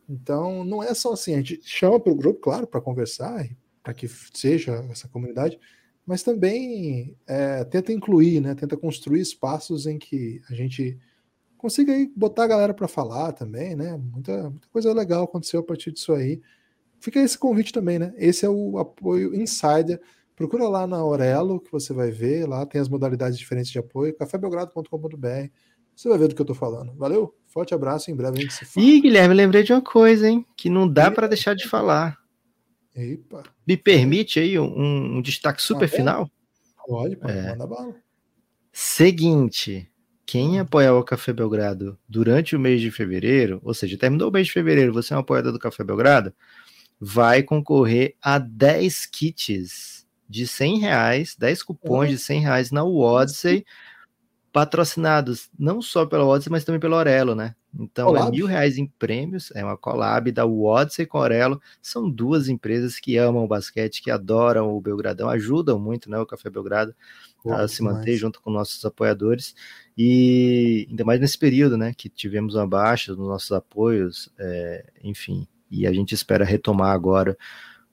Então, 0.08 0.62
não 0.62 0.80
é 0.80 0.94
só 0.94 1.14
assim, 1.14 1.34
a 1.34 1.38
gente 1.38 1.60
chama 1.64 1.98
para 1.98 2.12
o 2.12 2.16
grupo, 2.16 2.38
claro, 2.38 2.68
para 2.68 2.80
conversar, 2.80 3.48
para 3.82 3.92
que 3.92 4.06
seja 4.06 4.74
essa 4.92 5.08
comunidade, 5.08 5.58
mas 6.06 6.22
também 6.22 7.16
é, 7.26 7.64
tenta 7.64 7.92
incluir, 7.92 8.40
né, 8.40 8.54
tenta 8.54 8.76
construir 8.76 9.20
espaços 9.20 9.88
em 9.88 9.98
que 9.98 10.40
a 10.48 10.54
gente 10.54 10.96
consiga 11.64 11.94
aí 11.94 12.12
botar 12.14 12.44
a 12.44 12.46
galera 12.46 12.74
para 12.74 12.86
falar 12.86 13.32
também, 13.32 13.74
né? 13.74 13.96
Muita, 13.96 14.50
muita 14.50 14.68
coisa 14.68 14.92
legal 14.92 15.24
aconteceu 15.24 15.60
a 15.60 15.62
partir 15.62 15.92
disso 15.92 16.12
aí. 16.12 16.42
Fica 17.00 17.18
esse 17.18 17.38
convite 17.38 17.72
também, 17.72 17.98
né? 17.98 18.12
Esse 18.18 18.44
é 18.44 18.50
o 18.50 18.76
apoio 18.76 19.34
insider. 19.34 19.98
Procura 20.36 20.68
lá 20.68 20.86
na 20.86 20.98
Aurelo, 20.98 21.58
que 21.58 21.72
você 21.72 21.94
vai 21.94 22.10
ver, 22.10 22.46
lá 22.46 22.66
tem 22.66 22.82
as 22.82 22.88
modalidades 22.88 23.38
diferentes 23.38 23.72
de 23.72 23.78
apoio, 23.78 24.14
cafébelgrado.com.br. 24.14 25.48
Você 25.96 26.06
vai 26.06 26.18
ver 26.18 26.28
do 26.28 26.34
que 26.34 26.42
eu 26.42 26.46
tô 26.46 26.54
falando. 26.54 26.92
Valeu? 26.96 27.34
Forte 27.46 27.72
abraço, 27.72 28.10
em 28.10 28.14
breve 28.14 28.36
a 28.36 28.40
gente 28.42 28.52
se 28.52 28.66
fala. 28.66 28.86
Ih, 28.86 29.00
Guilherme, 29.00 29.34
lembrei 29.34 29.62
de 29.62 29.72
uma 29.72 29.80
coisa, 29.80 30.28
hein? 30.28 30.44
Que 30.54 30.68
não 30.68 30.86
dá 30.86 31.10
para 31.10 31.26
deixar 31.26 31.54
de 31.54 31.66
falar. 31.66 32.18
Epa. 32.94 33.42
Me 33.66 33.78
permite 33.78 34.38
aí 34.38 34.58
um, 34.58 35.16
um 35.16 35.22
destaque 35.22 35.62
super 35.62 35.88
final? 35.88 36.30
Pode, 36.86 37.16
pode, 37.16 37.32
é. 37.32 37.48
manda 37.52 37.66
bala. 37.66 37.96
Seguinte, 38.70 39.90
quem 40.26 40.58
apoiar 40.58 40.94
o 40.94 41.04
Café 41.04 41.32
Belgrado 41.32 41.98
durante 42.08 42.56
o 42.56 42.60
mês 42.60 42.80
de 42.80 42.90
fevereiro, 42.90 43.60
ou 43.64 43.74
seja, 43.74 43.98
terminou 43.98 44.28
o 44.30 44.32
mês 44.32 44.46
de 44.46 44.52
fevereiro, 44.52 44.92
você 44.92 45.14
é 45.14 45.16
um 45.16 45.20
apoiador 45.20 45.52
do 45.52 45.58
Café 45.58 45.84
Belgrado, 45.84 46.32
vai 47.00 47.42
concorrer 47.42 48.16
a 48.22 48.38
10 48.38 49.06
kits 49.06 50.06
de 50.28 50.46
100 50.46 50.78
reais, 50.78 51.36
10 51.38 51.62
cupons 51.62 52.08
de 52.08 52.18
100 52.18 52.40
reais 52.40 52.70
na 52.70 52.84
Odyssey, 52.84 53.64
patrocinados 54.52 55.50
não 55.58 55.82
só 55.82 56.06
pela 56.06 56.24
Odyssey, 56.24 56.50
mas 56.50 56.64
também 56.64 56.80
pela 56.80 56.96
Orelo, 56.96 57.34
né? 57.34 57.54
Então 57.78 58.08
é 58.08 58.18
collab. 58.18 58.28
é 58.28 58.30
mil 58.30 58.46
reais 58.46 58.78
em 58.78 58.86
prêmios, 58.86 59.50
é 59.54 59.64
uma 59.64 59.76
collab 59.76 60.30
da 60.30 60.46
Odyssey 60.46 61.06
com 61.06 61.18
a 61.18 61.22
Orelo. 61.22 61.60
São 61.82 62.08
duas 62.08 62.48
empresas 62.48 62.98
que 62.98 63.16
amam 63.16 63.44
o 63.44 63.48
basquete, 63.48 64.02
que 64.02 64.10
adoram 64.10 64.74
o 64.74 64.80
Belgradão, 64.80 65.28
ajudam 65.28 65.78
muito, 65.78 66.10
né? 66.10 66.18
O 66.18 66.26
Café 66.26 66.50
Belgrado 66.50 66.94
a 67.46 67.68
se 67.68 67.82
manter 67.82 68.16
junto 68.16 68.40
com 68.40 68.50
nossos 68.50 68.82
apoiadores. 68.84 69.54
E 69.96 70.86
ainda 70.88 71.04
mais 71.04 71.20
nesse 71.20 71.38
período, 71.38 71.76
né? 71.76 71.92
Que 71.94 72.08
tivemos 72.08 72.54
uma 72.54 72.66
baixa 72.66 73.14
nos 73.14 73.26
nossos 73.26 73.52
apoios, 73.52 74.30
é, 74.38 74.90
enfim. 75.02 75.46
E 75.70 75.86
a 75.86 75.92
gente 75.92 76.14
espera 76.14 76.44
retomar 76.44 76.92
agora 76.92 77.36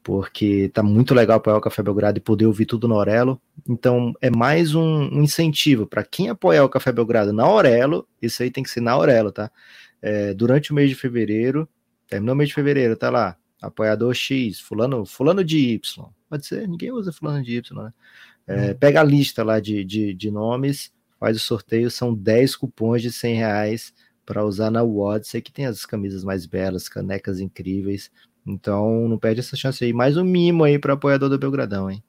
porque 0.04 0.70
tá 0.74 0.82
muito 0.82 1.14
legal 1.14 1.38
apoiar 1.38 1.58
o 1.58 1.62
Café 1.62 1.84
Belgrado 1.84 2.18
e 2.18 2.22
poder 2.22 2.46
ouvir 2.46 2.66
tudo 2.66 2.88
na 2.88 2.96
Aurelo. 2.96 3.40
Então 3.68 4.14
é 4.22 4.30
mais 4.30 4.74
um, 4.74 5.04
incentivo 5.22 5.86
para 5.86 6.04
quem 6.04 6.30
apoiar 6.30 6.64
o 6.64 6.70
Café 6.70 6.92
Belgrado 6.92 7.32
na 7.32 7.44
Aurelo, 7.44 8.08
isso 8.22 8.42
aí 8.42 8.50
tem 8.50 8.64
que 8.64 8.70
ser 8.70 8.82
na 8.82 8.92
Aurelo, 8.92 9.32
tá? 9.32 9.52
É, 10.02 10.34
durante 10.34 10.72
o 10.72 10.76
mês 10.76 10.90
de 10.90 10.96
fevereiro, 10.96 11.70
terminou 12.08 12.34
o 12.34 12.38
mês 12.38 12.50
de 12.50 12.56
fevereiro, 12.56 12.96
tá 12.96 13.10
lá, 13.10 13.38
apoiador 13.62 14.14
X, 14.14 14.60
fulano, 14.60 15.06
fulano 15.06 15.44
de 15.44 15.58
Y. 15.58 16.06
Pode 16.30 16.46
ser, 16.48 16.68
ninguém 16.68 16.92
usa 16.92 17.12
fulano 17.12 17.44
de 17.44 17.58
Y, 17.58 17.76
né? 17.76 17.94
É, 18.48 18.72
hum. 18.72 18.76
Pega 18.80 19.02
a 19.02 19.04
lista 19.04 19.44
lá 19.44 19.60
de, 19.60 19.86
de, 19.86 20.14
de, 20.16 20.32
nomes, 20.32 20.92
faz 21.20 21.38
o 21.38 21.40
sorteio, 21.40 21.92
são 21.92 22.14
10 22.14 22.56
cupons 22.56 23.02
de 23.02 23.12
100 23.12 23.36
reais 23.36 23.94
para 24.26 24.44
usar 24.44 24.72
na 24.72 24.84
Odyssey, 24.84 25.42
que 25.42 25.52
tem 25.52 25.66
as 25.68 25.86
camisas 25.86 26.24
mais 26.24 26.46
belas, 26.48 26.90
canecas 26.90 27.40
incríveis, 27.40 28.10
então 28.46 29.08
não 29.08 29.18
perde 29.18 29.40
essa 29.40 29.56
chance 29.56 29.84
aí. 29.84 29.94
Mais 29.94 30.18
um 30.18 30.24
mimo 30.24 30.64
aí 30.64 30.80
para 30.80 30.94
apoiador 30.94 31.30
do 31.30 31.38
Belgradão, 31.38 31.90
hein? 31.90 32.04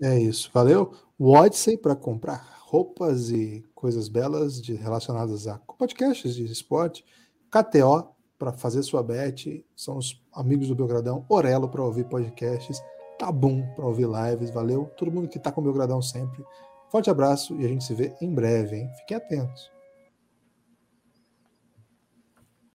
É 0.00 0.18
isso, 0.18 0.50
valeu. 0.52 0.92
O 1.18 1.32
Odyssey 1.32 1.76
para 1.76 1.96
comprar 1.96 2.58
roupas 2.60 3.30
e 3.30 3.64
coisas 3.74 4.08
belas 4.08 4.60
de, 4.60 4.74
relacionadas 4.74 5.46
a 5.48 5.58
podcasts 5.58 6.34
de 6.34 6.44
esporte. 6.44 7.04
KTO 7.50 8.08
para 8.38 8.52
fazer 8.52 8.82
sua 8.82 9.02
bet. 9.02 9.64
São 9.74 9.96
os 9.96 10.22
amigos 10.32 10.68
do 10.68 10.74
Belgradão. 10.74 11.24
Orelo 11.28 11.68
para 11.68 11.82
ouvir 11.82 12.04
podcasts. 12.04 12.80
Tabum 13.18 13.66
para 13.74 13.86
ouvir 13.86 14.06
lives. 14.06 14.50
Valeu. 14.50 14.90
Todo 14.96 15.10
mundo 15.10 15.28
que 15.28 15.38
está 15.38 15.50
com 15.50 15.60
o 15.60 15.64
Belgradão 15.64 16.00
sempre. 16.00 16.44
Forte 16.90 17.10
abraço 17.10 17.54
e 17.56 17.64
a 17.64 17.68
gente 17.68 17.84
se 17.84 17.94
vê 17.94 18.14
em 18.20 18.32
breve, 18.32 18.76
hein? 18.76 18.90
Fiquem 19.00 19.16
atentos. 19.16 19.77